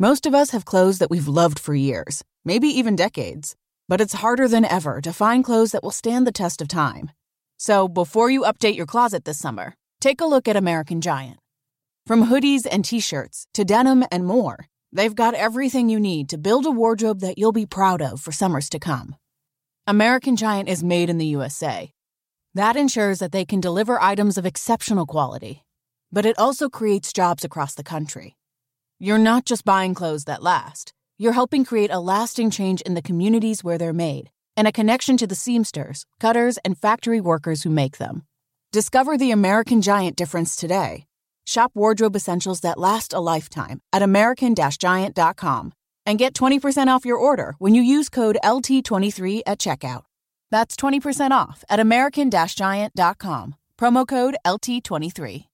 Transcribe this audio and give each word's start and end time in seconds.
Most 0.00 0.26
of 0.26 0.34
us 0.34 0.50
have 0.50 0.64
clothes 0.64 1.00
that 1.00 1.10
we've 1.10 1.26
loved 1.26 1.58
for 1.58 1.74
years, 1.74 2.22
maybe 2.44 2.68
even 2.68 2.94
decades. 2.94 3.56
But 3.88 4.00
it's 4.00 4.12
harder 4.12 4.46
than 4.46 4.64
ever 4.64 5.00
to 5.00 5.12
find 5.12 5.42
clothes 5.42 5.72
that 5.72 5.82
will 5.82 5.90
stand 5.90 6.24
the 6.24 6.30
test 6.30 6.62
of 6.62 6.68
time. 6.68 7.10
So 7.56 7.88
before 7.88 8.30
you 8.30 8.42
update 8.42 8.76
your 8.76 8.86
closet 8.86 9.24
this 9.24 9.40
summer, 9.40 9.74
take 10.00 10.20
a 10.20 10.26
look 10.26 10.46
at 10.46 10.54
American 10.54 11.00
Giant. 11.00 11.40
From 12.06 12.26
hoodies 12.26 12.64
and 12.70 12.84
t 12.84 13.00
shirts 13.00 13.48
to 13.54 13.64
denim 13.64 14.04
and 14.12 14.24
more, 14.24 14.66
they've 14.92 15.16
got 15.16 15.34
everything 15.34 15.88
you 15.88 15.98
need 15.98 16.28
to 16.28 16.38
build 16.38 16.64
a 16.64 16.70
wardrobe 16.70 17.18
that 17.18 17.36
you'll 17.36 17.50
be 17.50 17.66
proud 17.66 18.00
of 18.00 18.20
for 18.20 18.30
summers 18.30 18.68
to 18.68 18.78
come. 18.78 19.16
American 19.84 20.36
Giant 20.36 20.68
is 20.68 20.84
made 20.84 21.10
in 21.10 21.18
the 21.18 21.26
USA. 21.26 21.90
That 22.54 22.76
ensures 22.76 23.18
that 23.18 23.32
they 23.32 23.44
can 23.44 23.60
deliver 23.60 24.00
items 24.00 24.38
of 24.38 24.46
exceptional 24.46 25.06
quality, 25.06 25.64
but 26.12 26.24
it 26.24 26.38
also 26.38 26.68
creates 26.68 27.12
jobs 27.12 27.42
across 27.42 27.74
the 27.74 27.82
country. 27.82 28.37
You're 29.00 29.18
not 29.18 29.44
just 29.44 29.64
buying 29.64 29.94
clothes 29.94 30.24
that 30.24 30.42
last, 30.42 30.92
you're 31.18 31.32
helping 31.32 31.64
create 31.64 31.92
a 31.92 32.00
lasting 32.00 32.50
change 32.50 32.80
in 32.80 32.94
the 32.94 33.02
communities 33.02 33.62
where 33.62 33.78
they're 33.78 33.92
made 33.92 34.30
and 34.56 34.66
a 34.66 34.72
connection 34.72 35.16
to 35.18 35.26
the 35.26 35.36
seamsters, 35.36 36.02
cutters, 36.18 36.58
and 36.64 36.76
factory 36.76 37.20
workers 37.20 37.62
who 37.62 37.70
make 37.70 37.98
them. 37.98 38.24
Discover 38.72 39.16
the 39.16 39.30
American 39.30 39.82
Giant 39.82 40.16
difference 40.16 40.56
today. 40.56 41.06
Shop 41.46 41.70
wardrobe 41.74 42.16
essentials 42.16 42.60
that 42.62 42.76
last 42.76 43.12
a 43.12 43.20
lifetime 43.20 43.80
at 43.92 44.02
American 44.02 44.56
Giant.com 44.56 45.72
and 46.04 46.18
get 46.18 46.34
20% 46.34 46.88
off 46.88 47.04
your 47.04 47.18
order 47.18 47.54
when 47.58 47.76
you 47.76 47.82
use 47.82 48.08
code 48.08 48.36
LT23 48.42 49.42
at 49.46 49.60
checkout. 49.60 50.02
That's 50.50 50.74
20% 50.74 51.30
off 51.30 51.64
at 51.70 51.78
American 51.78 52.30
Giant.com. 52.30 53.54
Promo 53.78 54.08
code 54.08 54.36
LT23. 54.44 55.47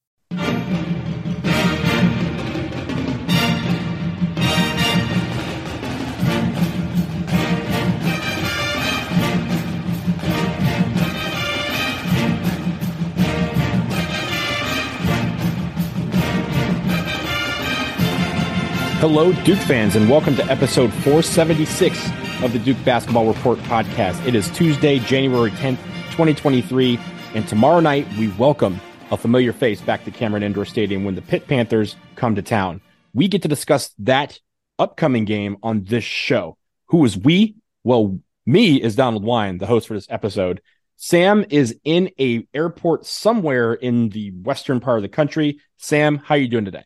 Hello, 19.06 19.34
Duke 19.44 19.58
fans, 19.58 19.96
and 19.96 20.08
welcome 20.08 20.34
to 20.36 20.44
episode 20.46 20.90
476 20.90 22.08
of 22.42 22.54
the 22.54 22.58
Duke 22.58 22.82
Basketball 22.86 23.26
Report 23.26 23.58
podcast. 23.58 24.26
It 24.26 24.34
is 24.34 24.48
Tuesday, 24.52 24.98
January 24.98 25.50
10th, 25.50 25.76
2023, 26.12 26.98
and 27.34 27.46
tomorrow 27.46 27.80
night 27.80 28.08
we 28.16 28.28
welcome 28.28 28.80
a 29.10 29.18
familiar 29.18 29.52
face 29.52 29.82
back 29.82 30.06
to 30.06 30.10
Cameron 30.10 30.42
Indoor 30.42 30.64
Stadium 30.64 31.04
when 31.04 31.16
the 31.16 31.20
Pitt 31.20 31.46
Panthers 31.46 31.96
come 32.16 32.34
to 32.34 32.40
town. 32.40 32.80
We 33.12 33.28
get 33.28 33.42
to 33.42 33.48
discuss 33.48 33.90
that 33.98 34.40
upcoming 34.78 35.26
game 35.26 35.58
on 35.62 35.84
this 35.84 36.02
show. 36.02 36.56
Who 36.86 37.04
is 37.04 37.14
we? 37.14 37.56
Well, 37.82 38.18
me 38.46 38.80
is 38.80 38.96
Donald 38.96 39.22
Wine, 39.22 39.58
the 39.58 39.66
host 39.66 39.86
for 39.86 39.92
this 39.92 40.08
episode. 40.08 40.62
Sam 40.96 41.44
is 41.50 41.78
in 41.84 42.10
a 42.18 42.48
airport 42.54 43.04
somewhere 43.04 43.74
in 43.74 44.08
the 44.08 44.30
western 44.30 44.80
part 44.80 44.96
of 44.96 45.02
the 45.02 45.10
country. 45.10 45.60
Sam, 45.76 46.16
how 46.16 46.36
are 46.36 46.38
you 46.38 46.48
doing 46.48 46.64
today? 46.64 46.84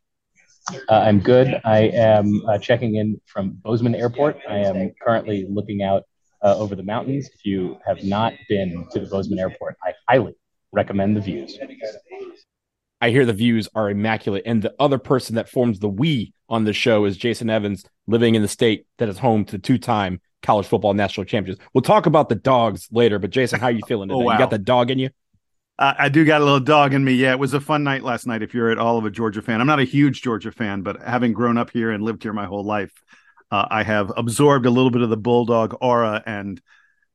Uh, 0.89 0.95
I'm 0.95 1.21
good. 1.21 1.61
I 1.65 1.79
am 1.95 2.43
uh, 2.47 2.59
checking 2.59 2.97
in 2.97 3.21
from 3.27 3.51
Bozeman 3.63 3.95
Airport. 3.95 4.39
I 4.49 4.59
am 4.59 4.93
currently 5.03 5.47
looking 5.49 5.83
out 5.83 6.05
uh, 6.43 6.57
over 6.57 6.75
the 6.75 6.83
mountains. 6.83 7.29
If 7.35 7.45
you 7.45 7.79
have 7.87 8.05
not 8.05 8.35
been 8.49 8.87
to 8.93 9.01
the 9.01 9.07
Bozeman 9.07 9.39
Airport, 9.39 9.77
I 9.85 9.93
highly 10.09 10.35
recommend 10.73 11.17
the 11.17 11.21
views. 11.21 11.59
I 13.01 13.11
hear 13.11 13.25
the 13.25 13.33
views 13.33 13.69
are 13.75 13.91
immaculate. 13.91 14.43
And 14.45 14.63
the 14.63 14.75
other 14.79 14.99
person 14.99 15.37
that 15.37 15.49
forms 15.49 15.79
the 15.79 15.89
we 15.89 16.33
on 16.49 16.65
the 16.65 16.73
show 16.73 17.05
is 17.05 17.17
Jason 17.17 17.49
Evans, 17.49 17.85
living 18.07 18.35
in 18.35 18.43
the 18.43 18.49
state 18.49 18.87
that 18.99 19.09
is 19.09 19.19
home 19.19 19.45
to 19.47 19.59
two 19.59 19.79
time 19.79 20.21
college 20.43 20.67
football 20.67 20.95
national 20.95 21.25
champions. 21.25 21.59
We'll 21.73 21.83
talk 21.83 22.07
about 22.07 22.29
the 22.29 22.35
dogs 22.35 22.89
later, 22.91 23.19
but 23.19 23.31
Jason, 23.31 23.61
how 23.61 23.67
are 23.67 23.73
you 23.73 23.83
feeling 23.87 24.09
today? 24.09 24.21
oh, 24.21 24.25
wow. 24.25 24.33
You 24.33 24.39
got 24.39 24.51
the 24.51 24.59
dog 24.59 24.91
in 24.91 24.99
you? 24.99 25.11
Uh, 25.79 25.95
I 25.97 26.09
do 26.09 26.25
got 26.25 26.41
a 26.41 26.45
little 26.45 26.61
dog 26.61 26.93
in 26.93 27.05
me. 27.05 27.13
Yeah, 27.13 27.33
it 27.33 27.39
was 27.39 27.55
a 27.55 27.61
fun 27.61 27.85
night 27.85 28.03
last 28.03 28.27
night. 28.27 28.43
If 28.43 28.53
you're 28.53 28.71
at 28.71 28.79
all 28.79 28.99
of 28.99 29.05
a 29.05 29.11
Georgia 29.11 29.43
fan, 29.43 29.61
I'm 29.61 29.67
not 29.67 29.79
a 29.79 29.85
huge 29.85 30.23
Georgia 30.23 30.51
fan, 30.51 30.83
but 30.83 31.01
having 31.03 31.33
grown 31.33 31.57
up 31.57 31.71
here 31.71 31.91
and 31.91 32.03
lived 32.03 32.25
here 32.25 32.33
my 32.33 32.47
whole 32.47 32.65
life, 32.65 32.93
uh, 33.51 33.67
I 33.71 33.85
have 33.85 34.13
absorbed 34.17 34.67
a 34.67 34.71
little 34.71 34.91
bit 34.91 35.03
of 35.03 35.11
the 35.11 35.17
bulldog 35.17 35.77
aura, 35.81 36.23
and 36.27 36.61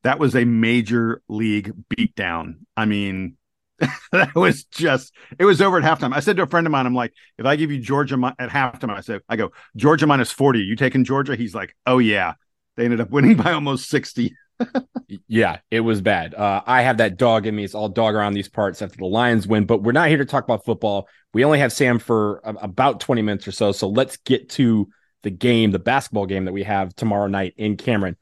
that 0.04 0.18
was 0.18 0.36
a 0.36 0.46
major 0.46 1.22
league 1.28 1.74
beatdown. 1.90 2.60
I 2.78 2.86
mean, 2.86 3.36
that 4.14 4.34
was 4.34 4.64
just 4.66 5.14
it 5.38 5.44
was 5.44 5.62
over 5.62 5.78
at 5.78 5.84
halftime. 5.84 6.14
I 6.16 6.22
said 6.22 6.38
to 6.38 6.44
a 6.44 6.48
friend 6.48 6.66
of 6.66 6.72
mine, 6.72 6.86
I'm 6.86 6.96
like, 6.96 7.14
if 7.38 7.46
I 7.46 7.58
give 7.58 7.70
you 7.70 7.80
Georgia 7.80 8.16
at 8.40 8.50
halftime, 8.50 8.96
I 8.96 9.02
said, 9.02 9.22
I 9.28 9.36
go 9.36 9.52
Georgia 9.76 10.08
minus 10.08 10.32
40. 10.32 10.60
You 10.60 10.78
taking 10.78 11.04
Georgia? 11.04 11.36
He's 11.36 11.54
like, 11.54 11.76
oh 11.86 11.98
yeah. 11.98 12.36
They 12.78 12.86
ended 12.86 13.02
up 13.02 13.10
winning 13.12 13.36
by 13.36 13.52
almost 13.52 13.90
60 13.90 14.36
yeah, 15.28 15.60
it 15.72 15.82
was 15.82 16.02
bad. 16.02 16.34
Uh, 16.34 16.62
I 16.66 16.82
have 16.82 16.98
that 16.98 17.18
dog 17.18 17.48
in 17.48 17.56
me. 17.56 17.64
It's 17.64 17.76
all 17.76 17.90
dog 17.90 18.16
around 18.16 18.34
these 18.34 18.50
parts 18.50 18.82
after 18.82 18.98
the 18.98 19.06
Lions 19.06 19.48
win, 19.48 19.66
but 19.66 19.84
we're 19.84 19.92
not 19.92 20.10
here 20.10 20.18
to 20.18 20.26
talk 20.26 20.44
about 20.44 20.66
football. 20.66 21.08
We 21.34 21.44
only 21.44 21.60
have 21.60 21.74
Sam 21.74 22.00
for 22.00 22.42
a- 22.44 22.54
about 22.54 23.00
20 23.00 23.22
minutes 23.22 23.48
or 23.48 23.52
so. 23.52 23.72
So 23.72 23.88
let's 23.90 24.18
get 24.18 24.50
to 24.52 24.90
the 25.24 25.32
game, 25.32 25.72
the 25.72 25.80
basketball 25.80 26.26
game 26.26 26.46
that 26.46 26.54
we 26.54 26.64
have 26.64 26.96
tomorrow 26.96 27.28
night 27.28 27.54
in 27.58 27.78
Cameron. 27.78 28.18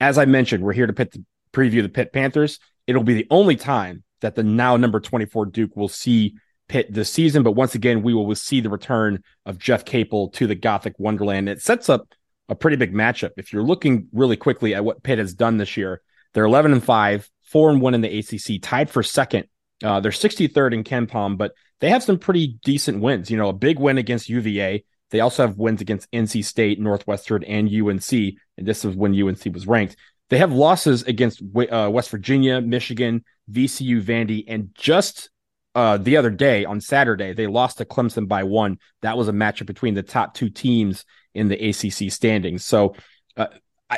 As 0.00 0.18
I 0.18 0.24
mentioned, 0.24 0.62
we're 0.62 0.72
here 0.72 0.86
to 0.86 0.92
pit 0.92 1.12
the, 1.12 1.24
preview 1.52 1.82
the 1.82 1.88
Pitt 1.88 2.12
Panthers. 2.12 2.58
It'll 2.86 3.04
be 3.04 3.14
the 3.14 3.26
only 3.30 3.56
time 3.56 4.04
that 4.20 4.34
the 4.34 4.42
now 4.42 4.76
number 4.76 5.00
24 5.00 5.46
Duke 5.46 5.76
will 5.76 5.88
see 5.88 6.36
Pitt 6.68 6.92
this 6.92 7.10
season. 7.10 7.42
But 7.42 7.52
once 7.52 7.74
again, 7.74 8.02
we 8.02 8.14
will 8.14 8.34
see 8.34 8.60
the 8.60 8.70
return 8.70 9.22
of 9.44 9.58
Jeff 9.58 9.84
Capel 9.84 10.28
to 10.30 10.46
the 10.46 10.54
Gothic 10.54 10.94
Wonderland. 10.98 11.48
It 11.48 11.60
sets 11.60 11.88
up 11.88 12.08
a 12.52 12.54
pretty 12.54 12.76
big 12.76 12.92
matchup. 12.92 13.30
If 13.38 13.52
you're 13.52 13.62
looking 13.62 14.08
really 14.12 14.36
quickly 14.36 14.74
at 14.74 14.84
what 14.84 15.02
Pitt 15.02 15.18
has 15.18 15.32
done 15.32 15.56
this 15.56 15.76
year, 15.76 16.02
they're 16.34 16.44
11 16.44 16.72
and 16.72 16.84
5, 16.84 17.30
4 17.44 17.70
and 17.70 17.80
1 17.80 17.94
in 17.94 18.00
the 18.02 18.18
ACC, 18.18 18.62
tied 18.62 18.90
for 18.90 19.02
second. 19.02 19.46
Uh, 19.82 20.00
they're 20.00 20.12
63rd 20.12 20.74
in 20.74 20.84
KenPom, 20.84 21.38
but 21.38 21.52
they 21.80 21.88
have 21.88 22.02
some 22.02 22.18
pretty 22.18 22.58
decent 22.62 23.00
wins. 23.00 23.30
You 23.30 23.38
know, 23.38 23.48
a 23.48 23.54
big 23.54 23.78
win 23.78 23.96
against 23.96 24.28
UVA. 24.28 24.84
They 25.10 25.20
also 25.20 25.46
have 25.46 25.56
wins 25.56 25.80
against 25.80 26.10
NC 26.12 26.44
State, 26.44 26.78
Northwestern, 26.78 27.42
and 27.44 27.68
UNC. 27.68 28.12
And 28.12 28.66
this 28.66 28.84
is 28.84 28.94
when 28.94 29.20
UNC 29.20 29.44
was 29.52 29.66
ranked. 29.66 29.96
They 30.28 30.38
have 30.38 30.52
losses 30.52 31.02
against 31.04 31.42
uh, 31.70 31.90
West 31.90 32.10
Virginia, 32.10 32.60
Michigan, 32.60 33.24
VCU, 33.50 34.02
Vandy, 34.02 34.44
and 34.46 34.70
just 34.74 35.30
uh, 35.74 35.96
the 35.96 36.18
other 36.18 36.30
day 36.30 36.64
on 36.66 36.80
Saturday, 36.80 37.32
they 37.32 37.46
lost 37.46 37.78
to 37.78 37.84
Clemson 37.84 38.28
by 38.28 38.44
one. 38.44 38.78
That 39.00 39.16
was 39.16 39.28
a 39.28 39.32
matchup 39.32 39.66
between 39.66 39.94
the 39.94 40.02
top 40.02 40.34
two 40.34 40.50
teams 40.50 41.04
in 41.34 41.48
the 41.48 41.68
ACC 41.68 42.10
standings. 42.12 42.64
So, 42.64 42.94
uh, 43.36 43.46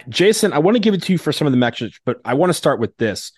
Jason, 0.08 0.52
I 0.52 0.58
want 0.58 0.76
to 0.76 0.80
give 0.80 0.94
it 0.94 1.02
to 1.04 1.12
you 1.12 1.18
for 1.18 1.32
some 1.32 1.46
of 1.46 1.52
the 1.52 1.56
matches, 1.56 1.98
but 2.04 2.20
I 2.24 2.34
want 2.34 2.50
to 2.50 2.54
start 2.54 2.80
with 2.80 2.96
this. 2.96 3.32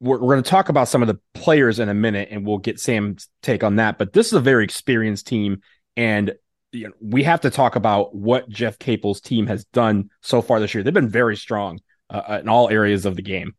We're, 0.00 0.18
we're 0.18 0.34
going 0.34 0.42
to 0.42 0.50
talk 0.50 0.68
about 0.68 0.88
some 0.88 1.02
of 1.02 1.08
the 1.08 1.20
players 1.34 1.78
in 1.78 1.88
a 1.88 1.94
minute, 1.94 2.28
and 2.30 2.46
we'll 2.46 2.58
get 2.58 2.80
Sam's 2.80 3.28
take 3.42 3.62
on 3.62 3.76
that. 3.76 3.98
But 3.98 4.12
this 4.12 4.26
is 4.26 4.32
a 4.32 4.40
very 4.40 4.64
experienced 4.64 5.26
team, 5.26 5.62
and 5.96 6.34
you 6.72 6.88
know, 6.88 6.94
we 7.00 7.22
have 7.22 7.42
to 7.42 7.50
talk 7.50 7.76
about 7.76 8.14
what 8.14 8.48
Jeff 8.48 8.78
Capel's 8.78 9.20
team 9.20 9.46
has 9.46 9.64
done 9.66 10.10
so 10.22 10.42
far 10.42 10.58
this 10.58 10.74
year. 10.74 10.82
They've 10.82 10.92
been 10.92 11.08
very 11.08 11.36
strong 11.36 11.80
uh, 12.10 12.38
in 12.40 12.48
all 12.48 12.68
areas 12.70 13.04
of 13.06 13.14
the 13.14 13.22
game. 13.22 13.54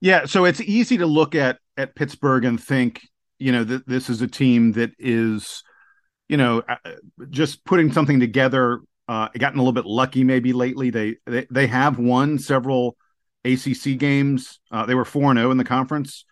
Yeah, 0.00 0.26
so 0.26 0.44
it's 0.44 0.60
easy 0.60 0.98
to 0.98 1.06
look 1.06 1.34
at 1.34 1.58
at 1.76 1.94
Pittsburgh 1.94 2.44
and 2.44 2.62
think, 2.62 3.08
you 3.38 3.50
know, 3.52 3.64
that 3.64 3.88
this 3.88 4.08
is 4.08 4.22
a 4.22 4.28
team 4.28 4.72
that 4.72 4.92
is 4.98 5.62
you 6.28 6.36
know, 6.36 6.62
uh, 6.68 6.76
just 7.30 7.64
putting 7.64 7.92
something 7.92 8.20
together. 8.20 8.80
Uh, 9.08 9.28
gotten 9.38 9.58
a 9.58 9.62
little 9.62 9.72
bit 9.72 9.86
lucky 9.86 10.24
maybe 10.24 10.52
lately. 10.52 10.90
They 10.90 11.16
they 11.26 11.46
they 11.50 11.66
have 11.68 11.98
won 11.98 12.38
several 12.38 12.96
ACC 13.44 13.98
games. 13.98 14.58
Uh, 14.70 14.84
they 14.86 14.94
were 14.94 15.04
four 15.04 15.30
and 15.30 15.38
zero 15.38 15.48
oh 15.48 15.52
in 15.52 15.58
the 15.58 15.64
conference, 15.64 16.24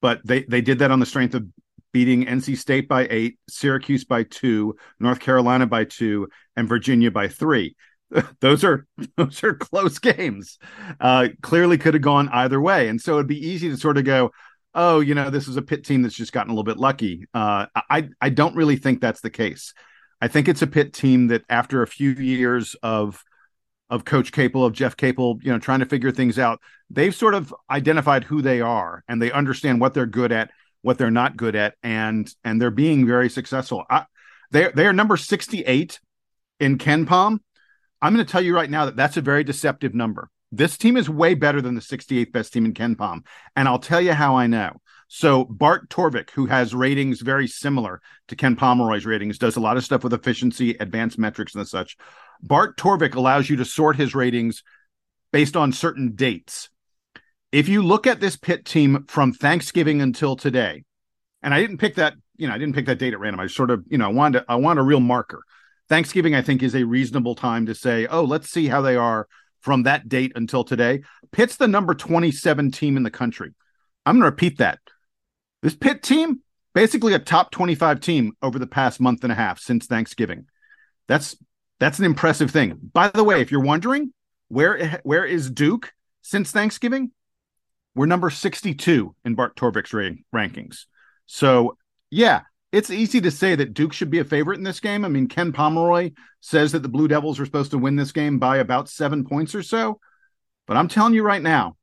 but 0.00 0.20
they 0.24 0.44
they 0.44 0.62
did 0.62 0.78
that 0.78 0.90
on 0.90 1.00
the 1.00 1.06
strength 1.06 1.34
of 1.34 1.46
beating 1.92 2.24
NC 2.24 2.56
State 2.56 2.88
by 2.88 3.06
eight, 3.10 3.38
Syracuse 3.48 4.04
by 4.04 4.24
two, 4.24 4.76
North 4.98 5.20
Carolina 5.20 5.66
by 5.66 5.84
two, 5.84 6.28
and 6.56 6.68
Virginia 6.68 7.10
by 7.10 7.28
three. 7.28 7.76
those 8.40 8.64
are 8.64 8.86
those 9.16 9.42
are 9.44 9.54
close 9.54 9.98
games. 9.98 10.58
Uh, 11.00 11.28
clearly 11.42 11.78
could 11.78 11.94
have 11.94 12.02
gone 12.02 12.28
either 12.30 12.60
way, 12.60 12.88
and 12.88 13.00
so 13.00 13.14
it'd 13.14 13.26
be 13.26 13.48
easy 13.48 13.68
to 13.68 13.76
sort 13.76 13.98
of 13.98 14.04
go, 14.04 14.30
oh, 14.74 15.00
you 15.00 15.14
know, 15.14 15.30
this 15.30 15.48
is 15.48 15.56
a 15.56 15.62
Pitt 15.62 15.84
team 15.84 16.02
that's 16.02 16.14
just 16.14 16.32
gotten 16.32 16.50
a 16.50 16.54
little 16.54 16.64
bit 16.64 16.78
lucky. 16.78 17.26
Uh, 17.32 17.66
I 17.74 18.08
I 18.20 18.28
don't 18.30 18.56
really 18.56 18.76
think 18.76 19.00
that's 19.00 19.20
the 19.20 19.30
case. 19.30 19.74
I 20.20 20.28
think 20.28 20.48
it's 20.48 20.62
a 20.62 20.66
Pitt 20.66 20.92
team 20.92 21.28
that 21.28 21.44
after 21.48 21.82
a 21.82 21.86
few 21.86 22.10
years 22.10 22.74
of 22.82 23.22
of 23.90 24.04
Coach 24.04 24.32
Capel, 24.32 24.64
of 24.64 24.72
Jeff 24.72 24.96
Capel, 24.96 25.38
you 25.42 25.52
know, 25.52 25.58
trying 25.58 25.80
to 25.80 25.86
figure 25.86 26.10
things 26.10 26.38
out, 26.38 26.60
they've 26.90 27.14
sort 27.14 27.34
of 27.34 27.54
identified 27.70 28.24
who 28.24 28.42
they 28.42 28.60
are 28.60 29.04
and 29.08 29.20
they 29.20 29.30
understand 29.30 29.80
what 29.80 29.94
they're 29.94 30.06
good 30.06 30.32
at, 30.32 30.50
what 30.82 30.98
they're 30.98 31.10
not 31.10 31.36
good 31.36 31.54
at, 31.54 31.74
and 31.82 32.32
and 32.44 32.60
they're 32.60 32.70
being 32.70 33.06
very 33.06 33.28
successful. 33.28 33.84
I, 33.88 34.06
they 34.50 34.70
they 34.74 34.86
are 34.86 34.92
number 34.92 35.16
sixty 35.16 35.62
eight 35.62 36.00
in 36.60 36.78
KenPom. 36.78 37.38
I'm 38.02 38.14
going 38.14 38.24
to 38.24 38.30
tell 38.30 38.42
you 38.42 38.54
right 38.54 38.70
now 38.70 38.86
that 38.86 38.96
that's 38.96 39.16
a 39.16 39.22
very 39.22 39.44
deceptive 39.44 39.94
number. 39.94 40.28
This 40.56 40.78
team 40.78 40.96
is 40.96 41.10
way 41.10 41.34
better 41.34 41.60
than 41.60 41.74
the 41.74 41.80
68th 41.80 42.32
best 42.32 42.52
team 42.52 42.64
in 42.64 42.74
KenPom. 42.74 43.26
And 43.56 43.66
I'll 43.66 43.78
tell 43.78 44.00
you 44.00 44.12
how 44.12 44.36
I 44.36 44.46
know. 44.46 44.80
So 45.08 45.44
Bart 45.44 45.88
Torvik, 45.90 46.30
who 46.30 46.46
has 46.46 46.74
ratings 46.74 47.20
very 47.20 47.46
similar 47.46 48.00
to 48.28 48.36
Ken 48.36 48.56
Pomeroy's 48.56 49.04
ratings, 49.04 49.38
does 49.38 49.56
a 49.56 49.60
lot 49.60 49.76
of 49.76 49.84
stuff 49.84 50.04
with 50.04 50.12
efficiency, 50.12 50.76
advanced 50.80 51.18
metrics, 51.18 51.54
and 51.54 51.66
such. 51.66 51.96
Bart 52.40 52.76
Torvik 52.76 53.14
allows 53.14 53.50
you 53.50 53.56
to 53.56 53.64
sort 53.64 53.96
his 53.96 54.14
ratings 54.14 54.62
based 55.32 55.56
on 55.56 55.72
certain 55.72 56.14
dates. 56.14 56.70
If 57.52 57.68
you 57.68 57.82
look 57.82 58.06
at 58.06 58.20
this 58.20 58.36
Pitt 58.36 58.64
team 58.64 59.04
from 59.08 59.32
Thanksgiving 59.32 60.00
until 60.00 60.36
today, 60.36 60.84
and 61.42 61.52
I 61.52 61.60
didn't 61.60 61.78
pick 61.78 61.96
that, 61.96 62.14
you 62.36 62.48
know, 62.48 62.54
I 62.54 62.58
didn't 62.58 62.74
pick 62.74 62.86
that 62.86 62.98
date 62.98 63.12
at 63.12 63.20
random. 63.20 63.40
I 63.40 63.46
sort 63.48 63.70
of, 63.70 63.84
you 63.88 63.98
know, 63.98 64.06
I 64.06 64.12
wanted 64.12 64.44
I 64.48 64.56
want 64.56 64.78
a 64.78 64.82
real 64.82 65.00
marker. 65.00 65.42
Thanksgiving, 65.88 66.34
I 66.34 66.42
think, 66.42 66.62
is 66.62 66.74
a 66.74 66.84
reasonable 66.84 67.34
time 67.34 67.66
to 67.66 67.74
say, 67.74 68.06
oh, 68.06 68.24
let's 68.24 68.50
see 68.50 68.68
how 68.68 68.80
they 68.80 68.96
are 68.96 69.28
from 69.64 69.84
that 69.84 70.10
date 70.10 70.32
until 70.34 70.62
today. 70.62 71.00
Pitt's 71.32 71.56
the 71.56 71.66
number 71.66 71.94
27 71.94 72.70
team 72.70 72.98
in 72.98 73.02
the 73.02 73.10
country. 73.10 73.54
I'm 74.04 74.16
going 74.16 74.20
to 74.20 74.30
repeat 74.30 74.58
that. 74.58 74.78
This 75.62 75.74
Pitt 75.74 76.02
team, 76.02 76.40
basically 76.74 77.14
a 77.14 77.18
top 77.18 77.50
25 77.50 77.98
team 78.00 78.34
over 78.42 78.58
the 78.58 78.66
past 78.66 79.00
month 79.00 79.24
and 79.24 79.32
a 79.32 79.34
half 79.34 79.58
since 79.58 79.86
Thanksgiving. 79.86 80.44
That's 81.08 81.34
that's 81.80 81.98
an 81.98 82.04
impressive 82.04 82.50
thing. 82.50 82.78
By 82.92 83.08
the 83.08 83.24
way, 83.24 83.40
if 83.40 83.50
you're 83.50 83.62
wondering 83.62 84.12
where 84.48 85.00
where 85.02 85.24
is 85.24 85.50
Duke 85.50 85.94
since 86.20 86.50
Thanksgiving, 86.50 87.10
we're 87.94 88.04
number 88.04 88.28
62 88.28 89.14
in 89.24 89.34
Bart 89.34 89.56
Torvik's 89.56 89.92
rankings. 90.34 90.84
So 91.24 91.78
yeah, 92.10 92.42
it's 92.74 92.90
easy 92.90 93.20
to 93.20 93.30
say 93.30 93.54
that 93.54 93.72
Duke 93.72 93.92
should 93.92 94.10
be 94.10 94.18
a 94.18 94.24
favorite 94.24 94.58
in 94.58 94.64
this 94.64 94.80
game. 94.80 95.04
I 95.04 95.08
mean, 95.08 95.28
Ken 95.28 95.52
Pomeroy 95.52 96.10
says 96.40 96.72
that 96.72 96.82
the 96.82 96.88
Blue 96.88 97.06
Devils 97.06 97.38
are 97.38 97.44
supposed 97.44 97.70
to 97.70 97.78
win 97.78 97.94
this 97.94 98.10
game 98.10 98.40
by 98.40 98.56
about 98.56 98.88
seven 98.88 99.24
points 99.24 99.54
or 99.54 99.62
so. 99.62 100.00
But 100.66 100.76
I'm 100.76 100.88
telling 100.88 101.14
you 101.14 101.22
right 101.22 101.40
now, 101.40 101.76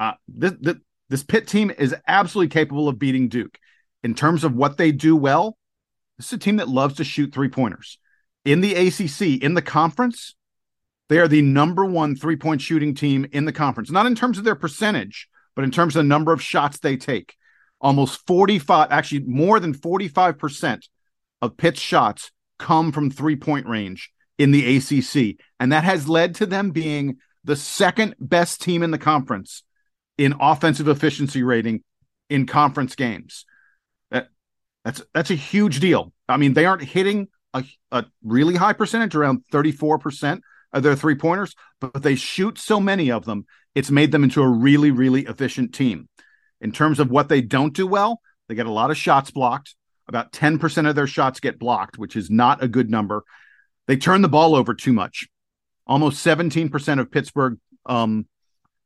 uh, 0.00 0.12
this, 0.26 0.54
this, 0.58 0.76
this 1.10 1.24
team 1.46 1.70
is 1.76 1.94
absolutely 2.06 2.48
capable 2.48 2.88
of 2.88 2.98
beating 2.98 3.28
Duke. 3.28 3.58
In 4.02 4.14
terms 4.14 4.42
of 4.42 4.54
what 4.54 4.78
they 4.78 4.90
do 4.90 5.14
well, 5.16 5.58
this 6.16 6.28
is 6.28 6.32
a 6.32 6.38
team 6.38 6.56
that 6.56 6.68
loves 6.68 6.94
to 6.96 7.04
shoot 7.04 7.34
three 7.34 7.48
pointers. 7.48 7.98
In 8.46 8.62
the 8.62 8.74
ACC, 8.74 9.42
in 9.42 9.52
the 9.52 9.60
conference, 9.60 10.34
they 11.10 11.18
are 11.18 11.28
the 11.28 11.42
number 11.42 11.84
one 11.84 12.16
three 12.16 12.36
point 12.36 12.62
shooting 12.62 12.94
team 12.94 13.26
in 13.32 13.44
the 13.44 13.52
conference, 13.52 13.90
not 13.90 14.06
in 14.06 14.14
terms 14.14 14.38
of 14.38 14.44
their 14.44 14.54
percentage, 14.54 15.28
but 15.54 15.64
in 15.64 15.70
terms 15.70 15.94
of 15.94 16.00
the 16.00 16.08
number 16.08 16.32
of 16.32 16.40
shots 16.40 16.78
they 16.78 16.96
take 16.96 17.37
almost 17.80 18.26
45, 18.26 18.90
actually 18.90 19.20
more 19.20 19.60
than 19.60 19.74
45% 19.74 20.82
of 21.40 21.56
Pitt's 21.56 21.80
shots 21.80 22.30
come 22.58 22.92
from 22.92 23.10
three 23.10 23.36
point 23.36 23.66
range 23.66 24.10
in 24.36 24.50
the 24.50 24.76
ACC. 24.76 25.36
And 25.60 25.72
that 25.72 25.84
has 25.84 26.08
led 26.08 26.34
to 26.36 26.46
them 26.46 26.70
being 26.70 27.18
the 27.44 27.56
second 27.56 28.14
best 28.18 28.60
team 28.60 28.82
in 28.82 28.90
the 28.90 28.98
conference 28.98 29.62
in 30.16 30.34
offensive 30.40 30.88
efficiency 30.88 31.42
rating 31.42 31.82
in 32.28 32.46
conference 32.46 32.94
games. 32.94 33.44
That, 34.10 34.28
that's 34.84 35.02
that's 35.14 35.30
a 35.30 35.36
huge 35.36 35.80
deal. 35.80 36.12
I 36.28 36.36
mean, 36.36 36.54
they 36.54 36.66
aren't 36.66 36.82
hitting 36.82 37.28
a, 37.54 37.64
a 37.90 38.04
really 38.22 38.56
high 38.56 38.72
percentage, 38.72 39.14
around 39.14 39.42
34% 39.52 40.40
of 40.72 40.82
their 40.82 40.96
three 40.96 41.14
pointers, 41.14 41.54
but 41.80 42.02
they 42.02 42.14
shoot 42.14 42.58
so 42.58 42.78
many 42.80 43.10
of 43.10 43.24
them, 43.24 43.46
it's 43.74 43.90
made 43.90 44.12
them 44.12 44.24
into 44.24 44.42
a 44.42 44.48
really, 44.48 44.90
really 44.90 45.22
efficient 45.22 45.72
team. 45.72 46.07
In 46.60 46.72
terms 46.72 46.98
of 46.98 47.10
what 47.10 47.28
they 47.28 47.40
don't 47.40 47.74
do 47.74 47.86
well, 47.86 48.20
they 48.48 48.54
get 48.54 48.66
a 48.66 48.72
lot 48.72 48.90
of 48.90 48.96
shots 48.96 49.30
blocked. 49.30 49.74
About 50.08 50.32
10% 50.32 50.88
of 50.88 50.94
their 50.94 51.06
shots 51.06 51.38
get 51.38 51.58
blocked, 51.58 51.98
which 51.98 52.16
is 52.16 52.30
not 52.30 52.62
a 52.62 52.68
good 52.68 52.90
number. 52.90 53.24
They 53.86 53.96
turn 53.96 54.22
the 54.22 54.28
ball 54.28 54.54
over 54.54 54.74
too 54.74 54.92
much. 54.92 55.28
Almost 55.86 56.24
17% 56.24 56.98
of 56.98 57.10
Pittsburgh 57.10 57.58
um, 57.86 58.26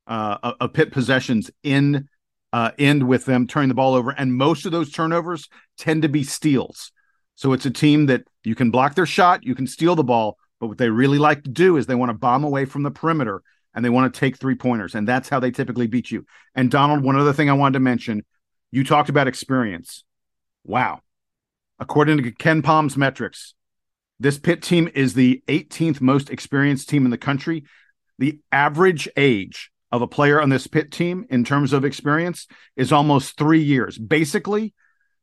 uh, 0.06 0.54
of 0.60 0.72
Pitt 0.72 0.92
possessions 0.92 1.50
in 1.62 2.08
uh, 2.52 2.72
end 2.78 3.06
with 3.06 3.24
them 3.24 3.46
turning 3.46 3.68
the 3.68 3.74
ball 3.74 3.94
over, 3.94 4.10
and 4.10 4.34
most 4.34 4.66
of 4.66 4.72
those 4.72 4.90
turnovers 4.90 5.48
tend 5.78 6.02
to 6.02 6.08
be 6.08 6.22
steals. 6.22 6.92
So 7.34 7.52
it's 7.52 7.66
a 7.66 7.70
team 7.70 8.06
that 8.06 8.24
you 8.44 8.54
can 8.54 8.70
block 8.70 8.94
their 8.94 9.06
shot, 9.06 9.44
you 9.44 9.54
can 9.54 9.66
steal 9.66 9.96
the 9.96 10.04
ball, 10.04 10.36
but 10.60 10.66
what 10.66 10.78
they 10.78 10.90
really 10.90 11.18
like 11.18 11.44
to 11.44 11.50
do 11.50 11.76
is 11.76 11.86
they 11.86 11.94
want 11.94 12.10
to 12.10 12.18
bomb 12.18 12.44
away 12.44 12.64
from 12.66 12.82
the 12.82 12.90
perimeter 12.90 13.42
and 13.74 13.84
they 13.84 13.90
want 13.90 14.12
to 14.12 14.20
take 14.20 14.36
three 14.36 14.54
pointers, 14.54 14.94
and 14.94 15.06
that's 15.06 15.28
how 15.28 15.40
they 15.40 15.50
typically 15.50 15.86
beat 15.86 16.10
you. 16.10 16.26
And 16.54 16.70
Donald, 16.70 17.02
one 17.02 17.16
other 17.16 17.32
thing 17.32 17.48
I 17.48 17.54
wanted 17.54 17.74
to 17.74 17.80
mention, 17.80 18.24
you 18.70 18.84
talked 18.84 19.08
about 19.08 19.28
experience. 19.28 20.04
Wow. 20.64 21.00
According 21.78 22.22
to 22.22 22.30
KenPom's 22.30 22.96
metrics, 22.96 23.54
this 24.20 24.38
Pitt 24.38 24.62
team 24.62 24.88
is 24.94 25.14
the 25.14 25.42
18th 25.48 26.00
most 26.00 26.30
experienced 26.30 26.88
team 26.88 27.04
in 27.04 27.10
the 27.10 27.18
country. 27.18 27.64
The 28.18 28.38
average 28.52 29.08
age 29.16 29.70
of 29.90 30.00
a 30.00 30.06
player 30.06 30.40
on 30.40 30.48
this 30.48 30.66
Pitt 30.66 30.92
team 30.92 31.26
in 31.28 31.44
terms 31.44 31.72
of 31.72 31.84
experience 31.84 32.46
is 32.76 32.92
almost 32.92 33.36
three 33.36 33.62
years. 33.62 33.98
Basically, 33.98 34.74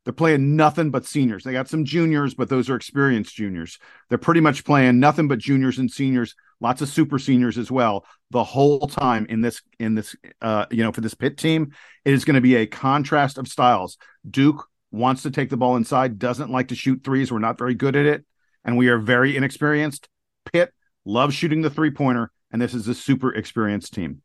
they're 0.04 0.12
playing 0.12 0.56
nothing 0.56 0.90
but 0.90 1.06
seniors. 1.06 1.44
They 1.44 1.52
got 1.52 1.68
some 1.68 1.84
juniors, 1.84 2.34
but 2.34 2.48
those 2.48 2.70
are 2.70 2.76
experienced 2.76 3.34
juniors. 3.34 3.78
They're 4.08 4.18
pretty 4.18 4.40
much 4.40 4.64
playing 4.64 5.00
nothing 5.00 5.28
but 5.28 5.38
juniors 5.38 5.78
and 5.78 5.90
seniors, 5.90 6.34
lots 6.60 6.82
of 6.82 6.88
super 6.88 7.18
seniors 7.18 7.58
as 7.58 7.70
well. 7.70 8.04
The 8.30 8.44
whole 8.44 8.86
time 8.86 9.26
in 9.28 9.40
this 9.40 9.62
in 9.78 9.94
this 9.94 10.14
uh 10.40 10.66
you 10.70 10.82
know 10.82 10.92
for 10.92 11.00
this 11.00 11.14
Pitt 11.14 11.36
team, 11.36 11.72
it 12.04 12.14
is 12.14 12.24
going 12.24 12.34
to 12.34 12.40
be 12.40 12.56
a 12.56 12.66
contrast 12.66 13.38
of 13.38 13.48
styles. 13.48 13.96
Duke 14.28 14.66
wants 14.90 15.22
to 15.22 15.30
take 15.30 15.50
the 15.50 15.56
ball 15.56 15.76
inside, 15.76 16.18
doesn't 16.18 16.50
like 16.50 16.68
to 16.68 16.74
shoot 16.74 17.02
threes. 17.04 17.30
We're 17.30 17.38
not 17.38 17.58
very 17.58 17.74
good 17.74 17.96
at 17.96 18.06
it, 18.06 18.24
and 18.64 18.76
we 18.76 18.88
are 18.88 18.98
very 18.98 19.36
inexperienced. 19.36 20.08
Pitt 20.52 20.72
loves 21.04 21.34
shooting 21.34 21.62
the 21.62 21.70
three 21.70 21.90
pointer, 21.90 22.30
and 22.50 22.60
this 22.60 22.74
is 22.74 22.88
a 22.88 22.94
super 22.94 23.34
experienced 23.34 23.94
team. 23.94 24.22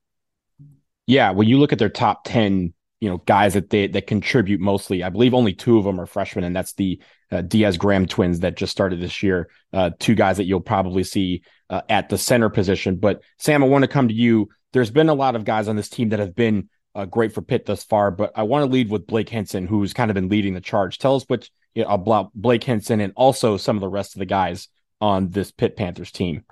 Yeah, 1.08 1.32
when 1.32 1.48
you 1.48 1.60
look 1.60 1.72
at 1.72 1.80
their 1.80 1.90
top 1.90 2.24
10 2.26 2.74
you 3.06 3.10
know 3.10 3.18
guys 3.20 3.54
that 3.54 3.70
they 3.70 3.88
that 3.88 4.08
contribute 4.08 4.60
mostly. 4.60 5.04
I 5.04 5.10
believe 5.10 5.34
only 5.34 5.54
two 5.54 5.78
of 5.78 5.84
them 5.84 6.00
are 6.00 6.06
freshmen, 6.06 6.44
and 6.44 6.56
that's 6.56 6.74
the 6.74 7.00
uh, 7.32 7.42
Diaz 7.42 7.78
Graham 7.78 8.06
twins 8.06 8.42
that 8.42 8.56
just 8.56 8.72
started 8.72 9.00
this 9.00 9.24
year. 9.24 9.50
Uh, 9.74 9.92
two 10.00 10.16
guys 10.16 10.38
that 10.38 10.46
you'll 10.46 10.62
probably 10.62 11.04
see 11.04 11.44
uh, 11.70 11.82
at 11.90 12.10
the 12.10 12.18
center 12.18 12.50
position. 12.50 12.98
But 12.98 13.22
Sam, 13.38 13.64
I 13.64 13.68
want 13.68 13.84
to 13.84 13.88
come 13.88 14.08
to 14.08 14.14
you. 14.14 14.50
There's 14.74 14.92
been 14.92 15.10
a 15.10 15.14
lot 15.14 15.36
of 15.36 15.46
guys 15.46 15.68
on 15.68 15.76
this 15.76 15.90
team 15.90 16.10
that 16.10 16.20
have 16.20 16.36
been 16.36 16.70
uh, 16.94 17.06
great 17.06 17.34
for 17.34 17.42
Pitt 17.42 17.66
thus 17.66 17.84
far, 17.84 18.10
but 18.12 18.32
I 18.36 18.44
want 18.44 18.66
to 18.66 18.72
lead 18.72 18.90
with 18.90 19.08
Blake 19.08 19.30
Hinson, 19.30 19.68
who's 19.68 19.94
kind 19.94 20.10
of 20.10 20.16
been 20.16 20.30
leading 20.30 20.54
the 20.54 20.62
charge. 20.62 20.98
Tell 20.98 21.16
us 21.16 21.26
what 21.28 21.50
you 21.74 21.84
know, 21.84 21.90
about 21.90 22.32
Blake 22.34 22.64
Hinson 22.64 23.02
and 23.02 23.14
also 23.16 23.58
some 23.58 23.76
of 23.76 23.82
the 23.82 23.90
rest 23.90 24.16
of 24.16 24.20
the 24.20 24.26
guys 24.26 24.70
on 25.02 25.30
this 25.30 25.52
Pitt 25.52 25.76
Panthers 25.76 26.12
team. 26.12 26.44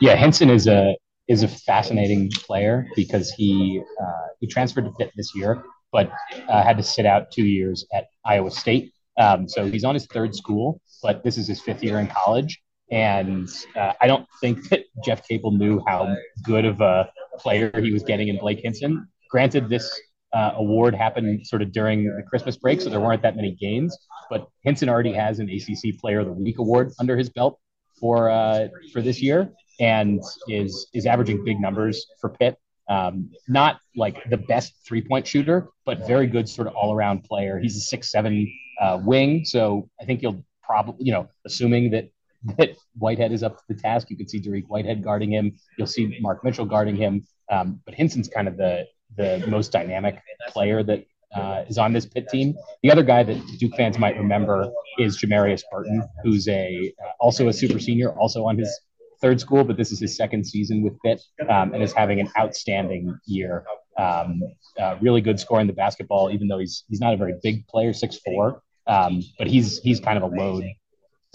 Yeah, 0.00 0.14
Hinson 0.14 0.50
is 0.50 0.66
a 0.66 0.94
is 1.26 1.42
a 1.42 1.48
fascinating 1.48 2.30
player 2.30 2.86
because 2.94 3.30
he 3.30 3.82
uh, 4.00 4.26
he 4.40 4.46
transferred 4.46 4.84
to 4.84 4.92
Pitt 4.92 5.10
this 5.16 5.34
year, 5.34 5.64
but 5.90 6.10
uh, 6.48 6.62
had 6.62 6.76
to 6.76 6.82
sit 6.82 7.06
out 7.06 7.30
two 7.32 7.44
years 7.44 7.86
at 7.92 8.06
Iowa 8.24 8.50
State. 8.50 8.92
Um, 9.18 9.48
so 9.48 9.66
he's 9.66 9.84
on 9.84 9.94
his 9.94 10.06
third 10.06 10.34
school, 10.34 10.80
but 11.02 11.24
this 11.24 11.36
is 11.36 11.48
his 11.48 11.60
fifth 11.60 11.82
year 11.82 11.98
in 11.98 12.06
college. 12.06 12.60
And 12.90 13.48
uh, 13.76 13.92
I 14.00 14.06
don't 14.06 14.26
think 14.40 14.68
that 14.70 14.84
Jeff 15.04 15.26
Capel 15.26 15.50
knew 15.52 15.82
how 15.86 16.16
good 16.42 16.64
of 16.64 16.80
a 16.80 17.10
player 17.38 17.70
he 17.80 17.92
was 17.92 18.02
getting 18.02 18.28
in 18.28 18.38
Blake 18.38 18.60
Hinson. 18.62 19.06
Granted, 19.30 19.68
this 19.68 20.00
uh, 20.32 20.52
award 20.56 20.94
happened 20.94 21.46
sort 21.46 21.62
of 21.62 21.72
during 21.72 22.04
the 22.04 22.22
Christmas 22.22 22.56
break, 22.56 22.80
so 22.80 22.88
there 22.88 23.00
weren't 23.00 23.22
that 23.22 23.36
many 23.36 23.52
games. 23.60 23.96
But 24.30 24.46
Hinson 24.62 24.88
already 24.88 25.12
has 25.12 25.38
an 25.38 25.50
ACC 25.50 25.98
Player 25.98 26.20
of 26.20 26.26
the 26.26 26.32
Week 26.32 26.58
award 26.58 26.92
under 26.98 27.16
his 27.16 27.28
belt 27.28 27.58
for 28.00 28.30
uh, 28.30 28.68
for 28.92 29.02
this 29.02 29.20
year, 29.20 29.52
and 29.80 30.22
is 30.48 30.88
is 30.94 31.06
averaging 31.06 31.44
big 31.44 31.60
numbers 31.60 32.06
for 32.20 32.30
Pitt. 32.30 32.56
Um, 32.88 33.30
not 33.48 33.80
like 33.96 34.28
the 34.30 34.38
best 34.38 34.72
three 34.86 35.02
point 35.02 35.26
shooter, 35.26 35.68
but 35.84 36.06
very 36.06 36.26
good 36.26 36.48
sort 36.48 36.68
of 36.68 36.74
all 36.74 36.94
around 36.94 37.24
player. 37.24 37.58
He's 37.58 37.76
a 37.76 37.80
six 37.80 38.10
seven 38.10 38.50
uh, 38.80 39.00
wing, 39.02 39.44
so 39.44 39.88
I 40.00 40.04
think 40.04 40.22
you'll 40.22 40.44
probably, 40.62 41.04
you 41.04 41.12
know, 41.12 41.28
assuming 41.46 41.90
that 41.90 42.10
that 42.56 42.76
Whitehead 42.96 43.32
is 43.32 43.42
up 43.42 43.56
to 43.58 43.62
the 43.68 43.74
task, 43.74 44.10
you 44.10 44.16
could 44.16 44.30
see 44.30 44.40
Dariq 44.40 44.64
Whitehead 44.68 45.02
guarding 45.02 45.32
him. 45.32 45.56
You'll 45.76 45.88
see 45.88 46.18
Mark 46.20 46.44
Mitchell 46.44 46.66
guarding 46.66 46.96
him. 46.96 47.26
Um, 47.50 47.80
but 47.84 47.94
Hinson's 47.94 48.28
kind 48.28 48.48
of 48.48 48.56
the 48.56 48.86
the 49.16 49.44
most 49.48 49.72
dynamic 49.72 50.20
player 50.48 50.82
that 50.82 51.04
uh, 51.34 51.64
is 51.68 51.78
on 51.78 51.92
this 51.92 52.06
Pitt 52.06 52.28
team. 52.28 52.54
The 52.82 52.90
other 52.90 53.02
guy 53.02 53.22
that 53.22 53.58
Duke 53.58 53.74
fans 53.74 53.98
might 53.98 54.16
remember 54.16 54.70
is 54.98 55.18
Jamarius 55.18 55.62
Burton, 55.70 56.06
who's 56.22 56.48
a 56.48 56.92
uh, 57.02 57.10
also 57.20 57.48
a 57.48 57.52
super 57.52 57.78
senior, 57.78 58.12
also 58.18 58.44
on 58.44 58.58
his 58.58 58.80
third 59.20 59.40
school, 59.40 59.64
but 59.64 59.76
this 59.76 59.90
is 59.90 60.00
his 60.00 60.16
second 60.16 60.46
season 60.46 60.82
with 60.82 60.94
Pitt, 61.02 61.20
um, 61.48 61.74
and 61.74 61.82
is 61.82 61.92
having 61.92 62.20
an 62.20 62.30
outstanding 62.38 63.18
year. 63.26 63.64
Um, 63.98 64.40
uh, 64.78 64.96
really 65.00 65.20
good 65.20 65.40
scoring 65.40 65.66
the 65.66 65.72
basketball, 65.72 66.30
even 66.30 66.46
though 66.46 66.58
he's 66.58 66.84
he's 66.88 67.00
not 67.00 67.14
a 67.14 67.16
very 67.16 67.34
big 67.42 67.66
player, 67.66 67.92
six 67.92 68.18
four, 68.24 68.62
um, 68.88 69.22
but 69.38 69.46
he's 69.46 69.78
he's 69.80 70.00
kind 70.00 70.16
of 70.16 70.24
a 70.24 70.34
load 70.34 70.64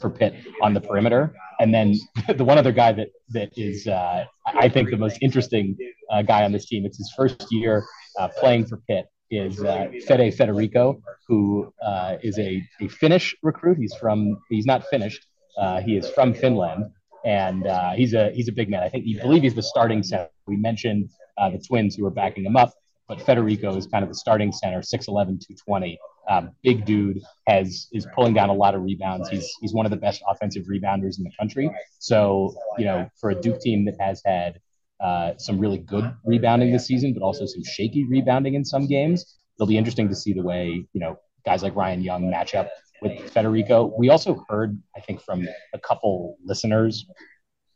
for 0.02 0.10
Pitt 0.10 0.34
on 0.62 0.74
the 0.74 0.82
perimeter. 0.82 1.34
And 1.60 1.74
then 1.74 1.96
the 2.36 2.44
one 2.44 2.58
other 2.58 2.72
guy 2.72 2.92
that 2.94 3.10
that 3.30 3.50
is 3.56 3.88
uh, 3.88 4.26
I 4.46 4.68
think 4.70 4.90
the 4.90 4.98
most 4.98 5.18
interesting 5.22 5.78
uh, 6.12 6.22
guy 6.22 6.44
on 6.44 6.52
this 6.52 6.66
team. 6.66 6.86
It's 6.86 6.98
his 6.98 7.12
first 7.16 7.46
year 7.52 7.84
uh, 8.20 8.30
playing 8.40 8.66
for 8.66 8.78
Pitt. 8.88 9.06
Is 9.32 9.64
uh, 9.64 9.88
Fede 10.06 10.32
Federiko, 10.38 11.02
who 11.28 11.74
uh, 11.84 12.18
is 12.22 12.38
a, 12.38 12.62
a 12.80 12.88
Finnish 12.88 13.36
recruit. 13.42 13.80
He's 13.80 13.96
from 13.96 14.38
he's 14.52 14.68
not 14.68 14.86
Finnish. 14.92 15.20
Uh, 15.58 15.82
he 15.82 15.98
is 15.98 16.08
from 16.12 16.36
Finland, 16.36 16.86
and 17.26 17.66
he's 17.96 18.14
a 18.14 18.30
he's 18.32 18.48
a 18.48 18.52
big 18.52 18.70
man. 18.70 18.84
I 18.84 18.90
think 18.90 19.06
he 19.06 19.20
believe 19.20 19.42
he's 19.42 19.56
the 19.56 19.64
starting 19.64 20.04
center. 20.04 20.30
We 20.46 20.58
mentioned 20.58 21.10
the 21.38 21.60
twins 21.68 21.96
who 21.96 22.06
are 22.06 22.12
backing 22.12 22.46
him 22.46 22.56
up, 22.56 22.74
but 23.08 23.18
Federiko 23.18 23.76
is 23.76 23.88
kind 23.88 24.04
of 24.04 24.10
the 24.10 24.16
starting 24.16 24.52
center, 24.52 24.82
6'11", 24.82 25.08
220. 25.08 25.98
Um, 26.30 26.52
big 26.64 26.86
dude 26.86 27.20
has 27.48 27.88
is 27.92 28.08
pulling 28.16 28.34
down 28.34 28.50
a 28.50 28.54
lot 28.54 28.76
of 28.76 28.84
rebounds. 28.84 29.30
He's 29.30 29.52
he's 29.60 29.74
one 29.74 29.86
of 29.86 29.90
the 29.90 29.98
best 29.98 30.22
offensive 30.28 30.66
rebounders 30.66 31.18
in 31.18 31.24
the 31.24 31.32
country. 31.38 31.70
So 32.00 32.56
you 32.78 32.86
know, 32.86 33.10
for 33.20 33.32
a 33.32 33.36
Duke 33.36 33.60
team 33.60 33.86
that 33.86 33.96
has 34.00 34.22
had 34.26 34.60
uh, 35.04 35.34
some 35.38 35.60
really 35.60 35.80
good 35.80 36.14
rebounding 36.26 36.72
this 36.72 36.86
season, 36.86 37.14
but 37.14 37.22
also 37.24 37.46
some 37.46 37.64
shaky 37.64 38.06
rebounding 38.06 38.54
in 38.54 38.64
some 38.64 38.88
games, 38.88 39.38
it'll 39.58 39.68
be 39.68 39.78
interesting 39.78 40.08
to 40.10 40.16
see 40.16 40.34
the 40.34 40.44
way 40.44 40.86
you 40.94 41.00
know 41.00 41.18
guys 41.46 41.62
like 41.62 41.76
Ryan 41.76 42.02
Young 42.02 42.30
match 42.30 42.56
up 42.56 42.70
with 43.04 43.34
Federiko. 43.34 43.92
We 43.98 44.10
also 44.10 44.44
heard, 44.50 44.82
I 44.96 45.02
think, 45.02 45.22
from 45.22 45.46
a 45.74 45.80
couple 45.80 46.38
listeners 46.44 47.06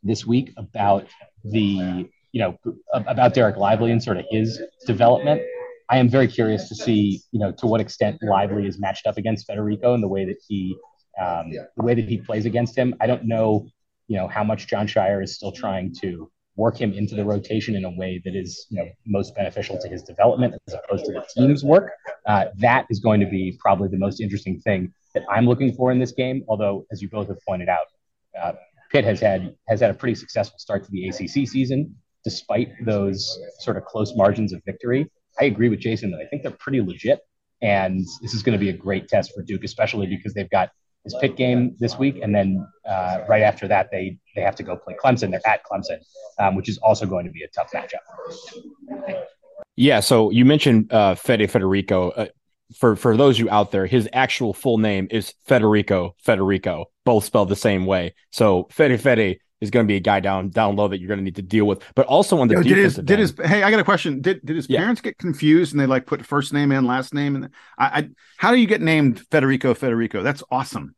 this 0.03 0.25
week 0.25 0.53
about 0.57 1.05
the, 1.43 2.07
you 2.31 2.41
know, 2.41 2.57
about 2.93 3.35
Dereck 3.35 3.57
Lively 3.57 3.91
and 3.91 4.01
sort 4.01 4.17
of 4.17 4.25
his 4.31 4.59
development. 4.85 5.41
I 5.89 5.97
am 5.99 6.09
very 6.09 6.27
curious 6.27 6.67
to 6.69 6.75
see, 6.75 7.21
you 7.31 7.39
know, 7.39 7.51
to 7.53 7.67
what 7.67 7.79
extent 7.79 8.17
Lively 8.21 8.67
is 8.67 8.79
matched 8.79 9.07
up 9.07 9.17
against 9.17 9.47
Federiko 9.47 9.93
and 9.93 10.03
the 10.03 10.07
way 10.07 10.25
that 10.25 10.37
he, 10.47 10.75
um, 11.19 11.51
the 11.51 11.83
way 11.83 11.93
that 11.93 12.07
he 12.07 12.17
plays 12.17 12.45
against 12.45 12.77
him. 12.77 12.93
I 12.99 13.07
don't 13.07 13.25
know, 13.25 13.67
you 14.07 14.17
know, 14.17 14.27
how 14.27 14.43
much 14.43 14.67
Jon 14.67 14.87
Scheyer 14.87 15.23
is 15.23 15.35
still 15.35 15.51
trying 15.51 15.95
to 16.01 16.29
work 16.57 16.75
him 16.75 16.91
into 16.91 17.15
the 17.15 17.23
rotation 17.23 17.75
in 17.75 17.85
a 17.85 17.89
way 17.91 18.19
that 18.25 18.35
is 18.35 18.65
you 18.69 18.77
know 18.77 18.89
most 19.05 19.35
beneficial 19.35 19.77
to 19.79 19.87
his 19.87 20.01
development 20.03 20.55
as 20.67 20.73
opposed 20.73 21.05
to 21.05 21.13
the 21.13 21.23
team's 21.35 21.63
work. 21.63 21.91
Uh, 22.25 22.45
that 22.57 22.85
is 22.89 22.99
going 22.99 23.19
to 23.19 23.27
be 23.27 23.57
probably 23.59 23.87
the 23.87 23.97
most 23.97 24.19
interesting 24.19 24.59
thing 24.59 24.91
that 25.13 25.23
I'm 25.29 25.45
looking 25.45 25.73
for 25.73 25.91
in 25.91 25.99
this 25.99 26.11
game. 26.11 26.43
Although, 26.49 26.85
as 26.91 27.01
you 27.01 27.09
both 27.09 27.27
have 27.27 27.37
pointed 27.47 27.69
out, 27.69 27.85
uh, 28.41 28.53
Pitt 28.91 29.05
has 29.05 29.21
had 29.21 29.55
has 29.69 29.79
had 29.79 29.91
a 29.91 29.93
pretty 29.93 30.15
successful 30.15 30.59
start 30.59 30.83
to 30.83 30.91
the 30.91 31.07
ACC 31.07 31.47
season, 31.47 31.95
despite 32.23 32.69
those 32.83 33.39
sort 33.59 33.77
of 33.77 33.85
close 33.85 34.15
margins 34.15 34.51
of 34.51 34.61
victory. 34.65 35.09
I 35.39 35.45
agree 35.45 35.69
with 35.69 35.79
Jason 35.79 36.11
that 36.11 36.19
I 36.19 36.25
think 36.25 36.43
they're 36.43 36.51
pretty 36.51 36.81
legit, 36.81 37.19
and 37.61 38.05
this 38.21 38.33
is 38.33 38.43
going 38.43 38.57
to 38.57 38.59
be 38.59 38.69
a 38.69 38.73
great 38.73 39.07
test 39.07 39.33
for 39.35 39.43
Duke, 39.43 39.63
especially 39.63 40.07
because 40.07 40.33
they've 40.33 40.49
got 40.49 40.69
this 41.03 41.15
Pitt 41.21 41.37
game 41.37 41.75
this 41.79 41.97
week, 41.97 42.19
and 42.21 42.35
then 42.35 42.67
uh, 42.87 43.19
right 43.27 43.41
after 43.41 43.67
that, 43.67 43.89
they 43.91 44.17
they 44.35 44.41
have 44.41 44.55
to 44.55 44.63
go 44.63 44.75
play 44.75 44.95
Clemson. 45.01 45.31
They're 45.31 45.47
at 45.47 45.61
Clemson, 45.63 45.99
um, 46.39 46.55
which 46.55 46.69
is 46.69 46.77
also 46.79 47.05
going 47.05 47.25
to 47.25 47.31
be 47.31 47.43
a 47.43 47.47
tough 47.47 47.71
matchup. 47.71 49.23
Yeah. 49.75 49.99
So 49.99 50.31
you 50.31 50.43
mentioned 50.45 50.91
uh, 50.91 51.15
Fede 51.15 51.49
Federiko. 51.49 52.13
Uh, 52.15 52.25
for 52.75 52.97
for 52.97 53.15
those 53.15 53.39
you 53.39 53.49
out 53.49 53.71
there, 53.71 53.85
his 53.85 54.09
actual 54.11 54.53
full 54.53 54.77
name 54.77 55.07
is 55.09 55.33
Federiko 55.47 56.11
Federiko, 56.25 56.85
both 57.05 57.23
spelled 57.23 57.49
the 57.49 57.55
same 57.55 57.85
way. 57.85 58.13
So 58.31 58.67
Fede 58.71 58.99
Fede 58.99 59.39
is 59.61 59.71
going 59.71 59.85
to 59.85 59.87
be 59.87 59.95
a 59.95 59.99
guy 59.99 60.19
down 60.19 60.49
down 60.49 60.75
low 60.75 60.87
that 60.87 60.99
you're 60.99 61.07
going 61.07 61.19
to 61.19 61.23
need 61.23 61.35
to 61.35 61.41
deal 61.41 61.65
with. 61.65 61.81
But 61.95 62.05
also 62.05 62.39
on 62.39 62.47
the 62.47 62.55
Yo, 62.55 62.63
did 62.63 62.77
his 62.77 62.95
did 62.95 63.19
his 63.19 63.33
hey, 63.43 63.63
I 63.63 63.71
got 63.71 63.79
a 63.79 63.83
question. 63.83 64.21
Did 64.21 64.45
did 64.45 64.55
his 64.55 64.69
yeah. 64.69 64.79
parents 64.79 65.01
get 65.01 65.17
confused 65.17 65.73
and 65.73 65.79
they 65.79 65.85
like 65.85 66.05
put 66.05 66.25
first 66.25 66.53
name 66.53 66.71
and 66.71 66.85
last 66.85 67.13
name 67.13 67.35
and 67.35 67.49
I, 67.77 67.85
I 67.85 68.09
how 68.37 68.51
do 68.51 68.57
you 68.57 68.67
get 68.67 68.81
named 68.81 69.21
Federiko 69.29 69.77
Federiko? 69.77 70.23
That's 70.23 70.43
awesome. 70.51 70.95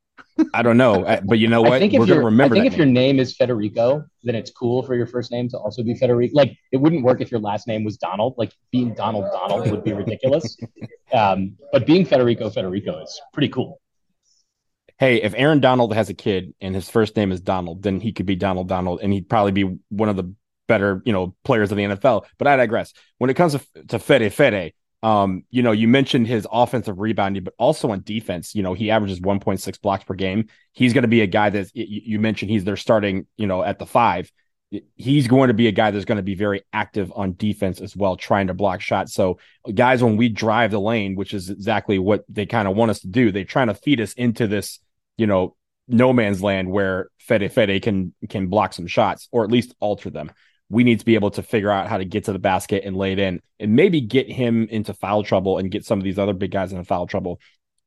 I 0.53 0.61
don't 0.61 0.77
know, 0.77 1.19
but 1.25 1.39
you 1.39 1.47
know 1.47 1.61
what? 1.61 1.73
I 1.73 1.79
think 1.79 1.93
if, 1.93 1.99
We're 1.99 2.23
remember 2.23 2.55
I 2.55 2.59
think 2.59 2.65
if 2.65 2.77
name. 2.77 2.79
your 2.79 2.93
name 2.93 3.19
is 3.19 3.37
Federiko, 3.37 4.05
then 4.23 4.35
it's 4.35 4.51
cool 4.51 4.83
for 4.83 4.95
your 4.95 5.05
first 5.05 5.31
name 5.31 5.49
to 5.49 5.57
also 5.57 5.83
be 5.83 5.93
Federiko. 5.93 6.31
Like 6.33 6.57
it 6.71 6.77
wouldn't 6.77 7.03
work 7.03 7.21
if 7.21 7.31
your 7.31 7.39
last 7.39 7.67
name 7.67 7.83
was 7.83 7.97
Donald. 7.97 8.35
Like 8.37 8.53
being 8.71 8.93
Donald 8.93 9.25
Donald 9.31 9.69
would 9.69 9.83
be 9.83 9.93
ridiculous. 9.93 10.57
um, 11.13 11.57
but 11.71 11.85
being 11.85 12.05
Federiko 12.05 12.53
Federiko 12.53 13.03
is 13.03 13.19
pretty 13.33 13.49
cool. 13.49 13.81
Hey, 14.99 15.21
if 15.21 15.33
Aaron 15.35 15.61
Donald 15.61 15.93
has 15.93 16.09
a 16.09 16.13
kid 16.13 16.53
and 16.59 16.75
his 16.75 16.89
first 16.89 17.15
name 17.15 17.31
is 17.31 17.39
Donald, 17.39 17.83
then 17.83 18.01
he 18.01 18.11
could 18.11 18.25
be 18.25 18.35
Donald 18.35 18.67
Donald, 18.67 18.99
and 19.01 19.13
he'd 19.13 19.29
probably 19.29 19.53
be 19.53 19.79
one 19.89 20.09
of 20.09 20.17
the 20.17 20.33
better, 20.67 21.01
you 21.05 21.13
know, 21.13 21.35
players 21.43 21.71
of 21.71 21.77
the 21.77 21.83
NFL. 21.83 22.25
But 22.37 22.47
I 22.47 22.57
digress. 22.57 22.93
When 23.17 23.29
it 23.29 23.35
comes 23.35 23.53
to, 23.53 23.83
to 23.87 23.99
Fede 23.99 24.33
Fede, 24.33 24.73
um, 25.01 25.43
you 25.49 25.63
know, 25.63 25.71
you 25.71 25.87
mentioned 25.87 26.27
his 26.27 26.45
offensive 26.51 26.99
rebounding, 26.99 27.43
but 27.43 27.53
also 27.57 27.91
on 27.91 28.01
defense, 28.03 28.53
you 28.53 28.61
know, 28.63 28.73
he 28.73 28.91
averages 28.91 29.21
1.6 29.21 29.81
blocks 29.81 30.03
per 30.03 30.13
game. 30.13 30.47
He's 30.73 30.93
going 30.93 31.03
to 31.03 31.09
be 31.09 31.21
a 31.21 31.27
guy 31.27 31.49
that 31.49 31.71
you 31.73 32.19
mentioned 32.19 32.51
he's 32.51 32.65
there 32.65 32.75
starting, 32.75 33.25
you 33.37 33.47
know, 33.47 33.63
at 33.63 33.79
the 33.79 33.85
five. 33.85 34.31
He's 34.95 35.27
going 35.27 35.47
to 35.47 35.53
be 35.53 35.67
a 35.67 35.71
guy 35.71 35.91
that's 35.91 36.05
going 36.05 36.17
to 36.17 36.23
be 36.23 36.35
very 36.35 36.61
active 36.73 37.11
on 37.15 37.35
defense 37.35 37.81
as 37.81 37.95
well, 37.95 38.17
trying 38.17 38.47
to 38.47 38.53
block 38.53 38.81
shots. 38.81 39.13
So, 39.13 39.39
guys, 39.73 40.03
when 40.03 40.17
we 40.17 40.29
drive 40.29 40.71
the 40.71 40.79
lane, 40.79 41.15
which 41.15 41.33
is 41.33 41.49
exactly 41.49 41.97
what 41.97 42.23
they 42.29 42.45
kind 42.45 42.67
of 42.67 42.75
want 42.75 42.91
us 42.91 42.99
to 42.99 43.07
do, 43.07 43.31
they're 43.31 43.45
trying 43.45 43.67
to 43.67 43.73
feed 43.73 44.01
us 44.01 44.13
into 44.13 44.45
this, 44.45 44.79
you 45.19 45.27
know, 45.27 45.55
no 45.87 46.13
man's 46.13 46.41
land 46.41 46.69
where 46.69 47.09
Fede 47.17 47.51
Fede 47.51 47.81
can 47.81 48.13
can 48.29 48.47
block 48.47 48.73
some 48.73 48.87
shots 48.87 49.27
or 49.31 49.43
at 49.43 49.51
least 49.51 49.73
alter 49.79 50.09
them 50.09 50.31
we 50.69 50.83
need 50.83 50.99
to 50.99 51.05
be 51.05 51.15
able 51.15 51.31
to 51.31 51.43
figure 51.43 51.71
out 51.71 51.87
how 51.87 51.97
to 51.97 52.05
get 52.05 52.25
to 52.25 52.33
the 52.33 52.39
basket 52.39 52.83
and 52.85 52.95
lay 52.95 53.11
it 53.11 53.19
in 53.19 53.41
and 53.59 53.75
maybe 53.75 54.01
get 54.01 54.31
him 54.31 54.67
into 54.69 54.93
foul 54.93 55.23
trouble 55.23 55.57
and 55.57 55.71
get 55.71 55.83
some 55.83 55.97
of 55.97 56.03
these 56.03 56.19
other 56.19 56.33
big 56.33 56.51
guys 56.51 56.71
into 56.71 56.83
foul 56.83 57.07
trouble. 57.07 57.39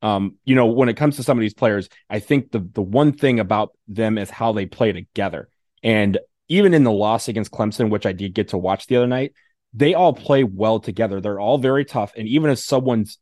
Um, 0.02 0.36
you 0.44 0.56
know, 0.56 0.66
when 0.66 0.88
it 0.88 0.96
comes 0.96 1.16
to 1.16 1.22
some 1.22 1.38
of 1.38 1.42
these 1.42 1.54
players, 1.54 1.88
I 2.10 2.18
think 2.18 2.50
the 2.50 2.58
the 2.58 2.82
one 2.82 3.12
thing 3.12 3.38
about 3.38 3.70
them 3.86 4.18
is 4.18 4.30
how 4.30 4.52
they 4.52 4.66
play 4.66 4.90
together. 4.90 5.48
And 5.84 6.18
even 6.48 6.74
in 6.74 6.82
the 6.82 6.90
loss 6.90 7.28
against 7.28 7.52
Clemson, 7.52 7.88
which 7.88 8.04
I 8.04 8.12
did 8.12 8.34
get 8.34 8.48
to 8.48 8.58
watch 8.58 8.88
the 8.88 8.96
other 8.96 9.06
night, 9.06 9.32
they 9.72 9.94
all 9.94 10.12
play 10.12 10.42
well 10.42 10.80
together. 10.80 11.20
They're 11.20 11.40
all 11.40 11.58
very 11.58 11.84
tough. 11.84 12.12
And 12.16 12.26
even 12.26 12.50
if 12.50 12.58
someone's, 12.58 13.18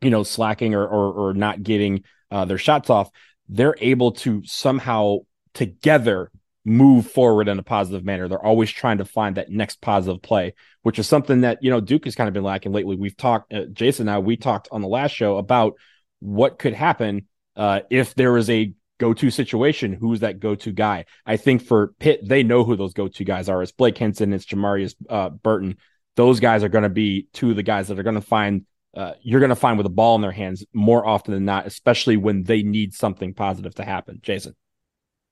you 0.00 0.08
know, 0.08 0.22
slacking 0.22 0.74
or 0.74 0.86
or, 0.86 1.12
or 1.12 1.34
not 1.34 1.62
getting 1.62 2.04
uh, 2.30 2.44
their 2.44 2.58
shots 2.58 2.90
off, 2.90 3.10
they're 3.48 3.76
able 3.80 4.12
to 4.12 4.42
somehow 4.44 5.18
together 5.54 6.30
move 6.64 7.10
forward 7.10 7.48
in 7.48 7.58
a 7.58 7.62
positive 7.62 8.04
manner. 8.04 8.28
They're 8.28 8.44
always 8.44 8.70
trying 8.70 8.98
to 8.98 9.04
find 9.04 9.36
that 9.36 9.50
next 9.50 9.80
positive 9.80 10.20
play, 10.20 10.54
which 10.82 10.98
is 10.98 11.06
something 11.06 11.40
that, 11.40 11.58
you 11.62 11.70
know, 11.70 11.80
Duke 11.80 12.04
has 12.04 12.14
kind 12.14 12.28
of 12.28 12.34
been 12.34 12.42
lacking 12.42 12.72
lately. 12.72 12.96
We've 12.96 13.16
talked, 13.16 13.52
uh, 13.52 13.64
Jason 13.72 14.08
and 14.08 14.14
I, 14.14 14.18
we 14.18 14.36
talked 14.36 14.68
on 14.70 14.82
the 14.82 14.88
last 14.88 15.12
show 15.12 15.38
about 15.38 15.74
what 16.20 16.58
could 16.58 16.74
happen 16.74 17.26
uh, 17.56 17.80
if 17.90 18.14
there 18.14 18.36
is 18.36 18.50
a 18.50 18.72
go 18.98 19.14
to 19.14 19.30
situation. 19.30 19.94
Who's 19.94 20.20
that 20.20 20.40
go 20.40 20.54
to 20.56 20.72
guy? 20.72 21.06
I 21.24 21.38
think 21.38 21.62
for 21.62 21.94
Pitt, 22.00 22.20
they 22.22 22.42
know 22.42 22.64
who 22.64 22.76
those 22.76 22.92
go 22.92 23.08
to 23.08 23.24
guys 23.24 23.48
are. 23.48 23.62
It's 23.62 23.72
Blake 23.72 23.96
Hinson, 23.96 24.32
it's 24.32 24.44
Jamarius 24.44 24.94
uh, 25.08 25.30
Burton. 25.30 25.78
Those 26.16 26.40
guys 26.40 26.64
are 26.64 26.68
going 26.68 26.82
to 26.82 26.90
be 26.90 27.28
two 27.32 27.50
of 27.50 27.56
the 27.56 27.62
guys 27.62 27.88
that 27.88 27.98
are 27.98 28.02
going 28.02 28.16
to 28.16 28.20
find. 28.20 28.66
Uh, 28.96 29.12
you're 29.22 29.40
going 29.40 29.50
to 29.50 29.56
find 29.56 29.76
with 29.76 29.86
a 29.86 29.90
ball 29.90 30.16
in 30.16 30.22
their 30.22 30.32
hands 30.32 30.64
more 30.72 31.06
often 31.06 31.34
than 31.34 31.44
not, 31.44 31.66
especially 31.66 32.16
when 32.16 32.42
they 32.44 32.62
need 32.62 32.94
something 32.94 33.34
positive 33.34 33.74
to 33.76 33.84
happen. 33.84 34.18
Jason. 34.22 34.54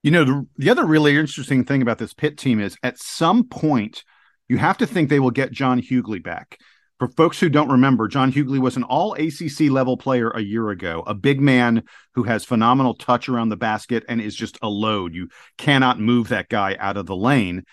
You 0.02 0.10
know, 0.12 0.24
the, 0.24 0.46
the 0.56 0.70
other 0.70 0.84
really 0.84 1.16
interesting 1.16 1.64
thing 1.64 1.82
about 1.82 1.98
this 1.98 2.14
Pitt 2.14 2.38
team 2.38 2.60
is 2.60 2.76
at 2.82 2.98
some 2.98 3.44
point, 3.44 4.04
you 4.48 4.58
have 4.58 4.78
to 4.78 4.86
think 4.86 5.08
they 5.08 5.18
will 5.18 5.30
get 5.30 5.50
John 5.50 5.80
Hugley 5.80 6.22
back. 6.22 6.58
For 6.98 7.08
folks 7.08 7.40
who 7.40 7.50
don't 7.50 7.70
remember, 7.70 8.08
John 8.08 8.32
Hugley 8.32 8.58
was 8.58 8.76
an 8.76 8.84
all 8.84 9.14
ACC 9.14 9.68
level 9.68 9.98
player 9.98 10.30
a 10.30 10.40
year 10.40 10.70
ago, 10.70 11.02
a 11.06 11.14
big 11.14 11.40
man 11.40 11.82
who 12.14 12.22
has 12.22 12.44
phenomenal 12.44 12.94
touch 12.94 13.28
around 13.28 13.50
the 13.50 13.56
basket 13.56 14.04
and 14.08 14.20
is 14.20 14.34
just 14.34 14.58
a 14.62 14.68
load. 14.68 15.14
You 15.14 15.28
cannot 15.58 16.00
move 16.00 16.28
that 16.28 16.48
guy 16.48 16.76
out 16.78 16.96
of 16.96 17.06
the 17.06 17.16
lane. 17.16 17.64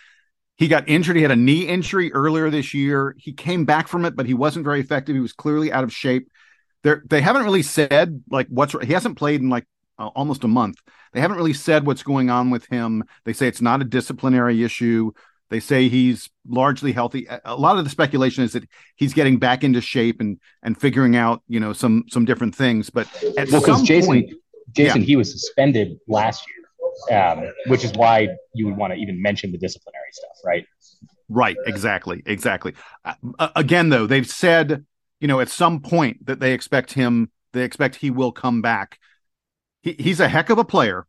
He 0.57 0.67
got 0.67 0.87
injured. 0.87 1.15
He 1.15 1.21
had 1.23 1.31
a 1.31 1.35
knee 1.35 1.67
injury 1.67 2.13
earlier 2.13 2.49
this 2.49 2.73
year. 2.73 3.15
He 3.17 3.33
came 3.33 3.65
back 3.65 3.87
from 3.87 4.05
it, 4.05 4.15
but 4.15 4.25
he 4.25 4.33
wasn't 4.33 4.65
very 4.65 4.79
effective. 4.79 5.15
He 5.15 5.21
was 5.21 5.33
clearly 5.33 5.71
out 5.71 5.83
of 5.83 5.91
shape. 5.91 6.29
They're, 6.83 7.03
they 7.09 7.21
haven't 7.21 7.43
really 7.43 7.63
said 7.63 8.23
like 8.29 8.47
what's 8.49 8.75
he 8.83 8.93
hasn't 8.93 9.17
played 9.17 9.41
in 9.41 9.49
like 9.49 9.65
uh, 9.97 10.07
almost 10.07 10.43
a 10.43 10.47
month. 10.47 10.77
They 11.13 11.21
haven't 11.21 11.37
really 11.37 11.53
said 11.53 11.85
what's 11.85 12.03
going 12.03 12.29
on 12.29 12.49
with 12.49 12.65
him. 12.67 13.03
They 13.25 13.33
say 13.33 13.47
it's 13.47 13.61
not 13.61 13.81
a 13.81 13.85
disciplinary 13.85 14.63
issue. 14.63 15.11
They 15.49 15.59
say 15.59 15.87
he's 15.87 16.29
largely 16.47 16.91
healthy. 16.91 17.27
A 17.45 17.55
lot 17.55 17.77
of 17.77 17.83
the 17.83 17.89
speculation 17.89 18.43
is 18.43 18.53
that 18.53 18.67
he's 18.95 19.13
getting 19.13 19.37
back 19.37 19.63
into 19.63 19.81
shape 19.81 20.19
and 20.19 20.39
and 20.63 20.79
figuring 20.79 21.15
out 21.15 21.41
you 21.47 21.59
know 21.59 21.73
some 21.73 22.05
some 22.09 22.25
different 22.25 22.55
things. 22.55 22.89
But 22.89 23.07
at 23.37 23.49
well, 23.49 23.61
some 23.61 23.85
Jason, 23.85 24.07
point, 24.07 24.33
Jason, 24.71 25.01
Yeah. 25.01 25.05
he 25.05 25.15
was 25.15 25.31
suspended 25.31 25.99
last 26.07 26.45
year, 26.47 26.62
um, 27.11 27.51
which 27.67 27.83
is 27.83 27.91
why 27.93 28.29
you 28.53 28.65
would 28.65 28.77
want 28.77 28.93
to 28.93 28.99
even 28.99 29.21
mention 29.21 29.51
the 29.51 29.57
disciplinary 29.57 30.09
stuff, 30.11 30.37
right? 30.45 30.65
Right, 31.29 31.57
exactly, 31.65 32.21
exactly. 32.25 32.73
Uh, 33.03 33.49
again, 33.55 33.89
though, 33.89 34.05
they've 34.07 34.27
said, 34.27 34.85
you 35.19 35.27
know, 35.27 35.39
at 35.39 35.49
some 35.49 35.79
point 35.79 36.25
that 36.25 36.39
they 36.39 36.53
expect 36.53 36.93
him, 36.93 37.31
they 37.53 37.63
expect 37.63 37.95
he 37.95 38.11
will 38.11 38.31
come 38.31 38.61
back. 38.61 38.99
He, 39.81 39.93
he's 39.93 40.19
a 40.19 40.27
heck 40.27 40.49
of 40.49 40.57
a 40.57 40.65
player. 40.65 41.07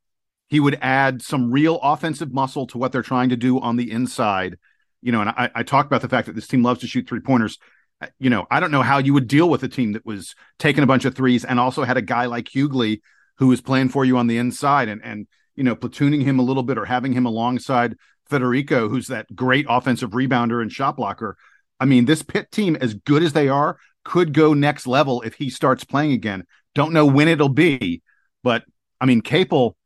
He 0.48 0.60
would 0.60 0.78
add 0.80 1.20
some 1.22 1.50
real 1.50 1.80
offensive 1.82 2.32
muscle 2.32 2.66
to 2.68 2.78
what 2.78 2.92
they're 2.92 3.02
trying 3.02 3.30
to 3.30 3.36
do 3.36 3.60
on 3.60 3.76
the 3.76 3.90
inside. 3.90 4.58
You 5.02 5.12
know, 5.12 5.20
and 5.20 5.30
I, 5.30 5.50
I 5.54 5.62
talked 5.62 5.86
about 5.86 6.02
the 6.02 6.08
fact 6.08 6.26
that 6.26 6.34
this 6.34 6.46
team 6.46 6.62
loves 6.62 6.80
to 6.80 6.86
shoot 6.86 7.08
three 7.08 7.20
pointers. 7.20 7.58
Uh, 8.00 8.06
You 8.18 8.30
know, 8.30 8.46
I 8.50 8.60
don't 8.60 8.70
know 8.70 8.82
how 8.82 8.98
you 8.98 9.14
would 9.14 9.28
deal 9.28 9.50
with 9.50 9.62
a 9.62 9.68
team 9.68 9.92
that 9.92 10.06
was 10.06 10.34
taking 10.58 10.84
a 10.84 10.86
bunch 10.86 11.04
of 11.04 11.14
threes 11.14 11.44
and 11.44 11.58
also 11.58 11.82
had 11.82 11.96
a 11.96 12.02
guy 12.02 12.26
like 12.26 12.48
Hugley 12.48 13.02
who 13.38 13.48
was 13.48 13.60
playing 13.60 13.88
for 13.88 14.04
you 14.04 14.16
on 14.16 14.28
the 14.28 14.38
inside 14.38 14.88
and 14.88 15.02
and 15.04 15.26
you 15.56 15.64
know 15.64 15.76
platooning 15.76 16.22
him 16.22 16.38
a 16.38 16.42
little 16.42 16.62
bit 16.62 16.78
or 16.78 16.84
having 16.84 17.12
him 17.12 17.26
alongside 17.26 17.96
Federiko, 18.30 18.88
who's 18.88 19.08
that 19.08 19.34
great 19.34 19.66
offensive 19.68 20.10
rebounder 20.10 20.62
and 20.62 20.72
shot 20.72 20.96
blocker. 20.96 21.36
I 21.80 21.84
mean, 21.84 22.04
this 22.04 22.22
Pitt 22.22 22.50
team, 22.50 22.76
as 22.76 22.94
good 22.94 23.22
as 23.22 23.32
they 23.32 23.48
are, 23.48 23.76
could 24.04 24.32
go 24.32 24.54
next 24.54 24.86
level 24.86 25.22
if 25.22 25.34
he 25.34 25.50
starts 25.50 25.84
playing 25.84 26.12
again. 26.12 26.44
Don't 26.74 26.92
know 26.92 27.06
when 27.06 27.28
it'll 27.28 27.48
be, 27.48 28.02
but 28.42 28.64
I 29.00 29.06
mean, 29.06 29.20
Capel. 29.20 29.76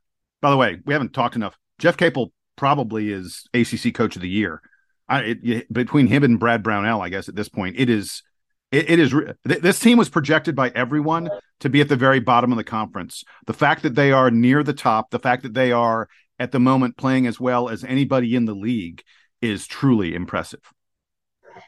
By 0.41 0.51
the 0.51 0.57
way, 0.57 0.79
we 0.87 0.93
haven't 0.93 1.13
talked 1.15 1.35
enough. 1.35 1.57
Jeff 1.79 1.97
Capel 1.97 2.33
probably 2.55 3.11
is 3.11 3.45
ACC 3.55 3.93
Coach 3.93 4.15
of 4.15 4.23
the 4.23 4.29
Year. 4.29 4.63
I, 5.09 5.37
it- 5.43 5.73
between 5.73 6.07
him 6.07 6.23
and 6.23 6.39
Brad 6.39 6.63
Brownell, 6.63 7.03
I 7.03 7.09
guess 7.09 7.29
at 7.29 7.35
this 7.35 7.49
point, 7.49 7.77
it 7.79 7.91
is. 7.91 8.23
It, 8.71 8.91
it 8.91 8.99
is. 8.99 9.15
th- 9.47 9.61
This 9.61 9.81
team 9.81 9.99
was 9.99 10.09
projected 10.09 10.55
by 10.55 10.71
everyone 10.75 11.31
to 11.61 11.69
be 11.69 11.81
at 11.81 11.89
the 11.89 11.97
very 11.97 12.21
bottom 12.21 12.53
of 12.53 12.59
the 12.59 12.65
conference. 12.65 13.25
The 13.47 13.55
fact 13.55 13.83
that 13.83 13.95
they 13.95 14.13
are 14.13 14.31
near 14.31 14.63
the 14.63 14.73
top, 14.75 15.11
the 15.11 15.19
fact 15.19 15.43
that 15.43 15.55
they 15.55 15.73
are 15.73 16.09
at 16.39 16.53
the 16.53 16.61
moment 16.61 16.97
playing 16.97 17.27
as 17.27 17.41
well 17.41 17.69
as 17.69 17.83
anybody 17.83 18.35
in 18.35 18.45
the 18.45 18.55
league, 18.55 19.03
is 19.41 19.67
truly 19.67 20.15
impressive. 20.15 20.61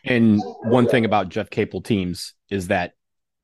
And 0.05 0.41
one 0.63 0.87
thing 0.89 1.05
about 1.05 1.29
Jeff 1.29 1.51
Capel 1.51 1.81
teams 1.81 2.35
is 2.49 2.69
that 2.69 2.93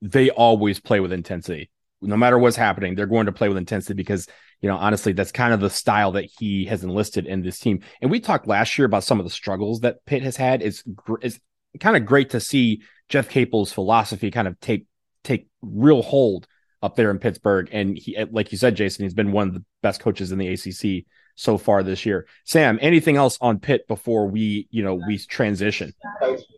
they 0.03 0.31
always 0.31 0.79
play 0.79 1.01
with 1.01 1.13
intensity. 1.13 1.71
No 2.03 2.17
matter 2.17 2.39
what's 2.39 2.57
happening, 2.57 2.95
they're 2.95 3.07
going 3.07 3.27
to 3.27 3.33
play 3.33 3.49
with 3.49 3.57
intensity 3.57 3.95
because, 3.95 4.29
you 4.61 4.69
know, 4.69 4.77
honestly, 4.77 5.13
that's 5.13 5.33
kind 5.33 5.55
of 5.55 5.61
the 5.61 5.71
style 5.71 6.13
that 6.13 6.29
he 6.39 6.67
has 6.67 6.85
enlisted 6.85 7.27
in 7.27 7.43
this 7.43 7.59
team. 7.59 7.81
And 8.01 8.11
we 8.11 8.21
talked 8.21 8.47
last 8.47 8.79
year 8.79 8.87
about 8.87 9.03
some 9.05 9.19
of 9.19 9.25
the 9.25 9.31
struggles 9.31 9.81
that 9.81 10.05
Pitt 10.05 10.23
has 10.23 10.37
had. 10.37 10.63
It's 10.63 10.85
it's 11.23 11.41
kind 11.81 11.97
of 11.97 12.05
great 12.07 12.31
to 12.31 12.41
see 12.41 12.83
Jeff 13.09 13.29
Capel's 13.29 13.73
philosophy 13.73 14.31
kind 14.31 14.49
of 14.49 14.59
take 14.61 14.87
take 15.25 15.49
real 15.63 16.03
hold 16.03 16.47
up 16.83 16.97
there 16.97 17.11
in 17.11 17.19
Pittsburgh. 17.19 17.69
And 17.73 17.97
he, 17.97 18.17
like 18.31 18.53
you 18.53 18.59
said, 18.59 18.77
Jason, 18.77 19.05
he's 19.05 19.15
been 19.15 19.33
one 19.33 19.49
of 19.49 19.55
the 19.55 19.65
best 19.83 20.01
coaches 20.01 20.33
in 20.33 20.39
the 20.39 20.49
ACC 20.49 21.05
so 21.35 21.59
far 21.59 21.83
this 21.83 22.07
year. 22.07 22.27
Sam, 22.45 22.79
anything 22.81 23.17
else 23.17 23.39
on 23.41 23.59
Pitt 23.59 23.87
before 23.89 24.27
we, 24.27 24.69
you 24.71 24.83
know, 24.83 24.95
we 24.95 25.19
transition? 25.19 25.93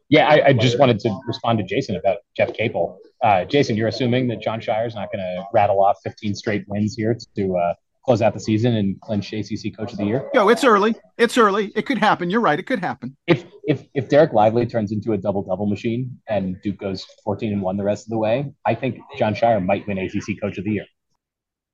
Yeah, 0.08 0.28
I, 0.28 0.48
I 0.48 0.52
just 0.52 0.78
wanted 0.78 1.00
to 1.00 1.20
respond 1.26 1.58
to 1.58 1.64
Jason 1.64 1.96
about 1.96 2.18
Jeff 2.36 2.52
Capel. 2.54 2.98
Uh, 3.22 3.44
Jason, 3.44 3.76
you're 3.76 3.88
assuming 3.88 4.28
that 4.28 4.40
Jon 4.40 4.60
Scheyer's 4.60 4.94
not 4.94 5.10
going 5.12 5.20
to 5.20 5.44
rattle 5.52 5.82
off 5.82 5.98
15 6.04 6.34
straight 6.34 6.64
wins 6.68 6.94
here 6.94 7.16
to 7.36 7.56
uh, 7.56 7.74
close 8.04 8.22
out 8.22 8.34
the 8.34 8.40
season 8.40 8.74
and 8.76 9.00
clinch 9.00 9.32
ACC 9.32 9.76
Coach 9.76 9.92
of 9.92 9.98
the 9.98 10.04
Year. 10.04 10.28
Yo, 10.34 10.48
it's 10.48 10.64
early. 10.64 10.94
It's 11.16 11.36
early. 11.36 11.72
It 11.74 11.86
could 11.86 11.98
happen. 11.98 12.30
You're 12.30 12.40
right. 12.40 12.58
It 12.58 12.66
could 12.66 12.78
happen. 12.80 13.16
If 13.26 13.44
if 13.64 13.84
if 13.94 14.08
Dereck 14.08 14.32
Lively 14.32 14.66
turns 14.66 14.92
into 14.92 15.12
a 15.12 15.18
double 15.18 15.42
double 15.42 15.66
machine 15.66 16.18
and 16.28 16.56
Duke 16.62 16.78
goes 16.78 17.06
14 17.24 17.52
and 17.52 17.62
one 17.62 17.76
the 17.76 17.84
rest 17.84 18.06
of 18.06 18.10
the 18.10 18.18
way, 18.18 18.52
I 18.66 18.74
think 18.74 18.98
Jon 19.18 19.34
Scheyer 19.34 19.64
might 19.64 19.86
win 19.86 19.98
ACC 19.98 20.40
Coach 20.40 20.58
of 20.58 20.64
the 20.64 20.72
Year. 20.72 20.86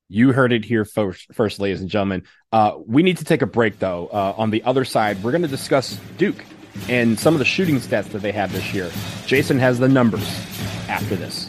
You 0.09 0.33
heard 0.33 0.53
it 0.53 0.65
here 0.65 0.85
first, 0.85 1.33
first 1.33 1.61
ladies 1.61 1.81
and 1.81 1.89
gentlemen. 1.89 2.25
Uh, 2.53 2.75
we 2.87 3.03
need 3.03 3.17
to 3.19 3.25
take 3.25 3.41
a 3.41 3.47
break, 3.47 3.79
though. 3.79 4.09
Uh, 4.09 4.35
on 4.37 4.51
the 4.51 4.63
other 4.65 4.85
side, 4.85 5.23
we're 5.23 5.31
going 5.31 5.43
to 5.43 5.49
discuss 5.49 5.99
Duke 6.19 6.45
and 6.89 7.19
some 7.19 7.35
of 7.35 7.39
the 7.39 7.45
shooting 7.45 7.77
stats 7.77 8.11
that 8.11 8.21
they 8.21 8.33
have 8.33 8.53
this 8.53 8.75
year. 8.75 8.91
Jason 9.27 9.59
has 9.59 9.79
the 9.79 9.89
numbers 9.89 10.29
after 10.89 11.17
this. 11.17 11.49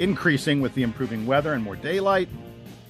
increasing 0.00 0.62
with 0.62 0.74
the 0.74 0.82
improving 0.82 1.26
weather 1.26 1.52
and 1.52 1.62
more 1.62 1.76
daylight, 1.76 2.28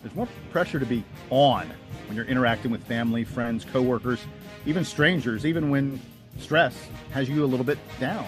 there's 0.00 0.14
more 0.14 0.28
pressure 0.50 0.78
to 0.78 0.86
be 0.86 1.04
on 1.28 1.70
when 2.06 2.16
you're 2.16 2.24
interacting 2.26 2.70
with 2.70 2.82
family, 2.84 3.24
friends, 3.24 3.64
coworkers, 3.64 4.20
even 4.64 4.84
strangers, 4.84 5.44
even 5.44 5.70
when 5.70 6.00
stress 6.38 6.88
has 7.10 7.28
you 7.28 7.44
a 7.44 7.46
little 7.46 7.66
bit 7.66 7.78
down. 7.98 8.26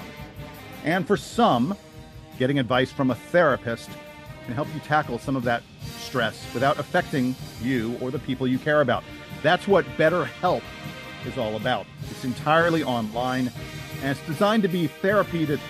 And 0.84 1.06
for 1.06 1.16
some, 1.16 1.76
getting 2.38 2.58
advice 2.58 2.90
from 2.90 3.12
a 3.12 3.14
therapist 3.14 3.88
can 4.44 4.54
help 4.54 4.66
you 4.74 4.80
tackle 4.80 5.18
some 5.18 5.36
of 5.36 5.44
that 5.44 5.62
stress 5.98 6.44
without 6.52 6.78
affecting 6.78 7.36
you 7.62 7.96
or 8.00 8.10
the 8.10 8.18
people 8.18 8.48
you 8.48 8.58
care 8.58 8.80
about. 8.80 9.04
That's 9.42 9.68
what 9.68 9.84
BetterHelp 9.96 10.62
is 11.24 11.38
all 11.38 11.54
about. 11.54 11.86
It's 12.10 12.24
entirely 12.24 12.82
online 12.82 13.52
and 14.02 14.10
it's 14.10 14.26
designed 14.26 14.64
to 14.64 14.68
be 14.68 14.88
therapy 14.88 15.44
that's 15.44 15.62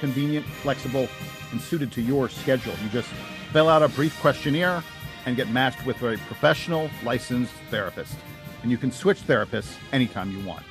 convenient, 0.00 0.44
flexible, 0.46 1.08
and 1.52 1.60
suited 1.60 1.92
to 1.92 2.02
your 2.02 2.28
schedule. 2.28 2.74
You 2.82 2.88
just 2.90 3.08
fill 3.52 3.68
out 3.68 3.82
a 3.82 3.88
brief 3.88 4.18
questionnaire 4.20 4.82
and 5.26 5.36
get 5.36 5.48
matched 5.50 5.84
with 5.84 6.02
a 6.02 6.16
professional, 6.26 6.90
licensed 7.02 7.52
therapist. 7.70 8.14
And 8.62 8.70
you 8.70 8.78
can 8.78 8.90
switch 8.90 9.26
therapists 9.26 9.74
anytime 9.92 10.30
you 10.30 10.44
want. 10.46 10.64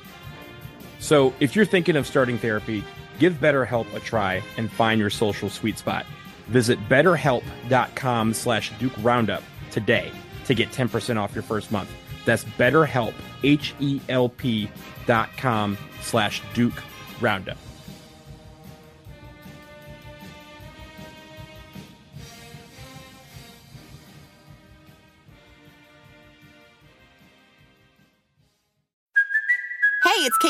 So, 0.98 1.34
if 1.40 1.54
you're 1.54 1.66
thinking 1.66 1.96
of 1.96 2.06
starting 2.06 2.38
therapy, 2.38 2.82
give 3.18 3.34
BetterHelp 3.34 3.92
a 3.94 4.00
try 4.00 4.42
and 4.56 4.70
find 4.70 4.98
your 4.98 5.10
social 5.10 5.50
sweet 5.50 5.78
spot. 5.78 6.06
Visit 6.48 6.78
betterhelp.com 6.88 8.34
slash 8.34 8.72
Duke 8.78 8.94
Roundup 9.02 9.42
today 9.70 10.10
to 10.46 10.54
get 10.54 10.70
10% 10.70 11.16
off 11.16 11.34
your 11.34 11.42
first 11.42 11.70
month. 11.70 11.90
That's 12.24 12.44
betterhelp, 12.44 13.14
H-E-L-P 13.42 14.70
dot 15.06 15.30
com 15.36 15.78
slash 16.00 16.42
Duke 16.54 16.82
Roundup. 17.20 17.58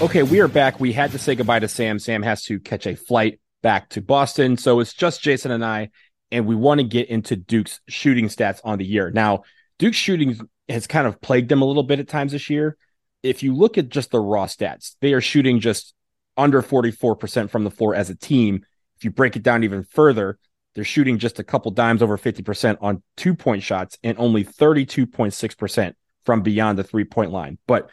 Okay, 0.00 0.22
we 0.22 0.40
are 0.40 0.48
back. 0.48 0.80
We 0.80 0.94
had 0.94 1.12
to 1.12 1.18
say 1.18 1.34
goodbye 1.34 1.58
to 1.58 1.68
Sam. 1.68 1.98
Sam 1.98 2.22
has 2.22 2.42
to 2.44 2.58
catch 2.58 2.86
a 2.86 2.96
flight 2.96 3.38
back 3.62 3.90
to 3.90 4.00
Boston. 4.00 4.56
So 4.56 4.80
it's 4.80 4.94
just 4.94 5.20
Jason 5.20 5.50
and 5.50 5.62
I, 5.62 5.90
and 6.32 6.46
we 6.46 6.54
want 6.54 6.80
to 6.80 6.86
get 6.86 7.10
into 7.10 7.36
Duke's 7.36 7.80
shooting 7.86 8.28
stats 8.28 8.62
on 8.64 8.78
the 8.78 8.84
year. 8.86 9.10
Now, 9.10 9.42
Duke's 9.78 9.98
shooting 9.98 10.40
has 10.70 10.86
kind 10.86 11.06
of 11.06 11.20
plagued 11.20 11.50
them 11.50 11.60
a 11.60 11.66
little 11.66 11.82
bit 11.82 12.00
at 12.00 12.08
times 12.08 12.32
this 12.32 12.48
year. 12.48 12.78
If 13.22 13.42
you 13.42 13.54
look 13.54 13.76
at 13.76 13.90
just 13.90 14.10
the 14.10 14.20
raw 14.20 14.46
stats, 14.46 14.96
they 15.02 15.12
are 15.12 15.20
shooting 15.20 15.60
just 15.60 15.92
under 16.34 16.62
44% 16.62 17.50
from 17.50 17.64
the 17.64 17.70
floor 17.70 17.94
as 17.94 18.08
a 18.08 18.16
team. 18.16 18.64
If 18.96 19.04
you 19.04 19.10
break 19.10 19.36
it 19.36 19.42
down 19.42 19.64
even 19.64 19.82
further, 19.82 20.38
they're 20.74 20.82
shooting 20.82 21.18
just 21.18 21.38
a 21.38 21.44
couple 21.44 21.72
dimes 21.72 22.00
over 22.00 22.16
50% 22.16 22.78
on 22.80 23.02
two 23.18 23.34
point 23.34 23.62
shots 23.62 23.98
and 24.02 24.16
only 24.16 24.46
32.6% 24.46 25.92
from 26.24 26.40
beyond 26.40 26.78
the 26.78 26.84
three 26.84 27.04
point 27.04 27.32
line. 27.32 27.58
But 27.66 27.90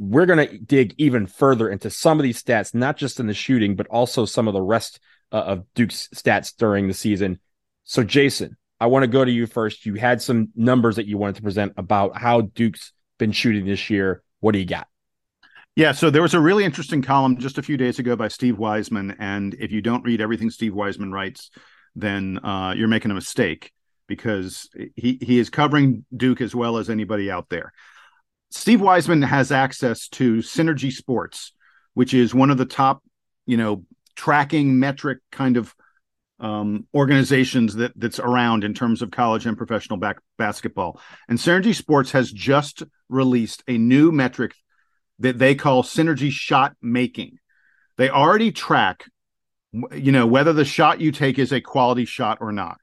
we're 0.00 0.24
going 0.24 0.48
to 0.48 0.58
dig 0.58 0.94
even 0.96 1.26
further 1.26 1.68
into 1.68 1.90
some 1.90 2.18
of 2.18 2.22
these 2.22 2.42
stats, 2.42 2.74
not 2.74 2.96
just 2.96 3.20
in 3.20 3.26
the 3.26 3.34
shooting, 3.34 3.76
but 3.76 3.86
also 3.88 4.24
some 4.24 4.48
of 4.48 4.54
the 4.54 4.62
rest 4.62 4.98
uh, 5.30 5.36
of 5.36 5.64
Duke's 5.74 6.08
stats 6.14 6.56
during 6.56 6.88
the 6.88 6.94
season. 6.94 7.38
So, 7.84 8.02
Jason, 8.02 8.56
I 8.80 8.86
want 8.86 9.02
to 9.02 9.08
go 9.08 9.22
to 9.22 9.30
you 9.30 9.46
first. 9.46 9.84
You 9.84 9.94
had 9.96 10.22
some 10.22 10.48
numbers 10.56 10.96
that 10.96 11.06
you 11.06 11.18
wanted 11.18 11.36
to 11.36 11.42
present 11.42 11.74
about 11.76 12.16
how 12.16 12.40
Duke's 12.40 12.94
been 13.18 13.32
shooting 13.32 13.66
this 13.66 13.90
year. 13.90 14.22
What 14.40 14.52
do 14.52 14.58
you 14.58 14.64
got? 14.64 14.88
Yeah, 15.76 15.92
so 15.92 16.08
there 16.08 16.22
was 16.22 16.34
a 16.34 16.40
really 16.40 16.64
interesting 16.64 17.02
column 17.02 17.36
just 17.36 17.58
a 17.58 17.62
few 17.62 17.76
days 17.76 17.98
ago 17.98 18.16
by 18.16 18.28
Steve 18.28 18.58
Wiseman, 18.58 19.16
and 19.18 19.54
if 19.54 19.70
you 19.70 19.82
don't 19.82 20.02
read 20.02 20.22
everything 20.22 20.48
Steve 20.50 20.74
Wiseman 20.74 21.12
writes, 21.12 21.50
then 21.94 22.38
uh, 22.42 22.72
you're 22.74 22.88
making 22.88 23.10
a 23.10 23.14
mistake 23.14 23.70
because 24.06 24.68
he 24.96 25.18
he 25.20 25.38
is 25.38 25.50
covering 25.50 26.06
Duke 26.16 26.40
as 26.40 26.54
well 26.54 26.78
as 26.78 26.88
anybody 26.88 27.30
out 27.30 27.50
there. 27.50 27.72
Steve 28.50 28.80
Wiseman 28.80 29.22
has 29.22 29.52
access 29.52 30.08
to 30.08 30.38
Synergy 30.38 30.92
Sports, 30.92 31.52
which 31.94 32.14
is 32.14 32.34
one 32.34 32.50
of 32.50 32.58
the 32.58 32.66
top, 32.66 33.02
you 33.46 33.56
know, 33.56 33.84
tracking 34.16 34.78
metric 34.78 35.18
kind 35.30 35.56
of 35.56 35.74
um, 36.40 36.86
organizations 36.94 37.74
that 37.76 37.92
that's 37.96 38.18
around 38.18 38.64
in 38.64 38.74
terms 38.74 39.02
of 39.02 39.10
college 39.10 39.46
and 39.46 39.56
professional 39.56 39.98
back, 39.98 40.18
basketball. 40.38 41.00
And 41.28 41.38
Synergy 41.38 41.74
Sports 41.74 42.12
has 42.12 42.32
just 42.32 42.82
released 43.08 43.62
a 43.68 43.78
new 43.78 44.10
metric 44.10 44.54
that 45.18 45.38
they 45.38 45.54
call 45.54 45.82
Synergy 45.82 46.30
Shot 46.30 46.74
Making. 46.80 47.38
They 47.98 48.08
already 48.08 48.52
track, 48.52 49.04
you 49.72 50.12
know, 50.12 50.26
whether 50.26 50.54
the 50.54 50.64
shot 50.64 51.00
you 51.00 51.12
take 51.12 51.38
is 51.38 51.52
a 51.52 51.60
quality 51.60 52.06
shot 52.06 52.38
or 52.40 52.52
not. 52.52 52.78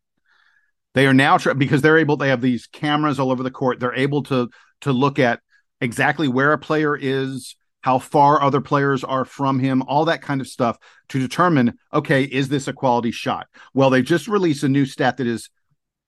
They 0.93 1.08
are 1.08 1.13
now 1.13 1.38
tra- 1.38 1.56
because 1.56 1.82
they're 1.82 1.97
able. 1.97 2.17
They 2.17 2.30
have 2.30 2.41
these 2.41 2.67
cameras 2.67 3.19
all 3.19 3.32
over 3.32 3.43
the 3.43 3.51
court. 3.51 3.80
They're 3.80 3.95
able 3.95 4.23
to 4.23 4.49
to 4.82 4.91
look 4.91 5.17
at 5.17 5.39
exactly 5.82 6.28
where 6.28 6.54
a 6.54 6.58
player 6.58 6.96
is, 6.96 7.56
how 7.82 8.00
far 8.00 8.42
other 8.42 8.62
players 8.62 9.04
are 9.04 9.26
from 9.26 9.60
him, 9.60 9.82
all 9.84 10.06
that 10.06 10.22
kind 10.22 10.42
of 10.42 10.48
stuff 10.48 10.78
to 11.10 11.20
determine, 11.20 11.78
okay, 11.94 12.24
is 12.24 12.50
this 12.50 12.68
a 12.68 12.74
quality 12.74 13.12
shot? 13.12 13.48
Well, 13.74 13.90
they 13.90 14.02
just 14.02 14.28
released 14.28 14.63
a 14.63 14.70
new 14.70 14.86
stat 14.86 15.18
that 15.18 15.28
is 15.28 15.50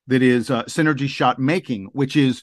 that 0.07 0.21
is 0.23 0.49
uh, 0.49 0.63
synergy 0.63 1.07
shot 1.07 1.39
making, 1.39 1.85
which 1.93 2.15
is 2.15 2.41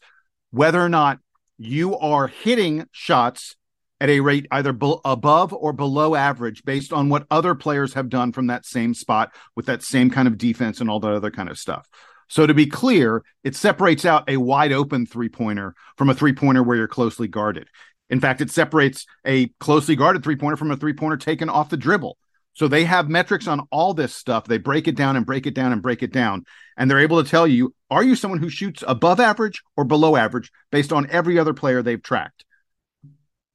whether 0.53 0.81
or 0.81 0.89
not 0.89 1.19
you 1.59 1.97
are 1.99 2.29
hitting 2.29 2.87
shots 2.93 3.57
at 4.01 4.09
a 4.09 4.21
rate 4.21 4.47
either 4.51 4.73
be- 4.73 4.97
above 5.05 5.53
or 5.53 5.73
below 5.73 6.15
average 6.15 6.65
based 6.65 6.93
on 6.93 7.09
what 7.09 7.27
other 7.31 7.55
players 7.55 7.95
have 7.95 8.09
done 8.09 8.33
from 8.33 8.47
that 8.49 8.65
same 8.65 8.95
spot 8.95 9.35
with 9.55 9.67
that 9.67 9.83
same 9.83 10.11
kind 10.11 10.29
of 10.29 10.39
defense 10.39 10.81
and 10.81 10.89
all 10.89 11.01
that 11.01 11.13
other 11.13 11.31
kind 11.31 11.49
of 11.49 11.59
stuff. 11.59 11.89
So 12.29 12.47
to 12.47 12.55
be 12.55 12.67
clear, 12.67 13.23
it 13.45 13.55
separates 13.55 14.05
out 14.05 14.29
a 14.29 14.37
wide 14.37 14.73
open 14.73 15.07
three 15.07 15.29
pointer 15.29 15.75
from 15.97 16.11
a 16.11 16.15
three 16.15 16.33
pointer 16.33 16.63
where 16.63 16.77
you're 16.77 16.89
closely 16.89 17.29
guarded. 17.29 17.69
In 18.11 18.21
fact, 18.21 18.41
it 18.41 18.51
separates 18.51 19.07
a 19.25 19.49
closely 19.61 19.97
guarded 19.97 20.23
three 20.23 20.37
pointer 20.37 20.57
from 20.57 20.71
a 20.71 20.77
three 20.77 20.93
pointer 20.93 21.17
taken 21.17 21.49
off 21.49 21.71
the 21.71 21.77
dribble. 21.77 22.17
So 22.55 22.69
they 22.69 22.85
have 22.85 23.11
metrics 23.11 23.49
on 23.49 23.67
all 23.71 23.93
this 23.93 24.15
stuff. 24.15 24.47
They 24.47 24.57
break 24.57 24.89
it 24.89 24.97
down 24.97 25.17
and 25.17 25.27
break 25.27 25.47
it 25.47 25.55
down 25.55 25.73
and 25.73 25.83
break 25.83 26.03
it 26.03 26.13
down. 26.13 26.47
And 26.77 26.91
they're 26.91 26.99
able 26.99 27.23
to 27.23 27.29
tell 27.29 27.47
you 27.47 27.75
are 27.91 28.03
you 28.03 28.17
someone 28.17 28.41
who 28.41 28.49
shoots 28.49 28.83
above 28.87 29.21
average 29.21 29.63
or 29.77 29.85
below 29.85 30.17
average 30.17 30.51
based 30.71 30.93
on 30.93 31.09
every 31.11 31.39
other 31.39 31.55
player 31.55 31.83
they've 31.83 32.03
tracked? 32.03 32.45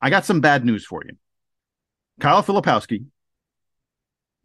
I 0.01 0.09
got 0.09 0.25
some 0.25 0.39
bad 0.39 0.65
news 0.65 0.85
for 0.85 1.03
you. 1.05 1.15
Kyle 2.19 2.43
Filipowski, 2.43 3.05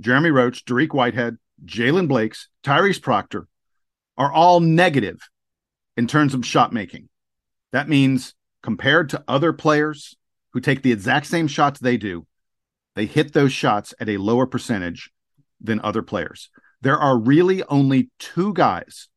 Jeremy 0.00 0.30
Roach, 0.30 0.64
Dariq 0.64 0.92
Whitehead, 0.92 1.36
Jaylen 1.64 2.08
Blakes, 2.08 2.48
Tyrese 2.62 3.00
Proctor, 3.00 3.48
are 4.16 4.32
all 4.32 4.60
negative 4.60 5.20
in 5.96 6.06
terms 6.06 6.34
of 6.34 6.46
shot 6.46 6.72
making. 6.72 7.08
That 7.72 7.88
means 7.88 8.34
compared 8.62 9.10
to 9.10 9.24
other 9.28 9.52
players 9.52 10.16
who 10.52 10.60
take 10.60 10.82
the 10.82 10.92
exact 10.92 11.26
same 11.26 11.48
shots 11.48 11.80
they 11.80 11.96
do, 11.96 12.26
they 12.94 13.06
hit 13.06 13.32
those 13.32 13.52
shots 13.52 13.94
at 14.00 14.08
a 14.08 14.16
lower 14.16 14.46
percentage 14.46 15.10
than 15.60 15.80
other 15.80 16.02
players. 16.02 16.50
There 16.80 16.98
are 16.98 17.18
really 17.18 17.62
only 17.64 18.10
two 18.18 18.52
guys 18.54 19.08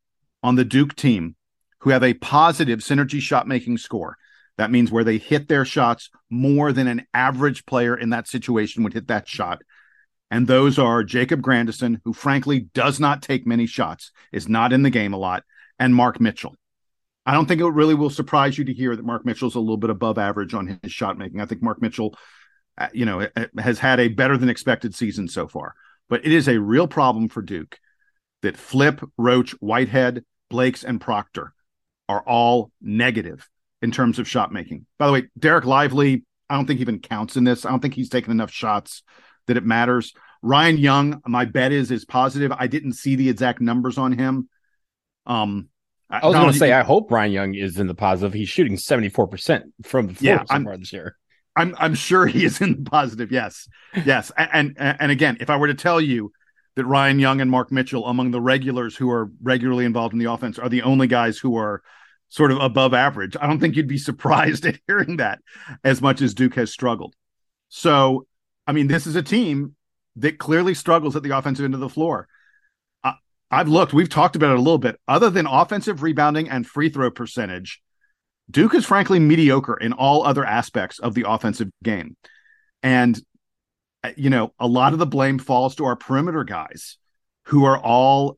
on 0.44 0.56
the 0.56 0.66
Duke 0.66 0.96
team 0.96 1.36
who 1.80 1.92
have 1.92 2.04
a 2.04 2.14
positive 2.14 2.80
synergy 2.80 3.22
shot 3.22 3.48
making 3.48 3.78
score. 3.78 4.18
That 4.58 4.72
means 4.72 4.92
where 4.92 5.06
they 5.06 5.18
hit 5.18 5.48
their 5.48 5.64
shots 5.64 6.10
more 6.30 6.74
than 6.74 6.88
an 6.88 7.08
average 7.14 7.66
player 7.66 7.96
in 7.96 8.10
that 8.10 8.28
situation 8.28 8.84
would 8.84 8.94
hit 8.94 9.08
that 9.08 9.28
shot 9.28 9.62
and 10.32 10.48
those 10.48 10.78
are 10.78 11.04
Jacob 11.04 11.42
Grandison, 11.42 12.02
who 12.06 12.14
frankly 12.14 12.62
does 12.74 13.00
not 13.00 13.22
take 13.22 13.48
many 13.48 13.66
shots, 13.66 14.12
is 14.32 14.48
not 14.48 14.74
in 14.74 14.84
the 14.84 14.90
game 14.90 15.14
a 15.14 15.18
lot, 15.18 15.44
and 15.80 15.96
Mark 15.96 16.20
Mitchell. 16.20 16.56
I 17.26 17.34
don't 17.34 17.48
think 17.48 17.62
it 17.62 17.68
really 17.68 17.96
will 17.96 18.10
surprise 18.10 18.58
you 18.58 18.66
to 18.66 18.74
hear 18.74 18.96
that 18.96 19.06
Mark 19.06 19.26
Mitchell's 19.26 19.56
a 19.56 19.60
little 19.60 19.78
bit 19.78 19.90
above 19.90 20.18
average 20.18 20.54
on 20.54 20.80
his 20.82 20.92
shot 20.92 21.18
making. 21.18 21.42
I 21.42 21.46
think 21.46 21.62
Mark 21.62 21.82
Mitchell, 21.82 22.16
uh, 22.78 22.88
you 22.94 23.06
know, 23.06 23.28
has 23.58 23.80
had 23.80 24.00
a 24.00 24.08
better 24.08 24.38
than 24.38 24.50
expected 24.50 24.96
season 24.96 25.28
so 25.28 25.48
far. 25.48 25.76
But 26.10 26.26
it 26.26 26.32
is 26.32 26.48
a 26.48 26.60
real 26.60 26.88
problem 26.88 27.30
for 27.30 27.42
Duke 27.42 27.78
that 28.42 28.58
Flip, 28.58 29.02
Roach, 29.18 29.52
Whitehead, 29.60 30.24
Blakes, 30.50 30.84
and 30.84 31.00
Proctor 31.00 31.54
are 32.08 32.22
all 32.22 32.72
negative 32.82 33.48
in 33.82 33.92
terms 33.92 34.18
of 34.18 34.28
shot 34.28 34.52
making. 34.52 34.86
By 34.98 35.08
the 35.08 35.14
way, 35.14 35.24
Dereck 35.40 35.66
Lively, 35.66 36.26
I 36.50 36.56
don't 36.56 36.66
think 36.66 36.80
even 36.80 37.00
counts 37.00 37.38
in 37.38 37.44
this. 37.44 37.66
I 37.66 37.70
don't 37.70 37.80
think 37.80 37.94
he's 37.94 38.10
taken 38.10 38.32
enough 38.32 38.52
shots 38.52 39.04
that 39.50 39.58
it 39.58 39.66
matters. 39.66 40.14
Ryan 40.42 40.78
Young, 40.78 41.22
my 41.28 41.46
bet 41.46 41.72
is 41.72 41.92
is 41.92 42.06
positive. 42.06 42.52
I 42.58 42.68
didn't 42.68 42.94
see 42.94 43.16
the 43.16 43.30
exact 43.30 43.60
numbers 43.60 43.98
on 43.98 44.14
him. 44.14 44.48
Um, 45.26 45.70
I 46.10 46.26
was 46.26 46.36
going 46.36 46.52
to 46.52 46.58
say, 46.58 46.72
I 46.72 46.82
hope 46.82 47.12
Ryan 47.12 47.32
Young 47.32 47.54
is 47.54 47.78
in 47.78 47.88
the 47.88 47.94
positive. 47.94 48.34
He's 48.34 48.50
shooting 48.50 48.78
seventy 48.78 49.10
four 49.10 49.28
percent 49.28 49.66
from 49.84 50.08
the 50.08 50.14
floor 50.14 50.34
yeah, 50.34 50.44
so 50.46 50.64
far 50.64 50.78
this 50.78 50.94
year. 50.94 51.18
I'm 51.56 51.76
I'm 51.78 51.94
sure 51.94 52.26
he 52.26 52.46
is 52.46 52.62
in 52.62 52.84
the 52.84 52.90
positive. 52.90 53.32
Yes, 53.32 53.68
yes, 54.06 54.32
and, 54.38 54.76
and 54.78 54.98
and 55.00 55.12
again, 55.12 55.38
if 55.42 55.50
I 55.50 55.58
were 55.58 55.68
to 55.68 55.74
tell 55.74 56.00
you 56.00 56.32
that 56.76 56.86
Ryan 56.86 57.20
Young 57.20 57.42
and 57.42 57.52
Mark 57.52 57.72
Mitchell, 57.72 58.08
among 58.08 58.32
the 58.32 58.40
regulars 58.40 58.96
who 58.96 59.12
are 59.12 59.30
regularly 59.42 59.84
involved 59.86 60.14
in 60.14 60.20
the 60.20 60.32
offense, 60.32 60.58
are 60.58 60.70
the 60.70 60.84
only 60.84 61.08
guys 61.08 61.38
who 61.38 61.58
are 61.58 61.82
sort 62.30 62.52
of 62.52 62.60
above 62.60 62.94
average, 62.94 63.36
I 63.40 63.48
don't 63.48 63.60
think 63.60 63.76
you'd 63.76 63.88
be 63.88 63.98
surprised 64.10 64.66
at 64.66 64.80
hearing 64.88 65.18
that 65.18 65.40
as 65.84 66.02
much 66.02 66.22
as 66.22 66.34
Duke 66.34 66.56
has 66.56 66.72
struggled. 66.72 67.16
So 67.68 68.26
I 68.70 68.72
mean, 68.72 68.86
this 68.86 69.08
is 69.08 69.16
a 69.16 69.24
team 69.24 69.76
that 70.18 70.38
clearly 70.38 70.76
struggles 70.76 71.16
at 71.16 71.24
the 71.24 71.36
offensive 71.36 71.66
end 71.66 71.74
of 71.74 71.80
the 71.80 71.90
floor. 71.90 72.28
I, 73.04 73.16
I've 73.50 73.68
looked, 73.68 73.94
we've 73.94 74.08
talked 74.08 74.36
about 74.36 74.52
it 74.52 74.60
a 74.60 74.62
little 74.62 74.78
bit. 74.78 75.00
Other 75.08 75.32
than 75.32 75.48
offensive 75.48 76.04
rebounding 76.04 76.52
and 76.52 76.68
free 76.68 76.90
throw 76.90 77.10
percentage, 77.10 77.82
Duke 78.52 78.76
is 78.76 78.86
frankly 78.86 79.18
mediocre 79.18 79.76
in 79.76 79.92
all 79.92 80.24
other 80.24 80.46
aspects 80.46 81.00
of 81.00 81.16
the 81.16 81.28
offensive 81.28 81.72
game. 81.84 82.16
And, 82.84 83.20
you 84.16 84.30
know, 84.30 84.54
a 84.60 84.68
lot 84.68 84.94
of 84.94 85.00
the 85.00 85.08
blame 85.08 85.40
falls 85.40 85.74
to 85.78 85.86
our 85.86 85.96
perimeter 85.96 86.44
guys 86.44 87.00
who 87.46 87.66
are 87.66 87.80
all 87.80 88.38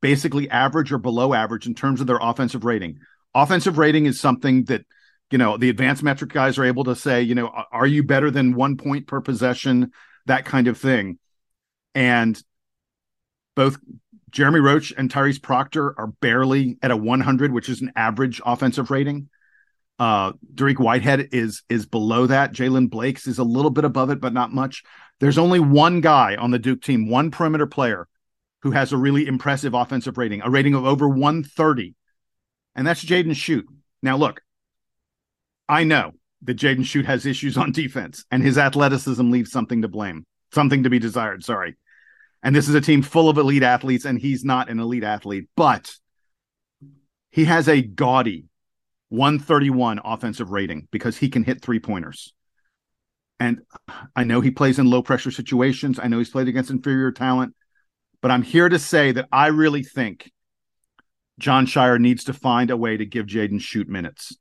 basically 0.00 0.48
average 0.48 0.90
or 0.90 0.96
below 0.96 1.34
average 1.34 1.66
in 1.66 1.74
terms 1.74 2.00
of 2.00 2.06
their 2.06 2.18
offensive 2.18 2.64
rating. 2.64 3.00
Offensive 3.34 3.76
rating 3.76 4.06
is 4.06 4.18
something 4.18 4.64
that 4.64 4.86
you 5.30 5.38
know 5.38 5.56
the 5.56 5.70
advanced 5.70 6.02
metric 6.02 6.32
guys 6.32 6.58
are 6.58 6.64
able 6.64 6.84
to 6.84 6.94
say 6.94 7.22
you 7.22 7.34
know 7.34 7.48
are 7.72 7.86
you 7.86 8.02
better 8.02 8.30
than 8.30 8.54
one 8.54 8.76
point 8.76 9.06
per 9.06 9.20
possession 9.20 9.92
that 10.26 10.44
kind 10.44 10.68
of 10.68 10.78
thing 10.78 11.18
and 11.94 12.42
both 13.54 13.78
jeremy 14.30 14.60
roach 14.60 14.92
and 14.96 15.10
tyrese 15.10 15.42
proctor 15.42 15.98
are 15.98 16.08
barely 16.20 16.78
at 16.82 16.90
a 16.90 16.96
100 16.96 17.52
which 17.52 17.68
is 17.68 17.80
an 17.80 17.92
average 17.96 18.40
offensive 18.44 18.90
rating 18.90 19.28
uh 19.98 20.32
Dariq 20.54 20.78
Whitehead 20.78 21.28
is 21.32 21.62
is 21.70 21.86
below 21.86 22.26
that. 22.26 22.52
Jaylen 22.52 22.90
Blakes 22.90 23.26
is 23.26 23.38
a 23.38 23.44
little 23.44 23.70
bit 23.70 23.86
above 23.86 24.10
it, 24.10 24.20
but 24.20 24.34
not 24.34 24.52
much. 24.52 24.82
There's 25.20 25.38
only 25.38 25.58
one 25.58 26.02
guy 26.02 26.36
on 26.36 26.50
the 26.50 26.58
Duke 26.58 26.82
team, 26.82 27.08
one 27.08 27.30
perimeter 27.30 27.66
player, 27.66 28.06
who 28.60 28.72
has 28.72 28.92
a 28.92 28.98
really 28.98 29.26
impressive 29.26 29.72
offensive 29.72 30.18
rating, 30.18 30.42
a 30.42 30.50
rating 30.50 30.74
of 30.74 30.84
over 30.84 31.08
130, 31.08 31.94
and 32.74 32.86
that's 32.86 33.02
Jaden 33.02 33.30
Schutt. 33.30 33.64
Now, 34.02 34.18
look, 34.18 34.42
I 35.68 35.84
know 35.84 36.12
that 36.42 36.56
Jaden 36.56 36.80
Schutt 36.80 37.06
has 37.06 37.26
issues 37.26 37.56
on 37.56 37.72
defense 37.72 38.24
and 38.30 38.42
his 38.42 38.58
athleticism 38.58 39.30
leaves 39.30 39.50
something 39.50 39.82
to 39.82 39.88
blame, 39.88 40.24
something 40.52 40.84
to 40.84 40.90
be 40.90 40.98
desired. 40.98 41.44
Sorry. 41.44 41.76
And 42.42 42.54
this 42.54 42.68
is 42.68 42.74
a 42.74 42.80
team 42.80 43.02
full 43.02 43.28
of 43.28 43.38
elite 43.38 43.64
athletes, 43.64 44.04
and 44.04 44.18
he's 44.18 44.44
not 44.44 44.68
an 44.68 44.78
elite 44.78 45.02
athlete, 45.02 45.48
but 45.56 45.92
he 47.30 47.46
has 47.46 47.68
a 47.68 47.82
gaudy 47.82 48.44
131 49.08 50.00
offensive 50.04 50.50
rating 50.50 50.86
because 50.90 51.16
he 51.16 51.28
can 51.28 51.42
hit 51.42 51.62
three 51.62 51.80
pointers. 51.80 52.32
And 53.40 53.60
I 54.14 54.24
know 54.24 54.40
he 54.40 54.50
plays 54.50 54.78
in 54.78 54.88
low 54.88 55.02
pressure 55.02 55.30
situations. 55.30 55.98
I 56.00 56.08
know 56.08 56.18
he's 56.18 56.30
played 56.30 56.48
against 56.48 56.70
inferior 56.70 57.12
talent, 57.12 57.54
but 58.22 58.30
I'm 58.30 58.42
here 58.42 58.68
to 58.68 58.78
say 58.78 59.12
that 59.12 59.28
I 59.32 59.48
really 59.48 59.82
think 59.82 60.30
Jon 61.38 61.66
Scheyer 61.66 62.00
needs 62.00 62.24
to 62.24 62.32
find 62.32 62.70
a 62.70 62.76
way 62.76 62.96
to 62.96 63.04
give 63.04 63.26
Jaden 63.26 63.60
Schutt 63.60 63.88
minutes. 63.88 64.36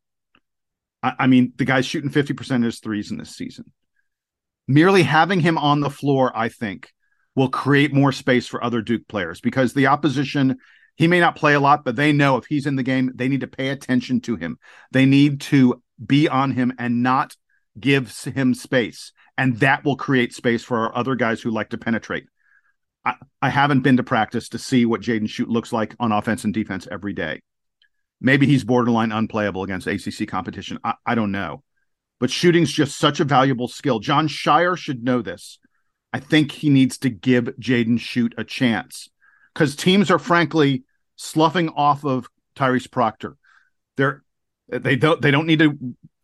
I, 1.20 1.28
mean, 1.28 1.54
the 1.58 1.66
guy's 1.66 1.86
shooting 1.86 2.10
50% 2.10 2.56
of 2.58 2.64
his 2.64 2.80
threes 2.80 3.12
in 3.12 3.18
this 3.18 3.36
season. 3.36 3.72
Merely 4.68 5.04
having 5.04 5.40
him 5.40 5.58
on 5.58 5.80
the 5.80 5.90
floor, 5.90 6.32
I 6.36 6.50
think, 6.50 6.92
will 7.36 7.50
create 7.50 7.94
more 7.94 8.12
space 8.12 8.48
for 8.48 8.64
other 8.64 8.82
Duke 8.82 9.08
players 9.08 9.42
because 9.42 9.74
the 9.74 9.88
opposition, 9.88 10.58
he 10.96 11.08
may 11.08 11.20
not 11.20 11.36
play 11.36 11.54
a 11.54 11.60
lot, 11.60 11.84
but 11.86 11.96
they 11.96 12.12
know 12.12 12.38
if 12.38 12.46
he's 12.46 12.66
in 12.66 12.76
the 12.76 12.84
game, 12.84 13.12
they 13.14 13.28
need 13.28 13.42
to 13.42 13.48
pay 13.48 13.70
attention 13.70 14.22
to 14.22 14.36
him. 14.36 14.58
They 14.92 15.06
need 15.06 15.42
to 15.42 15.82
be 16.04 16.28
on 16.28 16.52
him 16.52 16.74
and 16.80 17.04
not 17.04 17.36
give 17.80 18.12
him 18.24 18.54
space. 18.54 19.12
And 19.38 19.60
that 19.60 19.84
will 19.84 19.98
create 19.98 20.34
space 20.34 20.64
for 20.64 20.80
our 20.80 20.98
other 20.98 21.16
guys 21.16 21.42
who 21.42 21.52
like 21.52 21.70
to 21.70 21.78
penetrate. 21.78 22.26
I, 23.04 23.16
I 23.42 23.50
haven't 23.50 23.82
been 23.82 23.98
to 23.98 24.04
practice 24.04 24.50
to 24.50 24.58
see 24.58 24.86
what 24.86 25.02
Jaden 25.02 25.28
Schutt 25.28 25.50
looks 25.50 25.74
like 25.74 25.96
on 26.00 26.12
offense 26.12 26.46
and 26.46 26.54
defense 26.54 26.88
every 26.90 27.14
day. 27.14 27.42
Maybe 28.22 28.46
he's 28.46 28.64
borderline 28.64 29.12
unplayable 29.12 29.64
against 29.64 29.88
ACC 29.88 30.28
competition. 30.28 30.80
I, 30.84 30.96
I 31.06 31.16
don't 31.16 31.32
know. 31.32 31.64
But 32.20 32.32
shooting's 32.32 32.72
just 32.72 32.98
such 32.98 33.20
a 33.20 33.26
valuable 33.26 33.68
skill. 33.68 34.00
Jon 34.00 34.28
Scheyer 34.28 34.78
should 34.78 35.04
know 35.04 35.22
this. 35.22 35.60
I 36.14 36.20
think 36.20 36.52
he 36.52 36.70
needs 36.70 36.98
to 37.00 37.10
give 37.10 37.46
Jaden 37.60 38.00
Schutt 38.00 38.34
a 38.38 38.46
chance 38.46 39.10
because 39.54 39.76
teams 39.76 40.10
are 40.10 40.20
frankly 40.20 40.86
sloughing 41.18 41.70
off 41.70 42.06
of 42.06 42.28
Tyrese 42.56 42.90
Proctor. 42.90 43.36
They're 43.98 44.24
they 44.70 44.96
don't 44.96 45.22
they 45.22 45.32
don't 45.32 45.46
need 45.46 45.60
to 45.60 45.78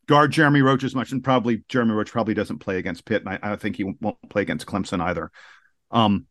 guard 0.08 0.32
Jeremy 0.32 0.62
Roach 0.62 0.84
as 0.84 0.96
much, 0.96 1.12
and 1.12 1.24
probably 1.24 1.64
Jeremy 1.68 1.94
Roach 1.94 2.12
probably 2.12 2.34
doesn't 2.34 2.60
play 2.60 2.78
against 2.78 3.06
Pitt, 3.06 3.24
and 3.26 3.38
I, 3.44 3.54
I 3.54 3.56
think 3.58 3.76
he 3.76 3.84
won't 3.84 4.18
play 4.30 4.42
against 4.42 4.66
Clemson 4.66 5.02
either. 5.02 5.32
Um, 5.92 6.26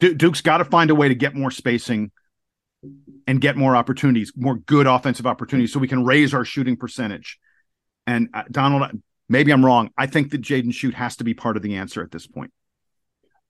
Duke's 0.00 0.40
got 0.40 0.58
to 0.58 0.64
find 0.64 0.90
a 0.90 0.94
way 0.94 1.08
to 1.08 1.14
get 1.14 1.34
more 1.34 1.50
spacing 1.50 2.10
and 3.26 3.40
get 3.40 3.56
more 3.56 3.76
opportunities, 3.76 4.32
more 4.36 4.56
good 4.56 4.86
offensive 4.86 5.26
opportunities, 5.26 5.72
so 5.72 5.78
we 5.78 5.88
can 5.88 6.04
raise 6.04 6.34
our 6.34 6.44
shooting 6.44 6.76
percentage. 6.76 7.38
And 8.06 8.28
uh, 8.34 8.44
Donald, 8.50 8.90
maybe 9.28 9.52
I'm 9.52 9.64
wrong. 9.64 9.90
I 9.96 10.06
think 10.06 10.30
that 10.30 10.42
Jaden 10.42 10.72
Schutt 10.72 10.94
has 10.94 11.16
to 11.16 11.24
be 11.24 11.34
part 11.34 11.56
of 11.56 11.62
the 11.62 11.76
answer 11.76 12.02
at 12.02 12.10
this 12.10 12.26
point. 12.26 12.52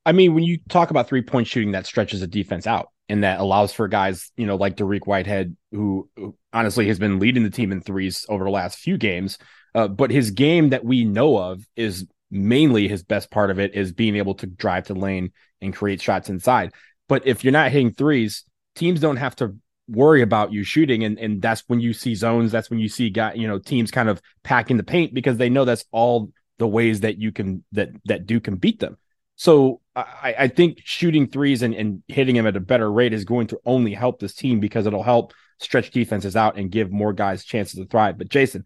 I 0.06 0.12
mean, 0.12 0.34
when 0.34 0.44
you 0.44 0.58
talk 0.68 0.90
about 0.90 1.08
three 1.08 1.22
point 1.22 1.46
shooting, 1.46 1.72
that 1.72 1.86
stretches 1.86 2.22
a 2.22 2.26
defense 2.26 2.66
out 2.66 2.88
and 3.08 3.24
that 3.24 3.40
allows 3.40 3.72
for 3.72 3.88
guys, 3.88 4.30
you 4.36 4.46
know, 4.46 4.56
like 4.56 4.76
Dariq 4.76 5.06
Whitehead, 5.06 5.56
who, 5.72 6.08
who 6.16 6.36
honestly 6.52 6.88
has 6.88 6.98
been 6.98 7.18
leading 7.18 7.42
the 7.42 7.50
team 7.50 7.72
in 7.72 7.80
threes 7.80 8.26
over 8.28 8.44
the 8.44 8.50
last 8.50 8.78
few 8.78 8.96
games. 8.96 9.38
Uh, 9.74 9.88
but 9.88 10.10
his 10.10 10.30
game 10.30 10.70
that 10.70 10.84
we 10.84 11.04
know 11.04 11.36
of 11.36 11.66
is 11.74 12.06
mainly 12.30 12.88
his 12.88 13.02
best 13.02 13.30
part 13.30 13.50
of 13.50 13.58
it 13.58 13.74
is 13.74 13.92
being 13.92 14.16
able 14.16 14.34
to 14.34 14.46
drive 14.46 14.84
to 14.84 14.94
lane 14.94 15.32
and 15.60 15.74
create 15.74 16.00
shots 16.00 16.28
inside. 16.28 16.72
But 17.08 17.26
if 17.26 17.44
you're 17.44 17.52
not 17.52 17.72
hitting 17.72 17.92
threes, 17.92 18.44
teams 18.74 19.00
don't 19.00 19.16
have 19.16 19.36
to 19.36 19.56
worry 19.88 20.22
about 20.22 20.52
you 20.52 20.64
shooting. 20.64 21.04
And 21.04 21.18
and 21.18 21.42
that's 21.42 21.64
when 21.66 21.80
you 21.80 21.92
see 21.92 22.14
zones 22.14 22.52
that's 22.52 22.70
when 22.70 22.78
you 22.78 22.88
see 22.88 23.10
got 23.10 23.36
you 23.36 23.48
know 23.48 23.58
teams 23.58 23.90
kind 23.90 24.08
of 24.08 24.20
packing 24.42 24.76
the 24.76 24.82
paint 24.82 25.14
because 25.14 25.36
they 25.36 25.50
know 25.50 25.64
that's 25.64 25.84
all 25.90 26.30
the 26.58 26.68
ways 26.68 27.00
that 27.00 27.18
you 27.18 27.32
can 27.32 27.64
that 27.72 27.90
that 28.06 28.26
Duke 28.26 28.44
can 28.44 28.56
beat 28.56 28.80
them. 28.80 28.96
So 29.36 29.80
I, 29.96 30.34
I 30.38 30.48
think 30.48 30.78
shooting 30.84 31.26
threes 31.26 31.62
and, 31.62 31.74
and 31.74 32.02
hitting 32.06 32.36
them 32.36 32.46
at 32.46 32.56
a 32.56 32.60
better 32.60 32.90
rate 32.90 33.12
is 33.12 33.24
going 33.24 33.48
to 33.48 33.60
only 33.64 33.92
help 33.92 34.20
this 34.20 34.34
team 34.34 34.60
because 34.60 34.86
it'll 34.86 35.02
help 35.02 35.34
stretch 35.58 35.90
defenses 35.90 36.36
out 36.36 36.56
and 36.56 36.70
give 36.70 36.92
more 36.92 37.12
guys 37.12 37.44
chances 37.44 37.80
to 37.80 37.86
thrive. 37.86 38.16
But 38.16 38.28
Jason 38.28 38.64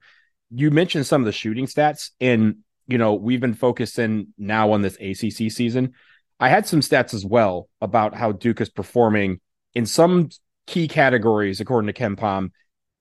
you 0.51 0.71
mentioned 0.71 1.07
some 1.07 1.23
of 1.23 1.27
the 1.27 1.33
shooting 1.33 1.67
stats 1.67 2.11
and 2.21 2.57
you 2.87 2.99
know 2.99 3.15
we've 3.15 3.41
been 3.41 3.55
focusing 3.55 4.29
now 4.39 4.73
on 4.73 4.83
this 4.83 4.97
ACC 4.97 5.51
season. 5.51 5.95
I 6.41 6.49
had 6.49 6.67
some 6.67 6.81
stats 6.81 7.15
as 7.15 7.25
well 7.25 7.69
about 7.81 8.15
how 8.15 8.33
Duke 8.33 8.61
is 8.61 8.69
performing 8.69 9.41
in 9.75 9.87
some 9.87 10.31
key 10.67 10.89
categories, 10.89 11.61
according 11.61 11.93
to 11.93 12.01
KenPom, 12.01 12.51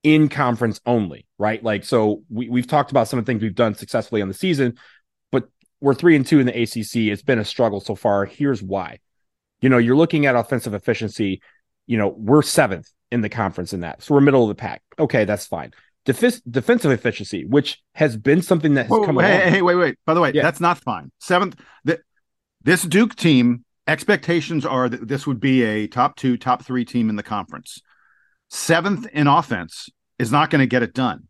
in 0.04 0.30
conference 0.30 0.80
only, 0.86 1.26
right? 1.38 1.64
Like, 1.64 1.84
so 1.84 2.24
we, 2.30 2.50
we've 2.50 2.68
talked 2.68 2.92
about 2.92 3.08
some 3.08 3.20
of 3.20 3.26
the 3.26 3.32
things 3.32 3.42
we've 3.42 3.56
done 3.56 3.76
successfully 3.76 4.22
on 4.22 4.28
the 4.28 4.34
season, 4.34 4.78
but 5.32 5.50
we're 5.82 5.94
three 5.94 6.16
and 6.16 6.26
two 6.26 6.40
in 6.40 6.46
the 6.46 6.62
ACC. 6.62 7.12
It's 7.12 7.22
been 7.22 7.40
a 7.40 7.46
struggle 7.46 7.80
so 7.80 7.96
far. 7.96 8.26
Here's 8.26 8.64
why. 8.64 9.00
You 9.60 9.70
know, 9.70 9.78
you're 9.78 9.96
looking 9.96 10.26
at 10.26 10.36
offensive 10.36 10.74
efficiency. 10.74 11.42
You 11.88 11.98
know, 11.98 12.10
we're 12.10 12.42
seventh 12.42 12.90
in 13.12 13.22
the 13.22 13.30
conference 13.30 13.74
in 13.74 13.82
that. 13.82 14.04
So 14.04 14.14
we're 14.14 14.22
middle 14.22 14.44
of 14.44 14.50
the 14.50 14.56
pack. 14.56 14.82
Okay, 15.00 15.26
that's 15.26 15.46
fine. 15.46 15.74
Def- 16.06 16.42
defensive 16.50 16.92
efficiency, 16.92 17.46
which 17.46 17.82
has 17.94 18.16
been 18.16 18.42
something 18.42 18.76
that 18.76 18.84
has 18.84 18.92
Whoa, 18.92 19.06
come. 19.06 19.20
Hey, 19.20 19.50
hey, 19.50 19.62
wait, 19.62 19.76
wait. 19.76 19.98
By 20.06 20.14
the 20.14 20.22
way, 20.22 20.32
yeah. 20.34 20.44
that's 20.44 20.62
not 20.62 20.78
fine. 20.78 21.12
Seventh. 21.20 21.60
The, 21.84 22.00
this 22.64 22.84
Duke 22.84 23.16
team 23.16 23.66
expectations 23.88 24.66
are 24.66 24.90
that 24.90 25.08
this 25.08 25.26
would 25.26 25.40
be 25.40 25.64
a 25.64 25.88
top 25.88 26.16
two, 26.16 26.38
top 26.38 26.64
three 26.64 26.86
team 26.86 27.10
in 27.10 27.16
the 27.16 27.24
conference. 27.24 27.82
Seventh 28.50 29.08
in 29.14 29.28
offense 29.28 29.90
is 30.20 30.32
not 30.32 30.50
going 30.50 30.60
to 30.60 30.68
get 30.68 30.84
it 30.84 30.94
done. 30.94 31.28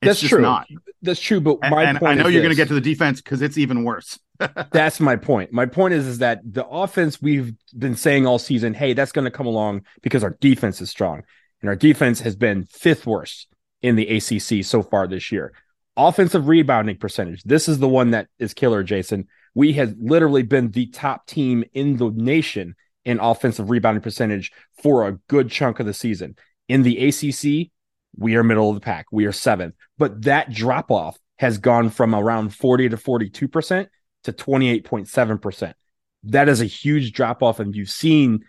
It's 0.00 0.20
That's 0.20 0.30
true. 0.30 0.40
Not. 0.40 0.66
That's 1.02 1.20
true. 1.20 1.40
But 1.40 1.60
my 1.60 1.84
and, 1.84 1.98
and 1.98 2.08
I 2.08 2.14
know 2.14 2.28
you're 2.28 2.42
going 2.42 2.50
to 2.50 2.56
get 2.56 2.68
to 2.68 2.74
the 2.74 2.80
defense 2.80 3.20
because 3.20 3.40
it's 3.40 3.56
even 3.56 3.84
worse. 3.84 4.18
that's 4.72 4.98
my 4.98 5.16
point. 5.16 5.52
My 5.52 5.66
point 5.66 5.94
is, 5.94 6.06
is 6.06 6.18
that 6.18 6.40
the 6.44 6.66
offense 6.66 7.22
we've 7.22 7.54
been 7.76 7.94
saying 7.94 8.26
all 8.26 8.38
season, 8.38 8.74
hey, 8.74 8.94
that's 8.94 9.12
going 9.12 9.24
to 9.24 9.30
come 9.30 9.46
along 9.46 9.82
because 10.02 10.24
our 10.24 10.36
defense 10.40 10.80
is 10.80 10.90
strong, 10.90 11.22
and 11.60 11.68
our 11.68 11.76
defense 11.76 12.20
has 12.20 12.34
been 12.34 12.64
fifth 12.64 13.06
worst 13.06 13.46
in 13.80 13.94
the 13.94 14.08
ACC 14.16 14.64
so 14.64 14.82
far 14.82 15.06
this 15.06 15.30
year. 15.30 15.52
Offensive 15.96 16.48
rebounding 16.48 16.96
percentage. 16.96 17.44
This 17.44 17.68
is 17.68 17.78
the 17.78 17.88
one 17.88 18.10
that 18.10 18.26
is 18.38 18.54
killer, 18.54 18.82
Jason 18.82 19.28
we 19.54 19.72
had 19.72 19.96
literally 20.00 20.42
been 20.42 20.70
the 20.70 20.86
top 20.86 21.26
team 21.26 21.64
in 21.72 21.96
the 21.96 22.10
nation 22.10 22.74
in 23.04 23.20
offensive 23.20 23.70
rebounding 23.70 24.02
percentage 24.02 24.52
for 24.82 25.06
a 25.06 25.18
good 25.28 25.50
chunk 25.50 25.80
of 25.80 25.86
the 25.86 25.94
season. 25.94 26.36
In 26.68 26.82
the 26.82 27.08
ACC, 27.08 27.70
we 28.16 28.36
are 28.36 28.42
middle 28.42 28.68
of 28.68 28.74
the 28.74 28.80
pack. 28.80 29.06
We 29.10 29.26
are 29.26 29.32
seventh. 29.32 29.74
But 29.98 30.22
that 30.22 30.50
drop 30.50 30.90
off 30.90 31.18
has 31.38 31.58
gone 31.58 31.90
from 31.90 32.14
around 32.14 32.54
40 32.54 32.90
to 32.90 32.96
42% 32.96 33.88
to 34.24 34.32
28.7%. 34.32 35.74
That 36.24 36.48
is 36.48 36.60
a 36.60 36.66
huge 36.66 37.12
drop 37.12 37.42
off. 37.42 37.58
And 37.58 37.74
you've 37.74 37.90
seen 37.90 38.44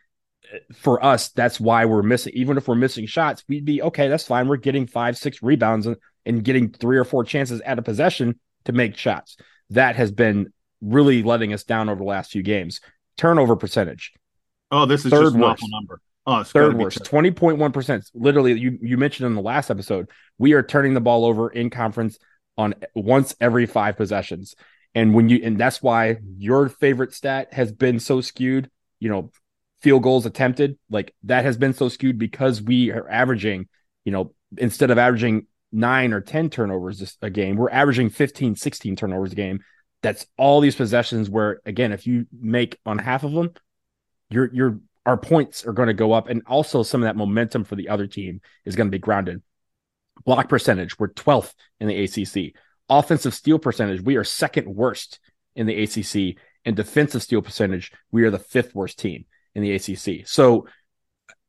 uh, 0.53 0.57
for 0.75 1.03
us, 1.03 1.29
that's 1.29 1.59
why 1.59 1.85
we're 1.85 2.03
missing. 2.03 2.33
Even 2.35 2.57
if 2.57 2.67
we're 2.67 2.75
missing 2.75 3.07
shots, 3.07 3.43
we'd 3.47 3.65
be 3.65 3.81
okay. 3.81 4.07
That's 4.09 4.27
fine. 4.27 4.47
We're 4.47 4.57
getting 4.57 4.85
five, 4.85 5.17
six 5.17 5.41
rebounds 5.41 5.87
and, 5.87 5.97
and 6.25 6.43
getting 6.43 6.71
three 6.71 6.97
or 6.97 7.05
four 7.05 7.23
chances 7.23 7.61
at 7.61 7.79
a 7.79 7.81
possession 7.81 8.39
to 8.65 8.73
make 8.73 8.95
shots. 8.95 9.37
That 9.71 9.95
has 9.95 10.11
been 10.11 10.53
really 10.83 11.23
letting 11.23 11.53
us 11.53 11.63
down 11.63 11.89
over 11.89 11.99
the 11.99 12.05
last 12.05 12.31
few 12.31 12.43
games. 12.43 12.81
Turnover 13.17 13.55
percentage. 13.55 14.13
Oh, 14.71 14.85
this 14.85 15.05
is 15.05 15.11
third 15.11 15.23
just 15.23 15.35
an 15.35 15.41
worst. 15.41 15.63
awful 15.63 15.69
number. 15.69 16.01
Oh, 16.25 16.43
third 16.43 16.77
worst, 16.77 17.03
twenty 17.03 17.31
point 17.31 17.57
one 17.57 17.71
percent. 17.71 18.09
Literally, 18.13 18.53
you 18.53 18.77
you 18.81 18.97
mentioned 18.97 19.27
in 19.27 19.35
the 19.35 19.41
last 19.41 19.69
episode, 19.69 20.09
we 20.37 20.53
are 20.53 20.63
turning 20.63 20.93
the 20.93 21.01
ball 21.01 21.25
over 21.25 21.49
in 21.49 21.69
conference 21.69 22.17
on 22.57 22.75
once 22.95 23.35
every 23.41 23.65
five 23.65 23.97
possessions, 23.97 24.55
and 24.95 25.13
when 25.13 25.29
you 25.29 25.41
and 25.43 25.59
that's 25.59 25.81
why 25.81 26.17
your 26.37 26.69
favorite 26.69 27.13
stat 27.13 27.53
has 27.53 27.71
been 27.71 27.99
so 27.99 28.21
skewed. 28.21 28.69
You 28.99 29.09
know, 29.09 29.31
field 29.81 30.01
goals 30.01 30.25
attempted, 30.25 30.79
like 30.89 31.13
that 31.23 31.43
has 31.43 31.57
been 31.57 31.73
so 31.73 31.89
skewed 31.89 32.17
because 32.17 32.61
we 32.61 32.89
are 32.91 33.09
averaging, 33.09 33.67
you 34.05 34.13
know, 34.13 34.33
instead 34.57 34.91
of 34.91 34.97
averaging 34.97 35.47
nine 35.73 36.13
or 36.13 36.21
10 36.21 36.49
turnovers 36.49 37.17
a 37.21 37.29
game, 37.29 37.57
we're 37.57 37.69
averaging 37.69 38.09
15, 38.09 38.55
16 38.55 38.95
turnovers 38.95 39.33
a 39.33 39.35
game 39.35 39.59
that's 40.03 40.27
all 40.37 40.59
these 40.59 40.75
possessions 40.75 41.29
where 41.29 41.59
again 41.65 41.91
if 41.91 42.05
you 42.05 42.27
make 42.31 42.77
on 42.85 42.99
half 42.99 43.23
of 43.23 43.31
them 43.31 43.51
your 44.29 44.53
your 44.53 44.79
our 45.05 45.17
points 45.17 45.65
are 45.65 45.73
going 45.73 45.87
to 45.87 45.93
go 45.93 46.13
up. 46.13 46.29
And 46.29 46.41
also 46.47 46.83
some 46.83 47.03
of 47.03 47.07
that 47.07 47.17
momentum 47.17 47.63
for 47.63 47.75
the 47.75 47.89
other 47.89 48.07
team 48.07 48.41
is 48.65 48.75
going 48.75 48.87
to 48.87 48.91
be 48.91 48.99
grounded. 48.99 49.41
Block 50.25 50.47
percentage 50.47 50.97
we're 50.99 51.09
12th 51.09 51.53
in 51.79 51.87
the 51.87 52.03
ACC 52.03 52.53
offensive 52.89 53.33
steal 53.33 53.57
percentage 53.57 54.01
we 54.01 54.15
are 54.15 54.23
second 54.23 54.67
worst 54.67 55.19
in 55.55 55.65
the 55.65 55.83
ACC 55.83 56.37
and 56.65 56.75
defensive 56.75 57.23
steal 57.23 57.41
percentage 57.41 57.91
we 58.11 58.23
are 58.23 58.29
the 58.29 58.37
fifth 58.37 58.75
worst 58.75 58.99
team 58.99 59.25
in 59.55 59.63
the 59.63 59.73
ACC 59.73 60.27
so 60.27 60.67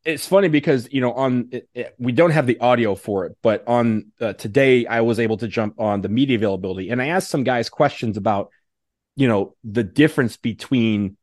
it's 0.05 0.27
funny 0.27 0.49
because 0.49 0.88
you 0.93 1.01
know 1.01 1.12
on 1.12 1.49
it, 1.51 1.69
it, 1.75 1.95
we 1.99 2.12
don't 2.12 2.31
have 2.31 2.47
the 2.47 2.59
audio 2.61 2.95
for 2.95 3.27
it 3.27 3.37
but 3.43 3.67
on 3.67 4.12
uh, 4.21 4.33
today 4.35 4.87
i 4.87 5.01
was 5.01 5.19
able 5.19 5.37
to 5.37 5.49
jump 5.49 5.79
on 5.81 6.01
the 6.01 6.09
media 6.09 6.37
availability 6.37 6.90
and 6.90 7.01
i 7.01 7.07
asked 7.09 7.29
some 7.29 7.45
guys 7.45 7.69
questions 7.69 8.17
about 8.17 8.51
you 9.17 9.29
know 9.29 9.55
the 9.64 9.85
difference 9.85 10.37
between 10.37 11.17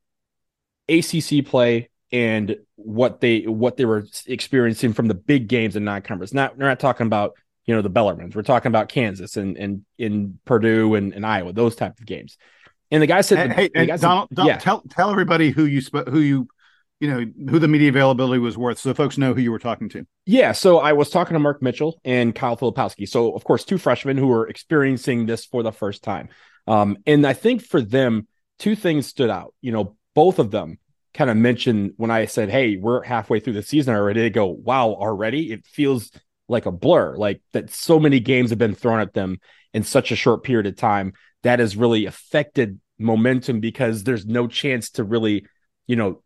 acc 0.89 1.45
play 1.45 1.89
and 2.11 2.57
what 2.75 3.21
they 3.21 3.41
what 3.41 3.77
they 3.77 3.85
were 3.85 4.05
experiencing 4.27 4.93
from 4.93 5.07
the 5.07 5.13
big 5.13 5.47
games 5.47 5.75
and 5.75 5.85
non-conference. 5.85 6.33
Not 6.33 6.57
we're 6.57 6.67
not 6.67 6.79
talking 6.79 7.07
about 7.07 7.33
you 7.65 7.75
know 7.75 7.81
the 7.81 7.89
bellarmines. 7.89 8.35
We're 8.35 8.41
talking 8.41 8.69
about 8.69 8.89
kansas 8.89 9.37
and 9.37 9.57
and 9.57 9.85
in 9.97 10.39
purdue 10.45 10.95
and, 10.95 11.13
and 11.13 11.25
iowa 11.25 11.53
those 11.53 11.75
type 11.75 11.99
of 11.99 12.05
games. 12.05 12.37
And 12.89 13.01
the 13.01 13.07
guy 13.07 13.21
said 13.21 13.51
hey, 13.51 13.69
the, 13.73 13.79
hey 13.79 13.85
the 13.91 13.97
Donald, 13.97 14.29
Donald 14.33 14.55
yeah. 14.55 14.57
tell 14.57 14.81
tell 14.89 15.09
everybody 15.11 15.51
who 15.51 15.65
you 15.65 15.79
sp- 15.79 16.09
who 16.09 16.19
you 16.19 16.47
you 17.01 17.09
know 17.09 17.25
who 17.49 17.59
the 17.59 17.67
media 17.67 17.89
availability 17.89 18.39
was 18.39 18.57
worth 18.57 18.79
so 18.79 18.93
folks 18.93 19.17
know 19.17 19.33
who 19.33 19.41
you 19.41 19.51
were 19.51 19.59
talking 19.59 19.89
to 19.89 20.05
yeah 20.25 20.53
so 20.53 20.79
i 20.79 20.93
was 20.93 21.09
talking 21.09 21.33
to 21.33 21.39
mark 21.39 21.61
mitchell 21.61 21.99
and 22.05 22.33
kyle 22.33 22.55
filipowski 22.55 23.07
so 23.07 23.33
of 23.33 23.43
course 23.43 23.65
two 23.65 23.77
freshmen 23.77 24.17
who 24.17 24.31
are 24.31 24.47
experiencing 24.47 25.25
this 25.25 25.43
for 25.45 25.63
the 25.63 25.71
first 25.71 26.03
time 26.03 26.29
Um, 26.67 26.97
and 27.07 27.25
I 27.25 27.33
think 27.33 27.63
for 27.63 27.81
them, 27.81 28.27
two 28.59 28.75
things 28.75 29.07
stood 29.07 29.29
out. 29.29 29.53
You 29.61 29.71
know, 29.71 29.95
both 30.13 30.39
of 30.39 30.51
them 30.51 30.77
kind 31.13 31.29
of 31.29 31.37
mentioned 31.37 31.93
when 31.97 32.11
I 32.11 32.27
said, 32.27 32.49
Hey, 32.49 32.77
we're 32.77 33.03
halfway 33.03 33.39
through 33.39 33.53
the 33.53 33.63
season 33.63 33.95
already. 33.95 34.21
They 34.21 34.29
go, 34.29 34.45
Wow, 34.45 34.89
already? 34.93 35.51
It 35.51 35.65
feels 35.65 36.11
like 36.47 36.67
a 36.67 36.71
blur, 36.71 37.17
like 37.17 37.41
that 37.53 37.71
so 37.71 37.99
many 37.99 38.19
games 38.19 38.51
have 38.51 38.59
been 38.59 38.75
thrown 38.75 38.99
at 38.99 39.13
them 39.13 39.39
in 39.73 39.83
such 39.83 40.11
a 40.11 40.15
short 40.15 40.43
period 40.43 40.67
of 40.67 40.75
time 40.75 41.13
that 41.43 41.59
has 41.59 41.75
really 41.75 42.05
affected 42.05 42.79
momentum 42.99 43.59
because 43.59 44.03
there's 44.03 44.25
no 44.25 44.47
chance 44.47 44.91
to 44.91 45.03
really, 45.03 45.45
you 45.87 45.95
know, 45.95 46.21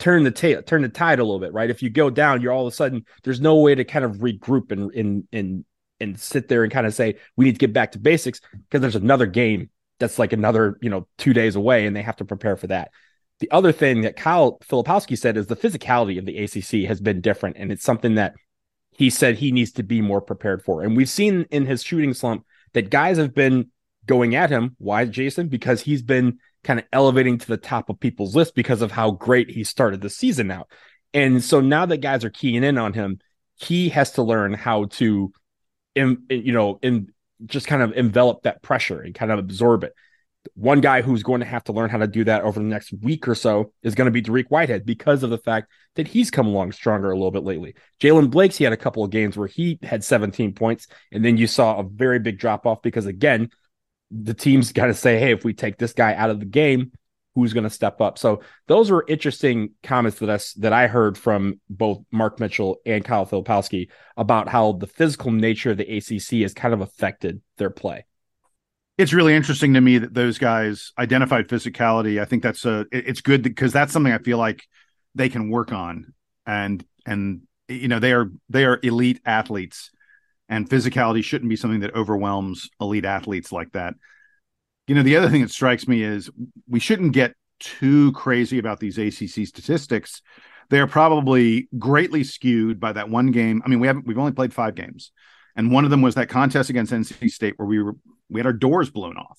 turn 0.00 0.24
the 0.24 0.30
tail, 0.32 0.62
turn 0.62 0.82
the 0.82 0.88
tide 0.88 1.20
a 1.20 1.24
little 1.24 1.38
bit, 1.38 1.52
right? 1.52 1.70
If 1.70 1.82
you 1.82 1.90
go 1.90 2.10
down, 2.10 2.40
you're 2.40 2.52
all 2.52 2.66
of 2.66 2.72
a 2.72 2.76
sudden 2.76 3.04
there's 3.22 3.40
no 3.40 3.56
way 3.56 3.74
to 3.74 3.84
kind 3.84 4.04
of 4.04 4.16
regroup 4.16 4.72
and 4.72 4.92
and 4.92 5.28
and 5.32 5.64
and 6.00 6.18
sit 6.18 6.48
there 6.48 6.64
and 6.64 6.72
kind 6.72 6.86
of 6.86 6.94
say 6.94 7.16
we 7.36 7.44
need 7.44 7.52
to 7.52 7.58
get 7.58 7.72
back 7.72 7.92
to 7.92 7.98
basics 7.98 8.40
because 8.52 8.80
there's 8.80 8.96
another 8.96 9.26
game 9.26 9.68
that's 10.00 10.18
like 10.18 10.32
another 10.32 10.78
you 10.80 10.90
know 10.90 11.06
two 11.18 11.32
days 11.32 11.54
away 11.54 11.86
and 11.86 11.94
they 11.94 12.02
have 12.02 12.16
to 12.16 12.24
prepare 12.24 12.56
for 12.56 12.66
that. 12.66 12.90
The 13.38 13.50
other 13.50 13.72
thing 13.72 14.02
that 14.02 14.16
Kyle 14.16 14.58
Filipowski 14.68 15.16
said 15.16 15.36
is 15.36 15.46
the 15.46 15.56
physicality 15.56 16.18
of 16.18 16.26
the 16.26 16.38
ACC 16.38 16.88
has 16.88 17.00
been 17.00 17.20
different, 17.20 17.56
and 17.58 17.70
it's 17.70 17.84
something 17.84 18.16
that 18.16 18.34
he 18.92 19.08
said 19.08 19.36
he 19.36 19.52
needs 19.52 19.72
to 19.72 19.82
be 19.82 20.00
more 20.00 20.20
prepared 20.20 20.62
for. 20.62 20.82
And 20.82 20.96
we've 20.96 21.08
seen 21.08 21.46
in 21.50 21.66
his 21.66 21.82
shooting 21.82 22.12
slump 22.12 22.44
that 22.72 22.90
guys 22.90 23.16
have 23.16 23.34
been 23.34 23.70
going 24.06 24.34
at 24.34 24.50
him. 24.50 24.76
Why, 24.78 25.04
Jason? 25.06 25.48
Because 25.48 25.82
he's 25.82 26.02
been 26.02 26.38
kind 26.64 26.78
of 26.78 26.86
elevating 26.92 27.38
to 27.38 27.46
the 27.46 27.56
top 27.56 27.88
of 27.88 28.00
people's 28.00 28.36
list 28.36 28.54
because 28.54 28.82
of 28.82 28.90
how 28.90 29.12
great 29.12 29.50
he 29.50 29.64
started 29.64 30.00
the 30.00 30.10
season 30.10 30.50
out. 30.50 30.68
And 31.14 31.42
so 31.42 31.60
now 31.60 31.86
that 31.86 31.98
guys 31.98 32.24
are 32.24 32.30
keying 32.30 32.62
in 32.62 32.78
on 32.78 32.92
him, 32.92 33.18
he 33.56 33.88
has 33.90 34.12
to 34.12 34.22
learn 34.22 34.52
how 34.52 34.84
to, 34.84 35.32
you 35.94 36.52
know, 36.52 36.78
in 36.82 37.12
just 37.46 37.66
kind 37.66 37.82
of 37.82 37.92
envelop 37.92 38.42
that 38.42 38.62
pressure 38.62 39.00
and 39.00 39.14
kind 39.14 39.32
of 39.32 39.38
absorb 39.38 39.84
it. 39.84 39.94
One 40.54 40.80
guy 40.80 41.02
who's 41.02 41.22
going 41.22 41.40
to 41.40 41.46
have 41.46 41.64
to 41.64 41.72
learn 41.72 41.90
how 41.90 41.98
to 41.98 42.06
do 42.06 42.24
that 42.24 42.42
over 42.42 42.58
the 42.58 42.66
next 42.66 42.94
week 43.02 43.28
or 43.28 43.34
so 43.34 43.72
is 43.82 43.94
going 43.94 44.06
to 44.06 44.10
be 44.10 44.22
Dariq 44.22 44.46
Whitehead 44.48 44.86
because 44.86 45.22
of 45.22 45.28
the 45.28 45.36
fact 45.36 45.70
that 45.96 46.08
he's 46.08 46.30
come 46.30 46.46
along 46.46 46.72
stronger 46.72 47.10
a 47.10 47.14
little 47.14 47.30
bit 47.30 47.44
lately. 47.44 47.74
Jaylen 48.00 48.30
Blakes, 48.30 48.56
he 48.56 48.64
had 48.64 48.72
a 48.72 48.78
couple 48.78 49.04
of 49.04 49.10
games 49.10 49.36
where 49.36 49.48
he 49.48 49.78
had 49.82 50.02
17 50.02 50.54
points, 50.54 50.86
and 51.12 51.22
then 51.22 51.36
you 51.36 51.46
saw 51.46 51.78
a 51.78 51.82
very 51.82 52.18
big 52.18 52.38
drop 52.38 52.64
off 52.66 52.80
because, 52.80 53.04
again, 53.04 53.50
the 54.10 54.34
team's 54.34 54.72
got 54.72 54.86
to 54.86 54.94
say, 54.94 55.18
hey, 55.18 55.32
if 55.32 55.44
we 55.44 55.54
take 55.54 55.78
this 55.78 55.92
guy 55.92 56.14
out 56.14 56.30
of 56.30 56.40
the 56.40 56.46
game, 56.46 56.92
who's 57.34 57.52
going 57.52 57.64
to 57.64 57.70
step 57.70 58.00
up? 58.00 58.18
So 58.18 58.42
those 58.66 58.90
were 58.90 59.04
interesting 59.06 59.70
comments 59.82 60.18
that 60.18 60.30
I, 60.30 60.38
that 60.60 60.72
I 60.72 60.86
heard 60.88 61.16
from 61.16 61.60
both 61.68 62.02
Mark 62.10 62.40
Mitchell 62.40 62.78
and 62.84 63.04
Kyle 63.04 63.26
Filipowski 63.26 63.88
about 64.16 64.48
how 64.48 64.72
the 64.72 64.86
physical 64.86 65.30
nature 65.30 65.70
of 65.70 65.76
the 65.76 65.96
ACC 65.96 66.42
has 66.42 66.54
kind 66.54 66.74
of 66.74 66.80
affected 66.80 67.40
their 67.56 67.70
play. 67.70 68.04
It's 68.98 69.12
really 69.12 69.34
interesting 69.34 69.74
to 69.74 69.80
me 69.80 69.98
that 69.98 70.12
those 70.12 70.38
guys 70.38 70.92
identified 70.98 71.48
physicality. 71.48 72.20
I 72.20 72.26
think 72.26 72.42
that's 72.42 72.66
a 72.66 72.84
it's 72.92 73.22
good 73.22 73.42
because 73.42 73.72
that's 73.72 73.92
something 73.92 74.12
I 74.12 74.18
feel 74.18 74.36
like 74.36 74.66
they 75.14 75.30
can 75.30 75.48
work 75.48 75.72
on 75.72 76.12
and 76.46 76.84
and 77.06 77.42
you 77.68 77.88
know 77.88 77.98
they 77.98 78.12
are 78.12 78.30
they 78.50 78.66
are 78.66 78.78
elite 78.82 79.20
athletes 79.24 79.90
and 80.50 80.68
physicality 80.68 81.24
shouldn't 81.24 81.48
be 81.48 81.56
something 81.56 81.80
that 81.80 81.94
overwhelms 81.94 82.68
elite 82.80 83.04
athletes 83.06 83.52
like 83.52 83.72
that. 83.72 83.94
You 84.88 84.96
know, 84.96 85.04
the 85.04 85.16
other 85.16 85.30
thing 85.30 85.42
that 85.42 85.50
strikes 85.50 85.86
me 85.86 86.02
is 86.02 86.28
we 86.68 86.80
shouldn't 86.80 87.12
get 87.12 87.34
too 87.60 88.10
crazy 88.12 88.58
about 88.58 88.80
these 88.80 88.98
ACC 88.98 89.46
statistics. 89.46 90.20
They're 90.68 90.88
probably 90.88 91.68
greatly 91.78 92.24
skewed 92.24 92.80
by 92.80 92.92
that 92.92 93.08
one 93.08 93.30
game. 93.30 93.62
I 93.64 93.68
mean, 93.68 93.78
we 93.78 93.86
haven't 93.86 94.06
we've 94.06 94.18
only 94.18 94.32
played 94.32 94.52
5 94.52 94.74
games. 94.74 95.12
And 95.54 95.70
one 95.70 95.84
of 95.84 95.90
them 95.90 96.02
was 96.02 96.16
that 96.16 96.28
contest 96.28 96.68
against 96.68 96.92
NC 96.92 97.30
State 97.30 97.54
where 97.56 97.66
we 97.66 97.80
were 97.80 97.94
we 98.28 98.40
had 98.40 98.46
our 98.46 98.52
doors 98.52 98.90
blown 98.90 99.16
off. 99.16 99.38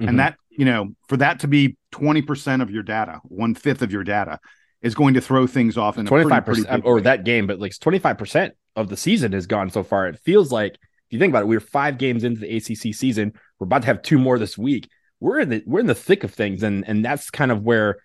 Mm-hmm. 0.00 0.08
And 0.08 0.18
that, 0.18 0.36
you 0.50 0.64
know, 0.64 0.90
for 1.08 1.16
that 1.18 1.40
to 1.40 1.48
be 1.48 1.76
20% 1.92 2.62
of 2.62 2.70
your 2.70 2.82
data, 2.82 3.20
one 3.24 3.54
fifth 3.54 3.82
of 3.82 3.92
your 3.92 4.04
data, 4.04 4.40
is 4.80 4.94
going 4.94 5.14
to 5.14 5.20
throw 5.20 5.46
things 5.46 5.76
off 5.76 5.98
in 5.98 6.06
25 6.06 6.44
percent 6.44 6.84
or 6.84 7.00
that 7.00 7.24
game, 7.24 7.46
but 7.46 7.58
like 7.58 7.78
25 7.78 8.18
percent 8.18 8.54
of 8.78 8.88
the 8.88 8.96
season 8.96 9.32
has 9.32 9.46
gone 9.46 9.70
so 9.70 9.82
far. 9.82 10.06
It 10.06 10.20
feels 10.20 10.52
like 10.52 10.74
if 10.74 11.12
you 11.12 11.18
think 11.18 11.32
about 11.32 11.42
it, 11.42 11.48
we 11.48 11.56
are 11.56 11.60
five 11.60 11.98
games 11.98 12.24
into 12.24 12.40
the 12.40 12.56
ACC 12.56 12.94
season. 12.94 13.32
We're 13.58 13.64
about 13.64 13.82
to 13.82 13.86
have 13.86 14.02
two 14.02 14.18
more 14.18 14.38
this 14.38 14.56
week. 14.56 14.88
We're 15.20 15.40
in 15.40 15.48
the 15.48 15.62
we're 15.66 15.80
in 15.80 15.86
the 15.86 15.94
thick 15.94 16.22
of 16.22 16.32
things, 16.32 16.62
and 16.62 16.86
and 16.86 17.04
that's 17.04 17.30
kind 17.30 17.50
of 17.50 17.62
where 17.62 17.98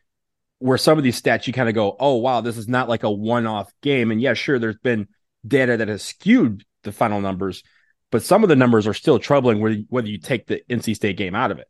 where 0.59 0.77
some 0.77 0.97
of 0.97 1.03
these 1.03 1.21
stats 1.21 1.45
you 1.45 1.53
kind 1.53 1.69
of 1.69 1.75
go, 1.75 1.95
oh 1.99 2.15
wow, 2.15 2.41
this 2.41 2.57
is 2.57 2.67
not 2.67 2.89
like 2.89 3.03
a 3.03 3.11
one 3.11 3.45
off 3.45 3.71
game. 3.81 4.09
And 4.09 4.21
yeah, 4.21 4.33
sure, 4.33 4.57
there's 4.57 4.77
been 4.77 5.07
data 5.45 5.77
that 5.77 5.89
has 5.89 6.01
skewed 6.01 6.63
the 6.83 6.91
final 6.91 7.21
numbers, 7.21 7.61
but 8.11 8.23
some 8.23 8.41
of 8.43 8.49
the 8.49 8.55
numbers 8.55 8.87
are 8.87 8.93
still 8.93 9.19
troubling 9.19 9.59
whether 9.59 9.77
whether 9.89 10.07
you 10.07 10.17
take 10.17 10.47
the 10.47 10.61
NC 10.69 10.95
State 10.95 11.17
game 11.17 11.35
out 11.35 11.51
of 11.51 11.59
it. 11.59 11.67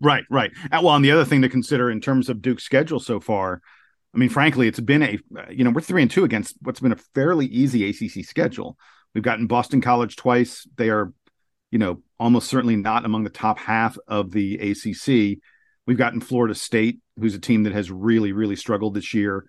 Right, 0.00 0.24
right. 0.30 0.52
Uh, 0.70 0.80
well, 0.84 0.94
and 0.94 1.04
the 1.04 1.12
other 1.12 1.24
thing 1.24 1.42
to 1.42 1.48
consider 1.48 1.90
in 1.90 2.00
terms 2.00 2.28
of 2.28 2.42
Duke's 2.42 2.64
schedule 2.64 3.00
so 3.00 3.20
far, 3.20 3.62
I 4.14 4.18
mean, 4.18 4.28
frankly, 4.28 4.68
it's 4.68 4.80
been 4.80 5.02
a 5.02 5.18
you 5.50 5.64
know 5.64 5.70
we're 5.70 5.80
three 5.80 6.02
and 6.02 6.10
two 6.10 6.24
against 6.24 6.56
what's 6.60 6.80
been 6.80 6.92
a 6.92 6.96
fairly 7.14 7.46
easy 7.46 7.88
ACC 7.88 8.24
schedule. 8.24 8.78
We've 9.14 9.24
gotten 9.24 9.46
Boston 9.46 9.80
College 9.80 10.16
twice. 10.16 10.66
They 10.76 10.90
are, 10.90 11.12
you 11.70 11.78
know, 11.78 12.02
almost 12.18 12.48
certainly 12.48 12.76
not 12.76 13.04
among 13.04 13.24
the 13.24 13.30
top 13.30 13.58
half 13.58 13.96
of 14.06 14.30
the 14.30 14.56
ACC. 14.56 15.38
We've 15.86 15.98
gotten 15.98 16.20
Florida 16.20 16.54
State, 16.54 17.00
who's 17.18 17.34
a 17.34 17.40
team 17.40 17.64
that 17.64 17.72
has 17.72 17.90
really, 17.90 18.32
really 18.32 18.56
struggled 18.56 18.94
this 18.94 19.14
year. 19.14 19.46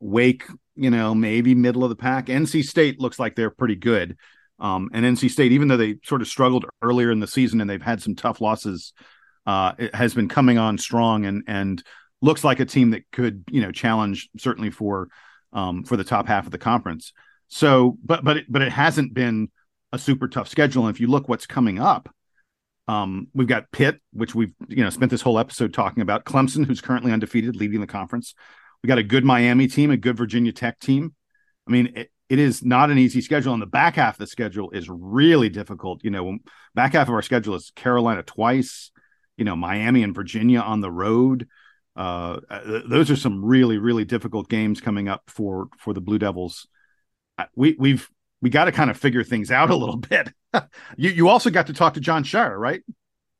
Wake, 0.00 0.44
you 0.76 0.90
know, 0.90 1.14
maybe 1.14 1.54
middle 1.54 1.82
of 1.82 1.90
the 1.90 1.96
pack. 1.96 2.26
NC 2.26 2.64
State 2.64 3.00
looks 3.00 3.18
like 3.18 3.34
they're 3.34 3.50
pretty 3.50 3.76
good. 3.76 4.16
Um, 4.60 4.90
and 4.92 5.04
NC 5.04 5.30
State, 5.30 5.52
even 5.52 5.68
though 5.68 5.76
they 5.76 5.96
sort 6.04 6.22
of 6.22 6.28
struggled 6.28 6.66
earlier 6.82 7.10
in 7.10 7.20
the 7.20 7.26
season 7.26 7.60
and 7.60 7.68
they've 7.68 7.82
had 7.82 8.02
some 8.02 8.14
tough 8.14 8.40
losses, 8.40 8.92
uh, 9.46 9.72
it 9.78 9.94
has 9.94 10.14
been 10.14 10.28
coming 10.28 10.58
on 10.58 10.78
strong 10.78 11.26
and 11.26 11.44
and 11.46 11.82
looks 12.24 12.42
like 12.42 12.58
a 12.58 12.64
team 12.64 12.90
that 12.90 13.04
could 13.12 13.44
you 13.50 13.60
know 13.60 13.70
challenge 13.70 14.30
certainly 14.38 14.70
for 14.70 15.08
um, 15.52 15.84
for 15.84 15.96
the 15.96 16.04
top 16.04 16.26
half 16.26 16.46
of 16.46 16.52
the 16.52 16.58
conference. 16.58 17.12
So, 17.48 17.98
but 18.02 18.24
but 18.24 18.38
it, 18.38 18.46
but 18.48 18.62
it 18.62 18.72
hasn't 18.72 19.14
been 19.14 19.50
a 19.92 19.98
super 19.98 20.26
tough 20.26 20.48
schedule. 20.48 20.86
And 20.86 20.94
if 20.94 21.00
you 21.00 21.06
look 21.06 21.28
what's 21.28 21.46
coming 21.46 21.78
up, 21.78 22.12
um, 22.88 23.28
we've 23.34 23.46
got 23.46 23.70
Pitt, 23.70 24.00
which 24.12 24.34
we've 24.34 24.52
you 24.68 24.82
know 24.82 24.90
spent 24.90 25.10
this 25.10 25.22
whole 25.22 25.38
episode 25.38 25.72
talking 25.72 26.02
about. 26.02 26.24
Clemson, 26.24 26.66
who's 26.66 26.80
currently 26.80 27.12
undefeated, 27.12 27.56
leading 27.56 27.80
the 27.80 27.86
conference. 27.86 28.34
We 28.82 28.88
got 28.88 28.98
a 28.98 29.02
good 29.02 29.24
Miami 29.24 29.66
team, 29.66 29.90
a 29.90 29.96
good 29.96 30.16
Virginia 30.16 30.52
Tech 30.52 30.78
team. 30.78 31.14
I 31.66 31.70
mean, 31.70 31.92
it, 31.94 32.10
it 32.28 32.38
is 32.38 32.62
not 32.62 32.90
an 32.90 32.98
easy 32.98 33.20
schedule, 33.20 33.52
and 33.52 33.62
the 33.62 33.66
back 33.66 33.96
half 33.96 34.14
of 34.14 34.18
the 34.18 34.26
schedule 34.26 34.70
is 34.70 34.88
really 34.88 35.50
difficult. 35.50 36.02
You 36.02 36.10
know, 36.10 36.38
back 36.74 36.94
half 36.94 37.08
of 37.08 37.14
our 37.14 37.22
schedule 37.22 37.54
is 37.54 37.70
Carolina 37.76 38.22
twice, 38.22 38.90
you 39.36 39.44
know, 39.44 39.56
Miami 39.56 40.02
and 40.02 40.14
Virginia 40.14 40.60
on 40.60 40.80
the 40.80 40.90
road 40.90 41.46
uh, 41.96 42.40
those 42.88 43.10
are 43.10 43.16
some 43.16 43.44
really 43.44 43.78
really 43.78 44.04
difficult 44.04 44.48
games 44.48 44.80
coming 44.80 45.08
up 45.08 45.22
for 45.28 45.68
for 45.78 45.92
the 45.92 46.00
Blue 46.00 46.18
Devils. 46.18 46.66
We 47.54 47.76
we've 47.78 48.08
we 48.40 48.50
got 48.50 48.66
to 48.66 48.72
kind 48.72 48.90
of 48.90 48.96
figure 48.96 49.24
things 49.24 49.50
out 49.50 49.70
a 49.70 49.76
little 49.76 49.96
bit. 50.10 50.32
you 50.96 51.10
you 51.10 51.28
also 51.28 51.50
got 51.50 51.68
to 51.68 51.72
talk 51.72 51.94
to 51.94 52.00
Jon 52.00 52.24
Scheyer, 52.24 52.58
right? 52.58 52.82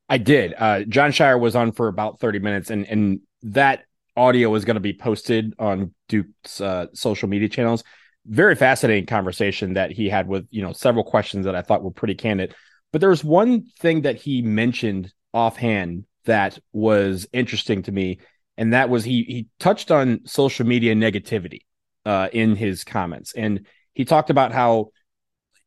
I 0.08 0.18
did. 0.18 0.54
Uh, 0.56 0.84
Jon 0.84 1.10
Scheyer 1.10 1.38
was 1.38 1.56
on 1.56 1.72
for 1.72 1.88
about 1.88 2.20
thirty 2.20 2.38
minutes, 2.38 2.70
and 2.70 2.86
and 2.86 3.20
that 3.42 3.84
audio 4.16 4.54
is 4.54 4.64
going 4.64 4.74
to 4.76 4.80
be 4.80 4.92
posted 4.92 5.54
on 5.58 5.92
Duke's 6.08 6.60
uh, 6.60 6.86
social 6.94 7.28
media 7.28 7.48
channels. 7.48 7.82
Very 8.26 8.54
fascinating 8.54 9.06
conversation 9.06 9.74
that 9.74 9.90
he 9.90 10.08
had 10.08 10.28
with 10.28 10.46
you 10.50 10.62
know 10.62 10.72
several 10.72 11.04
questions 11.04 11.44
that 11.46 11.56
I 11.56 11.62
thought 11.62 11.82
were 11.82 11.90
pretty 11.90 12.14
candid. 12.14 12.54
But 12.92 13.00
there 13.00 13.10
was 13.10 13.24
one 13.24 13.66
thing 13.80 14.02
that 14.02 14.16
he 14.16 14.42
mentioned 14.42 15.12
offhand 15.32 16.04
that 16.26 16.58
was 16.72 17.26
interesting 17.32 17.82
to 17.82 17.92
me 17.92 18.20
and 18.56 18.72
that 18.72 18.88
was 18.88 19.04
he 19.04 19.22
he 19.24 19.46
touched 19.58 19.90
on 19.90 20.20
social 20.24 20.66
media 20.66 20.94
negativity 20.94 21.60
uh, 22.04 22.28
in 22.32 22.56
his 22.56 22.84
comments, 22.84 23.32
and 23.34 23.66
he 23.94 24.04
talked 24.04 24.30
about 24.30 24.52
how 24.52 24.90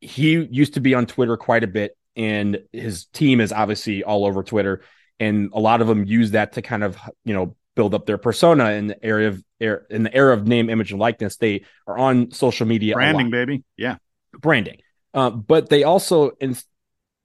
he 0.00 0.46
used 0.50 0.74
to 0.74 0.80
be 0.80 0.94
on 0.94 1.06
Twitter 1.06 1.36
quite 1.36 1.64
a 1.64 1.66
bit, 1.66 1.96
and 2.16 2.60
his 2.72 3.06
team 3.06 3.40
is 3.40 3.52
obviously 3.52 4.04
all 4.04 4.24
over 4.24 4.42
Twitter, 4.42 4.82
and 5.18 5.50
a 5.52 5.60
lot 5.60 5.80
of 5.80 5.86
them 5.86 6.04
use 6.04 6.32
that 6.32 6.52
to 6.52 6.62
kind 6.62 6.84
of 6.84 6.98
you 7.24 7.34
know 7.34 7.56
build 7.74 7.94
up 7.94 8.06
their 8.06 8.18
persona 8.18 8.72
in 8.72 8.88
the 8.88 9.04
area 9.04 9.28
of 9.28 9.44
in 9.60 10.02
the 10.02 10.14
era 10.14 10.34
of 10.34 10.46
name, 10.46 10.70
image, 10.70 10.90
and 10.90 11.00
likeness. 11.00 11.36
They 11.36 11.64
are 11.86 11.98
on 11.98 12.30
social 12.30 12.66
media, 12.66 12.94
branding, 12.94 13.30
baby, 13.30 13.64
yeah, 13.76 13.96
branding. 14.32 14.78
Uh, 15.14 15.30
but 15.30 15.68
they 15.68 15.84
also 15.84 16.30
in, 16.40 16.56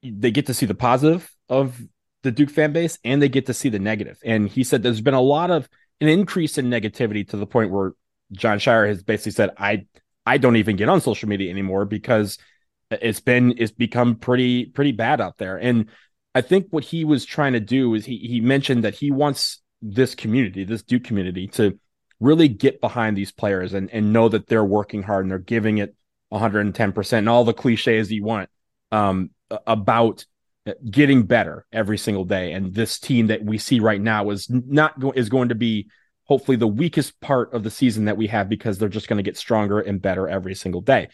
they 0.02 0.30
get 0.30 0.46
to 0.46 0.54
see 0.54 0.66
the 0.66 0.74
positive 0.74 1.30
of 1.48 1.80
the 2.24 2.32
Duke 2.32 2.50
fan 2.50 2.72
base 2.72 2.98
and 3.04 3.22
they 3.22 3.28
get 3.28 3.46
to 3.46 3.54
see 3.54 3.68
the 3.68 3.78
negative. 3.78 4.18
And 4.24 4.48
he 4.48 4.64
said 4.64 4.82
there's 4.82 5.02
been 5.02 5.14
a 5.14 5.20
lot 5.20 5.50
of 5.50 5.68
an 6.00 6.08
increase 6.08 6.58
in 6.58 6.66
negativity 6.66 7.28
to 7.28 7.36
the 7.36 7.46
point 7.46 7.70
where 7.70 7.92
Jon 8.32 8.58
Scheyer 8.58 8.88
has 8.88 9.02
basically 9.02 9.32
said, 9.32 9.50
I 9.58 9.86
I 10.26 10.38
don't 10.38 10.56
even 10.56 10.76
get 10.76 10.88
on 10.88 11.02
social 11.02 11.28
media 11.28 11.50
anymore 11.50 11.84
because 11.84 12.38
it's 12.90 13.20
been 13.20 13.54
it's 13.58 13.72
become 13.72 14.16
pretty 14.16 14.64
pretty 14.64 14.92
bad 14.92 15.20
out 15.20 15.36
there. 15.36 15.58
And 15.58 15.90
I 16.34 16.40
think 16.40 16.66
what 16.70 16.82
he 16.82 17.04
was 17.04 17.24
trying 17.24 17.52
to 17.52 17.60
do 17.60 17.94
is 17.94 18.06
he 18.06 18.16
he 18.16 18.40
mentioned 18.40 18.84
that 18.84 18.94
he 18.94 19.10
wants 19.10 19.62
this 19.82 20.14
community, 20.14 20.64
this 20.64 20.82
Duke 20.82 21.04
community, 21.04 21.46
to 21.48 21.78
really 22.20 22.48
get 22.48 22.80
behind 22.80 23.16
these 23.16 23.32
players 23.32 23.74
and 23.74 23.90
and 23.90 24.14
know 24.14 24.30
that 24.30 24.46
they're 24.46 24.64
working 24.64 25.02
hard 25.02 25.26
and 25.26 25.30
they're 25.30 25.38
giving 25.38 25.78
it 25.78 25.94
110% 26.32 27.12
and 27.12 27.28
all 27.28 27.44
the 27.44 27.52
cliches 27.52 28.10
you 28.10 28.24
want 28.24 28.48
um, 28.90 29.30
about 29.66 30.24
getting 30.90 31.24
better 31.24 31.66
every 31.72 31.98
single 31.98 32.24
day. 32.24 32.52
And 32.52 32.74
this 32.74 32.98
team 32.98 33.26
that 33.26 33.44
we 33.44 33.58
see 33.58 33.80
right 33.80 34.00
now 34.00 34.30
is 34.30 34.48
not 34.48 34.98
go- 34.98 35.12
is 35.12 35.28
going 35.28 35.50
to 35.50 35.54
be 35.54 35.88
hopefully 36.24 36.56
the 36.56 36.66
weakest 36.66 37.20
part 37.20 37.52
of 37.52 37.62
the 37.62 37.70
season 37.70 38.06
that 38.06 38.16
we 38.16 38.26
have 38.28 38.48
because 38.48 38.78
they're 38.78 38.88
just 38.88 39.08
going 39.08 39.18
to 39.18 39.22
get 39.22 39.36
stronger 39.36 39.80
and 39.80 40.00
better 40.00 40.28
every 40.28 40.54
single 40.54 40.80
day. 40.80 41.08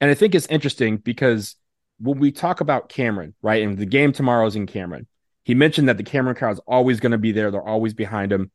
And 0.00 0.10
I 0.10 0.14
think 0.14 0.34
it's 0.34 0.46
interesting 0.46 0.98
because 0.98 1.56
when 1.98 2.18
we 2.18 2.32
talk 2.32 2.60
about 2.60 2.88
Cameron, 2.88 3.34
right, 3.40 3.62
and 3.62 3.78
the 3.78 3.86
game 3.86 4.12
tomorrow 4.12 4.46
is 4.46 4.56
in 4.56 4.66
Cameron, 4.66 5.06
he 5.44 5.54
mentioned 5.54 5.88
that 5.88 5.96
the 5.96 6.02
Cameron 6.02 6.36
crowd 6.36 6.52
is 6.52 6.60
always 6.66 7.00
going 7.00 7.12
to 7.12 7.18
be 7.18 7.32
there. 7.32 7.50
They're 7.50 7.66
always 7.66 7.94
behind 7.94 8.32
him. 8.32 8.50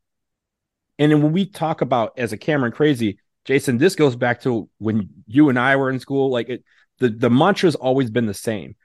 And 0.99 1.11
then 1.11 1.21
when 1.21 1.33
we 1.33 1.45
talk 1.45 1.81
about 1.81 2.13
as 2.17 2.31
a 2.31 2.38
Cameron 2.38 2.71
crazy, 2.71 3.19
Jason, 3.45 3.77
this 3.77 3.95
goes 3.95 4.15
back 4.15 4.41
to 4.41 4.69
when 4.77 5.09
you 5.25 5.49
and 5.49 5.57
I 5.57 5.75
were 5.77 5.89
in 5.89 5.99
school. 5.99 6.29
Like 6.29 6.49
it, 6.49 6.63
the 6.99 7.09
the 7.09 7.29
mantra's 7.29 7.75
always 7.75 8.09
been 8.09 8.25
the 8.25 8.33
same. 8.33 8.75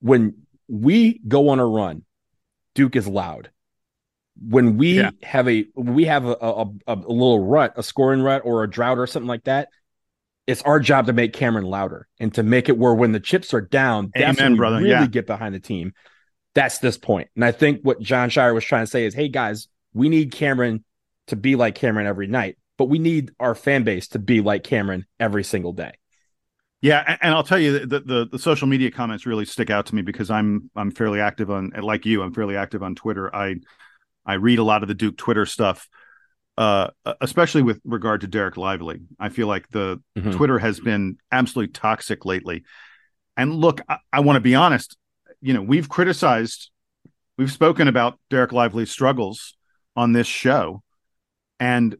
When 0.00 0.46
we 0.68 1.20
go 1.26 1.48
on 1.48 1.58
a 1.58 1.66
run, 1.66 2.04
Duke 2.74 2.96
is 2.96 3.08
loud. 3.08 3.50
When 4.40 4.76
we 4.76 4.98
yeah. 4.98 5.10
have 5.22 5.48
a 5.48 5.66
we 5.74 6.04
have 6.04 6.24
a, 6.24 6.34
a, 6.34 6.66
a 6.86 6.94
little 6.94 7.44
rut, 7.44 7.72
a 7.76 7.82
scoring 7.82 8.22
rut 8.22 8.42
or 8.44 8.62
a 8.62 8.70
drought 8.70 8.98
or 8.98 9.06
something 9.06 9.26
like 9.26 9.44
that, 9.44 9.68
it's 10.46 10.62
our 10.62 10.78
job 10.78 11.06
to 11.06 11.12
make 11.12 11.32
Cameron 11.32 11.64
louder 11.64 12.06
and 12.20 12.32
to 12.34 12.42
make 12.42 12.68
it 12.68 12.78
where 12.78 12.94
when 12.94 13.12
the 13.12 13.20
chips 13.20 13.52
are 13.52 13.60
down, 13.60 14.10
that's 14.14 14.38
Amen, 14.38 14.44
when 14.44 14.52
we 14.52 14.58
brother. 14.58 14.76
really 14.76 14.90
yeah. 14.90 15.06
get 15.06 15.26
behind 15.26 15.54
the 15.54 15.60
team. 15.60 15.92
That's 16.54 16.78
this 16.78 16.96
point. 16.96 17.28
And 17.34 17.44
I 17.44 17.52
think 17.52 17.80
what 17.82 18.00
Jon 18.00 18.30
Scheyer 18.30 18.54
was 18.54 18.64
trying 18.64 18.84
to 18.84 18.90
say 18.90 19.04
is, 19.04 19.14
hey 19.14 19.28
guys, 19.28 19.68
we 19.92 20.08
need 20.08 20.32
Cameron 20.32 20.84
to 21.26 21.36
be 21.36 21.56
like 21.56 21.74
Cameron 21.74 22.06
every 22.06 22.28
night, 22.28 22.56
but 22.76 22.86
we 22.86 22.98
need 22.98 23.32
our 23.40 23.54
fan 23.54 23.84
base 23.84 24.08
to 24.08 24.18
be 24.18 24.40
like 24.40 24.64
Cameron 24.64 25.04
every 25.20 25.44
single 25.44 25.72
day. 25.72 25.92
Yeah, 26.80 27.16
and 27.20 27.34
I'll 27.34 27.42
tell 27.42 27.58
you 27.58 27.80
the, 27.80 28.00
the, 28.00 28.28
the 28.30 28.38
social 28.38 28.68
media 28.68 28.90
comments 28.90 29.26
really 29.26 29.44
stick 29.44 29.68
out 29.68 29.86
to 29.86 29.94
me 29.94 30.02
because 30.02 30.30
I'm 30.30 30.70
I'm 30.76 30.92
fairly 30.92 31.20
active 31.20 31.50
on 31.50 31.70
like 31.70 32.06
you 32.06 32.22
I'm 32.22 32.32
fairly 32.32 32.56
active 32.56 32.84
on 32.84 32.94
Twitter. 32.94 33.34
I 33.34 33.56
I 34.24 34.34
read 34.34 34.60
a 34.60 34.62
lot 34.62 34.82
of 34.82 34.88
the 34.88 34.94
Duke 34.94 35.16
Twitter 35.16 35.44
stuff, 35.44 35.88
uh, 36.56 36.90
especially 37.20 37.62
with 37.62 37.80
regard 37.84 38.20
to 38.20 38.28
Dereck 38.28 38.56
Lively. 38.56 39.00
I 39.18 39.30
feel 39.30 39.48
like 39.48 39.68
the 39.70 40.00
mm-hmm. 40.16 40.32
Twitter 40.32 40.58
has 40.58 40.78
been 40.78 41.16
absolutely 41.32 41.72
toxic 41.72 42.24
lately. 42.24 42.64
And 43.36 43.54
look, 43.54 43.80
I, 43.88 43.98
I 44.12 44.20
want 44.20 44.36
to 44.36 44.40
be 44.40 44.54
honest. 44.54 44.96
You 45.40 45.54
know, 45.54 45.62
we've 45.62 45.88
criticized, 45.88 46.70
we've 47.36 47.50
spoken 47.50 47.88
about 47.88 48.20
Dereck 48.30 48.52
Lively's 48.52 48.90
struggles 48.90 49.56
on 49.96 50.12
this 50.12 50.26
show, 50.26 50.82
and 51.58 51.94
uh, 51.94 51.96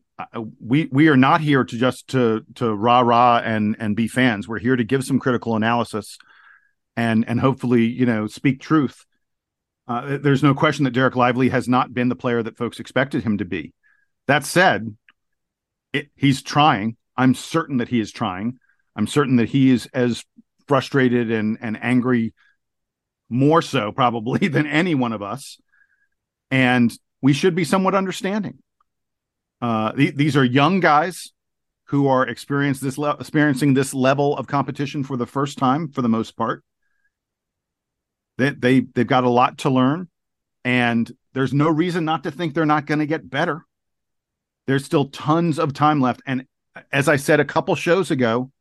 we 0.60 0.88
we 0.90 1.08
are 1.08 1.16
not 1.16 1.40
here 1.40 1.64
to 1.64 1.78
just 1.78 2.08
to 2.08 2.44
to 2.56 2.74
rah 2.74 3.00
rah 3.00 3.40
and 3.44 3.76
and 3.78 3.94
be 3.94 4.08
fans. 4.08 4.48
We're 4.48 4.58
here 4.58 4.76
to 4.76 4.84
give 4.84 5.04
some 5.04 5.20
critical 5.20 5.54
analysis 5.54 6.18
and 6.96 7.24
and 7.28 7.40
hopefully 7.40 7.86
you 7.86 8.06
know 8.06 8.26
speak 8.26 8.60
truth. 8.60 9.04
Uh, 9.86 10.18
there's 10.20 10.42
no 10.42 10.54
question 10.54 10.84
that 10.84 10.94
Dereck 10.94 11.14
Lively 11.14 11.48
has 11.48 11.68
not 11.68 11.94
been 11.94 12.08
the 12.08 12.16
player 12.16 12.42
that 12.42 12.58
folks 12.58 12.80
expected 12.80 13.22
him 13.22 13.38
to 13.38 13.46
be. 13.46 13.72
That 14.26 14.44
said, 14.44 14.94
it, 15.94 16.10
he's 16.14 16.42
trying. 16.42 16.96
I'm 17.16 17.34
certain 17.34 17.78
that 17.78 17.88
he 17.88 17.98
is 17.98 18.12
trying. 18.12 18.58
I'm 18.94 19.06
certain 19.06 19.36
that 19.36 19.48
he 19.48 19.70
is 19.70 19.88
as 19.94 20.24
frustrated 20.66 21.30
and 21.30 21.58
and 21.60 21.78
angry, 21.80 22.34
more 23.30 23.62
so 23.62 23.92
probably 23.92 24.48
than 24.48 24.66
any 24.66 24.94
one 24.94 25.12
of 25.12 25.22
us. 25.22 25.58
And 26.50 26.92
we 27.22 27.32
should 27.32 27.54
be 27.54 27.64
somewhat 27.64 27.94
understanding. 27.94 28.58
Uh, 29.60 29.92
th- 29.92 30.14
these 30.14 30.36
are 30.36 30.44
young 30.44 30.80
guys 30.80 31.32
who 31.88 32.06
are 32.06 32.26
this 32.26 32.98
le- 32.98 33.16
experiencing 33.18 33.74
this 33.74 33.94
level 33.94 34.36
of 34.36 34.46
competition 34.46 35.02
for 35.02 35.16
the 35.16 35.26
first 35.26 35.58
time, 35.58 35.88
for 35.88 36.02
the 36.02 36.08
most 36.08 36.36
part. 36.36 36.62
They, 38.36 38.50
they 38.50 38.80
they've 38.80 39.06
got 39.06 39.24
a 39.24 39.30
lot 39.30 39.58
to 39.58 39.70
learn, 39.70 40.08
and 40.64 41.10
there's 41.32 41.52
no 41.52 41.68
reason 41.68 42.04
not 42.04 42.24
to 42.24 42.30
think 42.30 42.54
they're 42.54 42.66
not 42.66 42.86
going 42.86 43.00
to 43.00 43.06
get 43.06 43.28
better. 43.28 43.64
There's 44.66 44.84
still 44.84 45.06
tons 45.06 45.58
of 45.58 45.72
time 45.72 46.00
left, 46.00 46.22
and 46.26 46.46
as 46.92 47.08
I 47.08 47.16
said 47.16 47.40
a 47.40 47.44
couple 47.44 47.74
shows 47.74 48.10
ago, 48.10 48.52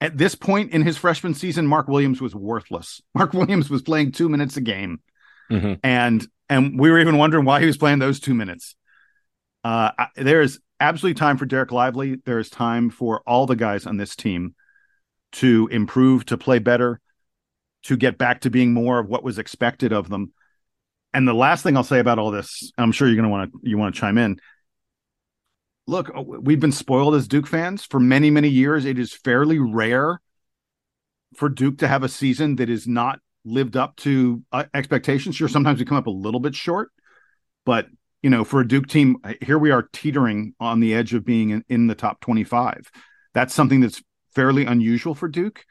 at 0.00 0.16
this 0.16 0.34
point 0.34 0.72
in 0.72 0.82
his 0.82 0.96
freshman 0.96 1.34
season, 1.34 1.66
Mark 1.66 1.88
Williams 1.88 2.20
was 2.20 2.34
worthless. 2.34 3.02
Mark 3.14 3.32
Williams 3.32 3.68
was 3.70 3.82
playing 3.82 4.12
two 4.12 4.28
minutes 4.28 4.56
a 4.56 4.60
game, 4.60 5.00
mm-hmm. 5.50 5.74
and 5.82 6.26
and 6.48 6.78
we 6.78 6.90
were 6.90 7.00
even 7.00 7.16
wondering 7.16 7.44
why 7.44 7.60
he 7.60 7.66
was 7.66 7.78
playing 7.78 7.98
those 7.98 8.20
two 8.20 8.34
minutes. 8.34 8.76
Uh, 9.64 9.90
there 10.16 10.40
is 10.40 10.60
absolutely 10.80 11.18
time 11.18 11.36
for 11.36 11.46
Dereck 11.46 11.72
Lively. 11.72 12.16
There 12.24 12.38
is 12.38 12.50
time 12.50 12.90
for 12.90 13.22
all 13.26 13.46
the 13.46 13.56
guys 13.56 13.86
on 13.86 13.96
this 13.96 14.16
team 14.16 14.54
to 15.32 15.68
improve, 15.70 16.24
to 16.26 16.38
play 16.38 16.58
better, 16.58 17.00
to 17.84 17.96
get 17.96 18.18
back 18.18 18.42
to 18.42 18.50
being 18.50 18.72
more 18.72 18.98
of 18.98 19.08
what 19.08 19.22
was 19.22 19.38
expected 19.38 19.92
of 19.92 20.08
them. 20.08 20.32
And 21.12 21.26
the 21.26 21.34
last 21.34 21.62
thing 21.62 21.76
I'll 21.76 21.84
say 21.84 22.00
about 22.00 22.18
all 22.18 22.30
this, 22.30 22.70
I'm 22.76 22.92
sure 22.92 23.08
you're 23.08 23.16
going 23.16 23.24
to 23.24 23.30
want 23.30 23.52
to 23.52 23.58
you 23.62 23.78
want 23.78 23.94
to 23.94 24.00
chime 24.00 24.18
in. 24.18 24.38
Look, 25.86 26.10
uh, 26.14 26.22
we've 26.22 26.60
been 26.60 26.72
spoiled 26.72 27.14
as 27.14 27.28
Duke 27.28 27.46
fans 27.46 27.84
for 27.84 27.98
many 27.98 28.30
many 28.30 28.48
years. 28.48 28.84
It 28.84 28.98
is 28.98 29.12
fairly 29.12 29.58
rare 29.58 30.20
for 31.36 31.48
Duke 31.48 31.78
to 31.78 31.88
have 31.88 32.02
a 32.02 32.08
season 32.08 32.56
that 32.56 32.68
is 32.68 32.86
not 32.86 33.20
lived 33.44 33.76
up 33.76 33.96
to 33.96 34.42
uh, 34.52 34.64
expectations. 34.74 35.36
Sure, 35.36 35.48
sometimes 35.48 35.78
we 35.78 35.86
come 35.86 35.96
up 35.96 36.06
a 36.06 36.10
little 36.10 36.40
bit 36.40 36.54
short, 36.54 36.90
but 37.64 37.86
you 38.28 38.30
know, 38.30 38.44
for 38.44 38.60
a 38.60 38.68
Duke 38.68 38.88
team, 38.88 39.16
here 39.40 39.56
we 39.56 39.70
are 39.70 39.88
teetering 39.90 40.52
on 40.60 40.80
the 40.80 40.92
edge 40.92 41.14
of 41.14 41.24
being 41.24 41.48
in, 41.48 41.64
in 41.70 41.86
the 41.86 41.94
top 41.94 42.20
25. 42.20 42.90
That's 43.32 43.54
something 43.54 43.80
that's 43.80 44.02
fairly 44.34 44.66
unusual 44.66 45.14
for 45.14 45.28
Duke. 45.28 45.64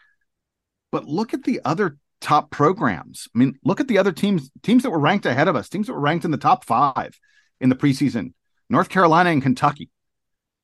But 0.92 1.06
look 1.06 1.36
at 1.36 1.44
the 1.44 1.62
other 1.64 2.00
top 2.20 2.50
programs. 2.50 3.28
I 3.36 3.38
mean, 3.38 3.60
look 3.64 3.80
at 3.80 3.88
the 3.88 4.00
other 4.00 4.12
teams, 4.12 4.50
teams 4.64 4.82
that 4.82 4.90
were 4.90 4.98
ranked 4.98 5.28
ahead 5.28 5.48
of 5.48 5.56
us, 5.56 5.70
teams 5.70 5.86
that 5.86 5.94
were 5.94 6.00
ranked 6.00 6.26
in 6.26 6.32
the 6.32 6.38
top 6.38 6.66
five 6.66 7.20
in 7.62 7.70
the 7.70 7.76
preseason. 7.76 8.34
North 8.72 8.90
Carolina 8.90 9.30
and 9.30 9.44
Kentucky. 9.44 9.92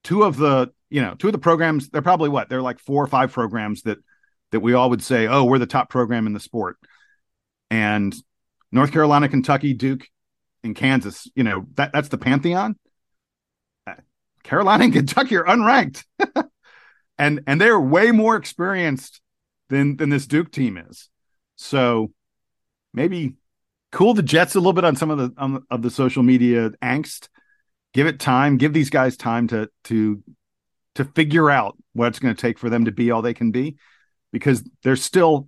Two 0.04 0.24
of 0.24 0.38
the, 0.38 0.72
you 0.90 1.04
know, 1.04 1.14
two 1.14 1.28
of 1.28 1.34
the 1.34 1.38
programs, 1.38 1.90
they're 1.90 2.02
probably 2.02 2.30
what? 2.30 2.50
They're 2.50 2.64
like 2.64 2.80
four 2.80 3.04
or 3.04 3.08
five 3.08 3.32
programs 3.32 3.84
that 3.84 4.00
that 4.50 4.62
we 4.62 4.74
all 4.74 4.90
would 4.90 5.04
say, 5.04 5.28
oh, 5.28 5.44
we're 5.44 5.60
the 5.60 5.68
top 5.68 5.92
program 5.92 6.26
in 6.26 6.34
the 6.34 6.40
sport. 6.40 6.78
And 7.70 8.16
North 8.72 8.92
Carolina, 8.92 9.30
Kentucky, 9.30 9.76
Duke, 9.76 10.08
in 10.64 10.74
Kansas, 10.74 11.30
you 11.36 11.44
know, 11.44 11.66
that 11.76 11.92
that's 11.94 12.10
the 12.10 12.18
pantheon. 12.18 12.76
Carolina 14.44 14.86
and 14.86 14.94
Kentucky 14.94 15.38
are 15.38 15.46
unranked. 15.46 16.04
and 17.18 17.42
and 17.48 17.60
they're 17.60 17.80
way 17.80 18.12
more 18.12 18.36
experienced 18.36 19.22
than 19.70 19.98
than 19.98 20.10
this 20.10 20.28
Duke 20.28 20.52
team 20.52 20.78
is. 20.78 21.10
So 21.56 22.12
maybe 22.94 23.36
cool 23.92 24.14
the 24.14 24.24
Jets 24.24 24.56
a 24.56 24.60
little 24.60 24.74
bit 24.74 24.86
on 24.86 24.96
some 24.96 25.12
of 25.12 25.18
the 25.18 25.34
on, 25.38 25.64
of 25.70 25.82
the 25.82 25.92
social 25.92 26.24
media 26.24 26.72
angst. 26.82 27.30
Give 27.94 28.08
it 28.08 28.20
time. 28.20 28.58
Give 28.58 28.74
these 28.74 28.90
guys 28.90 29.18
time 29.18 29.48
to 29.50 29.70
to 29.86 30.24
to 30.96 31.06
figure 31.06 31.50
out 31.50 31.78
what 31.94 32.08
it's 32.08 32.20
going 32.20 32.36
to 32.36 32.42
take 32.42 32.60
for 32.60 32.70
them 32.70 32.86
to 32.86 32.92
be 32.92 33.12
all 33.12 33.22
they 33.22 33.34
can 33.34 33.52
be, 33.52 33.78
because 34.32 34.64
they're 34.84 34.96
still, 34.96 35.48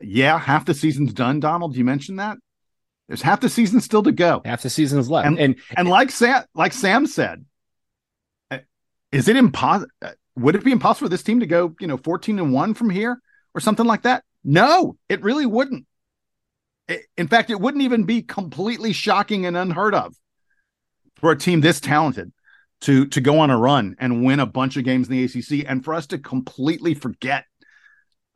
yeah, 0.00 0.38
half 0.38 0.64
the 0.64 0.74
season's 0.74 1.12
done. 1.12 1.40
Donald, 1.40 1.76
you 1.76 1.84
mentioned 1.84 2.18
that. 2.18 2.38
There's 3.12 3.20
half 3.20 3.40
the 3.40 3.50
season 3.50 3.82
still 3.82 4.02
to 4.04 4.10
go. 4.10 4.40
Half 4.42 4.62
the 4.62 4.70
season 4.70 4.98
is 4.98 5.10
left. 5.10 5.26
And 5.26 5.38
and, 5.38 5.56
and 5.76 5.86
like 5.86 6.10
Sam 6.10 6.44
like 6.54 6.72
Sam 6.72 7.04
said, 7.04 7.44
uh, 8.50 8.60
is 9.10 9.28
it 9.28 9.36
impossible? 9.36 9.90
Uh, 10.00 10.12
would 10.36 10.54
it 10.54 10.64
be 10.64 10.72
impossible 10.72 11.08
for 11.08 11.10
this 11.10 11.22
team 11.22 11.40
to 11.40 11.46
go, 11.46 11.76
you 11.78 11.86
know, 11.86 11.98
14 11.98 12.38
and 12.38 12.54
1 12.54 12.72
from 12.72 12.88
here 12.88 13.20
or 13.54 13.60
something 13.60 13.84
like 13.84 14.04
that? 14.04 14.24
No, 14.42 14.96
it 15.10 15.22
really 15.22 15.44
wouldn't. 15.44 15.84
In 17.18 17.28
fact, 17.28 17.50
it 17.50 17.60
wouldn't 17.60 17.82
even 17.82 18.04
be 18.04 18.22
completely 18.22 18.94
shocking 18.94 19.44
and 19.44 19.58
unheard 19.58 19.94
of 19.94 20.16
for 21.16 21.32
a 21.32 21.36
team 21.36 21.60
this 21.60 21.80
talented 21.80 22.32
to 22.80 23.04
to 23.08 23.20
go 23.20 23.40
on 23.40 23.50
a 23.50 23.58
run 23.58 23.94
and 23.98 24.24
win 24.24 24.40
a 24.40 24.46
bunch 24.46 24.78
of 24.78 24.84
games 24.84 25.10
in 25.10 25.12
the 25.12 25.24
ACC 25.24 25.66
and 25.68 25.84
for 25.84 25.92
us 25.92 26.06
to 26.06 26.18
completely 26.18 26.94
forget 26.94 27.44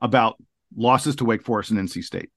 about 0.00 0.36
losses 0.76 1.16
to 1.16 1.24
Wake 1.24 1.42
Forest 1.42 1.70
and 1.70 1.80
NC 1.80 2.04
State 2.04 2.28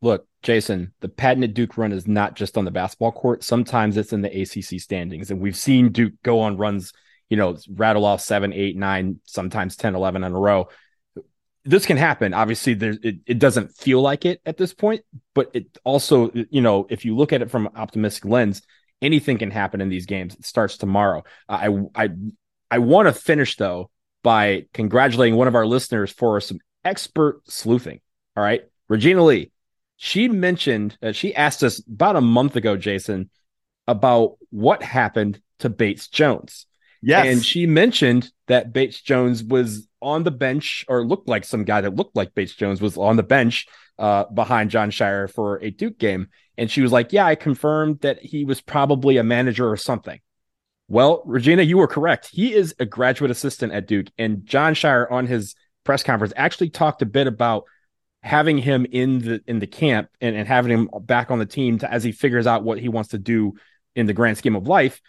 look, 0.00 0.26
Jason, 0.42 0.92
the 1.00 1.08
patented 1.08 1.54
Duke 1.54 1.76
run 1.76 1.92
is 1.92 2.06
not 2.06 2.36
just 2.36 2.56
on 2.56 2.64
the 2.64 2.70
basketball 2.70 3.12
court. 3.12 3.42
Sometimes 3.42 3.96
it's 3.96 4.12
in 4.12 4.22
the 4.22 4.42
ACC 4.42 4.80
standings. 4.80 5.30
And 5.30 5.40
we've 5.40 5.56
seen 5.56 5.90
Duke 5.90 6.14
go 6.22 6.40
on 6.40 6.56
runs, 6.56 6.92
you 7.28 7.36
know, 7.36 7.56
rattle 7.68 8.04
off 8.04 8.20
seven, 8.20 8.52
eight, 8.52 8.76
nine, 8.76 9.20
sometimes 9.24 9.76
10, 9.76 9.94
11 9.94 10.22
in 10.24 10.32
a 10.32 10.38
row. 10.38 10.68
This 11.64 11.84
can 11.84 11.96
happen. 11.96 12.32
Obviously, 12.32 12.74
there 12.74 12.94
it, 13.02 13.16
it 13.26 13.38
doesn't 13.38 13.76
feel 13.76 14.00
like 14.00 14.24
it 14.24 14.40
at 14.46 14.56
this 14.56 14.72
point, 14.72 15.02
but 15.34 15.50
it 15.52 15.66
also, 15.84 16.30
you 16.32 16.60
know, 16.60 16.86
if 16.88 17.04
you 17.04 17.16
look 17.16 17.32
at 17.32 17.42
it 17.42 17.50
from 17.50 17.66
an 17.66 17.72
optimistic 17.76 18.24
lens, 18.24 18.62
anything 19.02 19.38
can 19.38 19.50
happen 19.50 19.80
in 19.80 19.88
these 19.88 20.06
games. 20.06 20.34
It 20.34 20.46
starts 20.46 20.78
tomorrow. 20.78 21.24
I 21.48 21.68
I 21.94 22.10
I 22.70 22.78
want 22.78 23.08
to 23.08 23.12
finish 23.12 23.56
though 23.56 23.90
by 24.22 24.66
congratulating 24.72 25.36
one 25.36 25.48
of 25.48 25.54
our 25.54 25.66
listeners 25.66 26.10
for 26.10 26.40
some 26.40 26.60
expert 26.84 27.42
sleuthing. 27.48 28.00
All 28.36 28.42
right. 28.42 28.62
Regina 28.88 29.22
Lee, 29.22 29.50
she 29.98 30.28
mentioned 30.28 30.96
uh, 31.02 31.12
she 31.12 31.34
asked 31.34 31.62
us 31.62 31.82
about 31.86 32.16
a 32.16 32.20
month 32.20 32.56
ago, 32.56 32.76
Jason, 32.76 33.30
about 33.86 34.36
what 34.50 34.82
happened 34.82 35.40
to 35.58 35.68
Bates 35.68 36.06
Jones. 36.06 36.66
Yes. 37.02 37.26
And 37.26 37.44
she 37.44 37.66
mentioned 37.66 38.30
that 38.46 38.72
Bates 38.72 39.00
Jones 39.00 39.42
was 39.42 39.88
on 40.00 40.22
the 40.22 40.30
bench 40.30 40.84
or 40.88 41.04
looked 41.04 41.28
like 41.28 41.44
some 41.44 41.64
guy 41.64 41.80
that 41.80 41.96
looked 41.96 42.16
like 42.16 42.34
Bates 42.34 42.54
Jones 42.54 42.80
was 42.80 42.96
on 42.96 43.16
the 43.16 43.22
bench 43.24 43.66
uh, 43.98 44.24
behind 44.32 44.70
Jon 44.70 44.90
Scheyer 44.90 45.28
for 45.30 45.56
a 45.62 45.70
Duke 45.70 45.98
game. 45.98 46.28
And 46.56 46.70
she 46.70 46.80
was 46.80 46.92
like, 46.92 47.12
Yeah, 47.12 47.26
I 47.26 47.34
confirmed 47.34 48.00
that 48.00 48.22
he 48.22 48.44
was 48.44 48.60
probably 48.60 49.16
a 49.16 49.24
manager 49.24 49.68
or 49.68 49.76
something. 49.76 50.20
Well, 50.86 51.22
Regina, 51.26 51.62
you 51.62 51.76
were 51.76 51.88
correct. 51.88 52.28
He 52.32 52.54
is 52.54 52.74
a 52.78 52.86
graduate 52.86 53.32
assistant 53.32 53.72
at 53.72 53.88
Duke. 53.88 54.06
And 54.16 54.46
Jon 54.46 54.74
Scheyer 54.74 55.10
on 55.10 55.26
his 55.26 55.56
press 55.82 56.04
conference 56.04 56.32
actually 56.36 56.70
talked 56.70 57.02
a 57.02 57.06
bit 57.06 57.26
about 57.26 57.64
having 58.28 58.58
him 58.58 58.86
in 58.90 59.18
the 59.20 59.42
in 59.46 59.58
the 59.58 59.66
camp 59.66 60.08
and, 60.20 60.36
and 60.36 60.46
having 60.46 60.70
him 60.70 60.90
back 61.02 61.30
on 61.30 61.38
the 61.38 61.46
team 61.46 61.78
to, 61.78 61.92
as 61.92 62.04
he 62.04 62.12
figures 62.12 62.46
out 62.46 62.62
what 62.62 62.78
he 62.78 62.88
wants 62.88 63.10
to 63.10 63.18
do 63.18 63.54
in 63.96 64.06
the 64.06 64.12
grand 64.12 64.38
scheme 64.38 64.54
of 64.54 64.66
life 64.68 65.00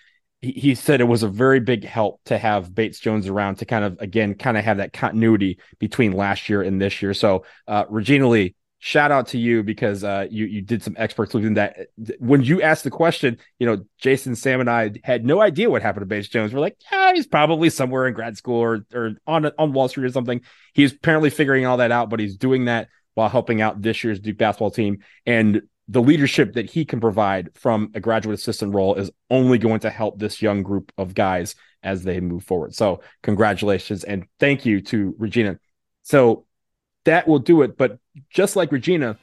he, 0.42 0.52
he 0.52 0.76
said 0.76 1.02
it 1.02 1.06
was 1.06 1.24
a 1.24 1.28
very 1.28 1.60
big 1.60 1.84
help 1.84 2.22
to 2.26 2.38
have 2.38 2.74
Bates 2.74 3.00
Jones 3.00 3.28
around 3.28 3.56
to 3.56 3.66
kind 3.66 3.84
of 3.84 3.98
again 4.00 4.36
kind 4.36 4.58
of 4.58 4.64
have 4.64 4.78
that 4.78 4.94
continuity 4.94 5.60
between 5.80 6.14
last 6.14 6.50
year 6.50 6.62
and 6.62 6.82
this 6.82 7.02
year. 7.02 7.14
So 7.14 7.46
uh, 7.68 7.86
Regina 7.90 8.28
Lee, 8.28 8.56
shout 8.80 9.12
out 9.12 9.28
to 9.28 9.38
you 9.38 9.64
because 9.64 10.04
uh, 10.04 10.28
you 10.30 10.46
you 10.46 10.62
did 10.62 10.82
some 10.82 10.96
expert 10.98 11.32
sleuthing 11.32 11.56
that 11.56 11.88
when 12.20 12.42
you 12.42 12.62
asked 12.62 12.84
the 12.84 12.92
question, 12.92 13.38
you 13.60 13.68
know, 13.68 13.84
Jason, 13.98 14.36
Sam, 14.36 14.62
and 14.62 14.70
I 14.70 14.92
had 15.04 15.26
no 15.26 15.42
idea 15.42 15.70
what 15.70 15.82
happened 15.82 16.04
to 16.04 16.08
Bates 16.08 16.30
Jones. 16.30 16.54
We're 16.54 16.62
like, 16.62 16.78
yeah, 16.92 17.14
he's 17.14 17.28
probably 17.28 17.70
somewhere 17.70 18.08
in 18.08 18.14
grad 18.14 18.38
school 18.38 18.60
or 18.60 18.86
or 18.94 19.12
on 19.28 19.46
on 19.58 19.74
Wall 19.74 19.90
Street 19.90 20.06
or 20.06 20.12
something. 20.12 20.42
He's 20.74 20.94
apparently 20.94 21.30
figuring 21.30 21.66
all 21.66 21.78
that 21.78 21.92
out, 21.92 22.10
but 22.10 22.20
he's 22.20 22.38
doing 22.38 22.66
that 22.66 22.88
while 23.20 23.30
helping 23.30 23.62
out 23.62 23.82
this 23.82 24.02
year's 24.02 24.20
Duke 24.20 24.38
basketball 24.38 24.72
team. 24.72 25.00
And 25.26 25.64
the 25.90 26.02
leadership 26.02 26.54
that 26.54 26.70
he 26.70 26.86
can 26.86 27.02
provide 27.02 27.50
from 27.54 27.92
a 27.94 28.00
graduate 28.00 28.40
assistant 28.40 28.74
role 28.74 28.96
is 28.96 29.12
only 29.30 29.58
going 29.58 29.82
to 29.82 29.90
help 29.90 30.18
this 30.18 30.42
young 30.42 30.64
group 30.64 30.94
of 30.98 31.14
guys 31.14 31.56
as 31.84 32.04
they 32.04 32.22
move 32.22 32.46
forward. 32.46 32.74
So, 32.74 33.02
congratulations 33.22 34.06
and 34.06 34.26
thank 34.40 34.66
you 34.66 34.82
to 34.84 35.16
Regina. 35.18 35.60
So, 36.04 36.46
that 37.04 37.28
will 37.28 37.40
do 37.40 37.62
it. 37.62 37.78
But 37.78 38.00
just 38.30 38.56
like 38.56 38.72
Regina, 38.72 39.18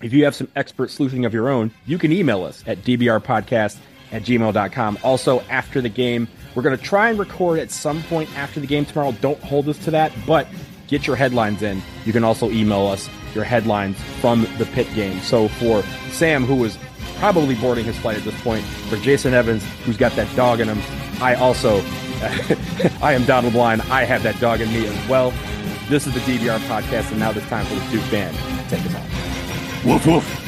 if 0.00 0.14
you 0.14 0.24
have 0.24 0.34
some 0.34 0.48
expert 0.56 0.90
sleuthing 0.90 1.26
of 1.26 1.34
your 1.34 1.50
own, 1.50 1.70
you 1.84 1.98
can 1.98 2.12
email 2.12 2.42
us 2.44 2.64
at 2.66 2.78
dbrpodcast 2.78 3.76
at 4.12 4.22
gmail.com. 4.22 4.98
Also, 5.02 5.40
after 5.50 5.82
the 5.82 5.88
game, 5.90 6.26
we're 6.54 6.62
going 6.62 6.76
to 6.76 6.82
try 6.82 7.10
and 7.10 7.18
record 7.18 7.58
at 7.58 7.70
some 7.70 8.02
point 8.04 8.30
after 8.38 8.60
the 8.60 8.66
game 8.66 8.86
tomorrow. 8.86 9.12
Don't 9.20 9.40
hold 9.40 9.68
us 9.68 9.78
to 9.84 9.90
that, 9.90 10.12
but 10.26 10.46
get 10.86 11.06
your 11.06 11.16
headlines 11.16 11.62
in. 11.62 11.82
You 12.04 12.12
can 12.12 12.24
also 12.24 12.50
email 12.50 12.86
us 12.86 13.08
your 13.34 13.44
headlines 13.44 14.00
from 14.20 14.46
the 14.58 14.66
Pitt 14.66 14.92
game. 14.94 15.20
So 15.20 15.48
for 15.48 15.82
Sam, 16.10 16.44
who 16.44 16.54
was 16.56 16.78
probably 17.16 17.54
boarding 17.54 17.84
his 17.84 17.96
flight 17.98 18.16
at 18.16 18.24
this 18.24 18.40
point, 18.42 18.64
for 18.64 18.96
Jason 18.96 19.34
Evans, 19.34 19.64
who's 19.84 19.96
got 19.96 20.12
that 20.12 20.34
dog 20.36 20.60
in 20.60 20.68
him, 20.68 20.80
I 21.20 21.34
also, 21.34 21.78
I 23.02 23.12
am 23.12 23.24
Donald 23.24 23.54
Line. 23.54 23.80
I 23.82 24.04
have 24.04 24.22
that 24.22 24.38
dog 24.40 24.60
in 24.60 24.72
me 24.72 24.86
as 24.86 25.08
well. 25.08 25.32
This 25.88 26.06
is 26.06 26.14
the 26.14 26.20
DBR 26.20 26.58
podcast, 26.68 27.10
and 27.10 27.20
now 27.20 27.30
it's 27.30 27.46
time 27.46 27.64
for 27.66 27.74
the 27.74 27.90
Duke 27.90 28.10
Band. 28.10 28.36
Take 28.68 28.84
us 28.84 28.94
on. 28.94 29.88
Woof 29.88 30.06
woof. 30.06 30.45